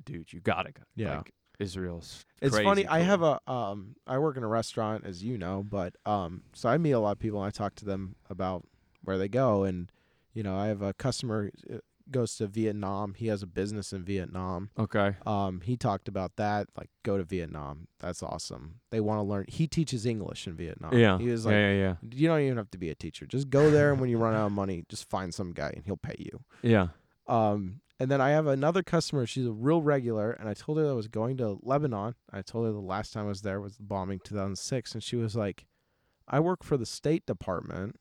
[0.04, 0.82] "Dude, you gotta go.
[0.94, 1.16] Yeah.
[1.18, 1.32] Like,
[1.62, 2.24] Israel's.
[2.40, 2.86] it's funny.
[2.86, 6.68] I have a um, I work in a restaurant, as you know, but um, so
[6.68, 8.64] I meet a lot of people and I talk to them about
[9.02, 9.90] where they go, and
[10.34, 11.78] you know, I have a customer uh,
[12.10, 13.14] goes to Vietnam.
[13.14, 14.70] He has a business in Vietnam.
[14.78, 15.16] Okay.
[15.26, 17.88] Um, he talked about that, like go to Vietnam.
[17.98, 18.80] That's awesome.
[18.90, 19.46] They want to learn.
[19.48, 20.96] He teaches English in Vietnam.
[20.96, 21.18] yeah.
[21.18, 23.26] he was like, yeah, yeah, you don't even have to be a teacher.
[23.26, 25.84] Just go there, and when you run out of money, just find some guy and
[25.84, 26.40] he'll pay you.
[26.62, 26.88] yeah.
[27.28, 29.26] Um, and then I have another customer.
[29.26, 32.16] She's a real regular, and I told her I was going to Lebanon.
[32.32, 35.14] I told her the last time I was there was the bombing 2006, and she
[35.14, 35.66] was like,
[36.26, 38.00] "I work for the State Department,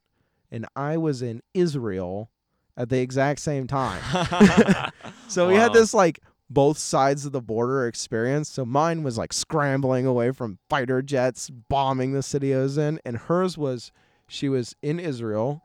[0.50, 2.32] and I was in Israel
[2.76, 4.02] at the exact same time."
[5.28, 6.20] So we had this like
[6.50, 8.50] both sides of the border experience.
[8.50, 13.00] So mine was like scrambling away from fighter jets bombing the city I was in,
[13.06, 13.92] and hers was
[14.28, 15.62] she was in Israel,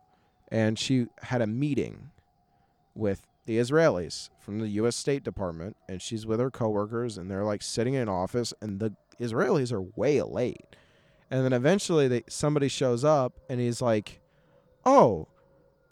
[0.53, 2.11] and she had a meeting
[2.95, 4.97] with the Israelis from the U.S.
[4.97, 8.81] State Department, and she's with her coworkers, and they're like sitting in an office, and
[8.81, 10.77] the Israelis are way late,
[11.31, 14.21] and then eventually they somebody shows up, and he's like,
[14.85, 15.29] "Oh,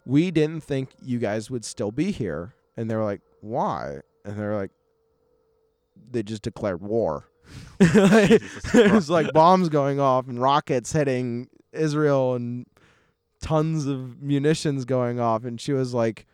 [0.05, 4.55] we didn't think you guys would still be here," and they're like, "Why?" And they're
[4.55, 4.71] like,
[6.11, 7.29] "They just declared war."
[7.79, 12.65] it was like bombs going off and rockets hitting Israel and
[13.39, 16.25] tons of munitions going off, and she was like,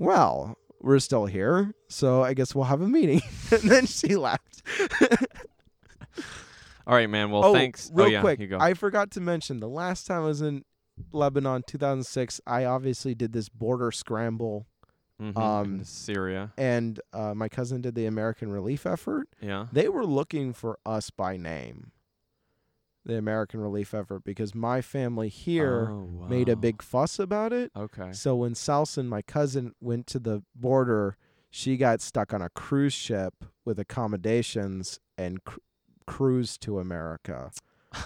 [0.00, 3.20] well, we're still here, so I guess we'll have a meeting.
[3.50, 4.62] and then she left.
[6.86, 7.30] All right, man.
[7.30, 7.90] Well, oh, thanks.
[7.92, 8.58] real oh, yeah, quick, you go.
[8.58, 10.64] I forgot to mention the last time I was in
[11.12, 12.40] Lebanon, 2006.
[12.46, 14.66] I obviously did this border scramble,
[15.20, 16.52] Mhm, um, Syria.
[16.56, 19.28] and uh, my cousin did the American relief effort.
[19.40, 19.66] Yeah.
[19.70, 21.92] They were looking for us by name,
[23.04, 27.70] the American relief effort, because my family here Oh, made a big fuss about it.
[27.76, 28.12] Okay.
[28.12, 31.16] So when Salson, my cousin, went to the border,
[31.50, 35.58] she got stuck on a cruise ship with accommodations and cr-
[36.06, 37.50] cruised to America,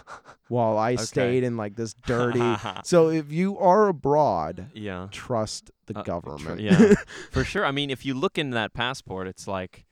[0.49, 1.03] while I Okay.
[1.03, 2.55] stayed in like this dirty.
[2.85, 5.09] so if you are abroad, yeah.
[5.11, 6.61] trust the Uh, tr- government.
[6.61, 6.95] yeah.
[7.31, 7.65] For sure.
[7.67, 9.87] I mean, if you look in that passport, it's like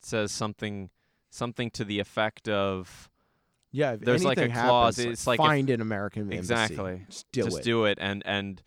[0.00, 0.90] it says something
[1.30, 3.08] something to the effect of
[3.72, 3.92] yeah.
[3.92, 6.38] If There's, like, a clause, happens, it's like if- find an American embassy.
[6.38, 7.02] Exactly.
[7.08, 7.64] Just do just it.
[7.64, 8.62] do it and and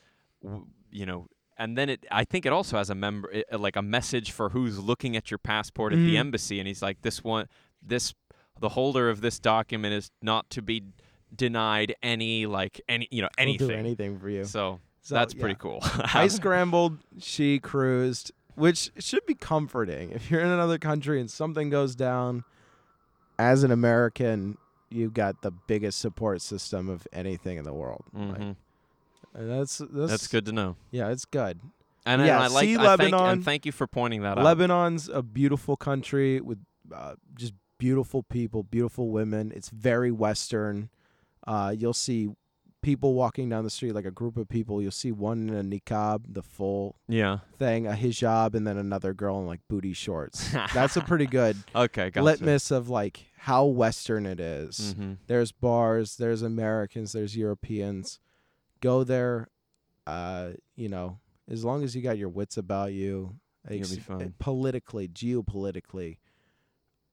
[0.91, 4.31] you know and then it I think it also has a member like a message
[4.31, 6.19] for who's looking at your passport at the Mhm.
[6.19, 7.47] embassy and he's like this one
[7.81, 8.13] this
[8.59, 10.83] the holder of this document is not to be
[11.35, 13.67] denied any like any you know We'll anything.
[13.69, 14.43] do anything for you.
[14.45, 15.39] So, So, that's yeah.
[15.41, 15.79] pretty cool.
[16.13, 20.11] I scrambled, she cruised, which should be comforting.
[20.11, 22.43] If you're in another country and something goes down,
[23.39, 24.57] as an American,
[24.91, 28.03] you've got the biggest support system of anything in the world.
[28.13, 28.55] Like, Mhm.
[29.33, 30.75] and that's, that's That's good to know.
[30.91, 31.59] Yeah, it's good.
[32.05, 33.29] And, Yeah, and I like see I thank, Lebanon.
[33.29, 34.43] and thank you for pointing that out.
[34.43, 36.59] Lebanon's a beautiful country with
[36.93, 39.51] uh, just beautiful people, beautiful women.
[39.55, 40.89] It's very Western.
[41.47, 42.29] Uh, you'll see
[42.81, 44.81] people walking down the street, like a group of people.
[44.81, 47.39] You'll see one in a niqab, the full Yeah.
[47.59, 50.51] thing, a hijab, and then another girl in like booty shorts.
[50.73, 52.23] That's a pretty good Okay, gotcha.
[52.23, 54.93] litmus of like how Western it is.
[54.97, 55.17] Mhm.
[55.27, 58.19] There's bars, there's Americans, there's Europeans.
[58.81, 59.47] Go there,
[60.05, 63.39] uh, you know, as long as you got your wits about you,
[63.69, 64.33] You'll be ex- fine.
[64.39, 66.17] politically, geopolitically,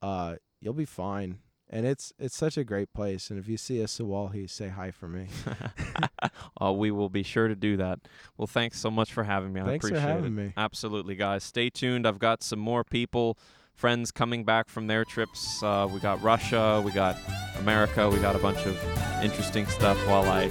[0.02, 1.38] uh, you'll be fine.
[1.70, 3.28] And it's it's such a great place.
[3.30, 5.26] And if you see a Sawahi, say hi for me.
[6.62, 8.00] uh, we will be sure to do that.
[8.38, 9.60] Well, thanks so much for having me.
[9.60, 10.42] I Thanks for appreciate having it.
[10.46, 10.52] me.
[10.56, 11.44] Absolutely, guys.
[11.44, 12.06] Stay tuned.
[12.06, 13.36] I've got some more people,
[13.78, 15.62] friends coming back from their trips.
[15.62, 17.16] Uh, we got Russia, we got
[17.60, 18.76] America, we got a bunch of
[19.22, 20.48] interesting stuff while I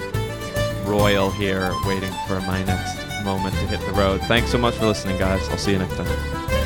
[0.85, 4.21] royal here waiting for my next moment to hit the road.
[4.21, 5.47] Thanks so much for listening, guys.
[5.49, 6.56] I'll see you next time.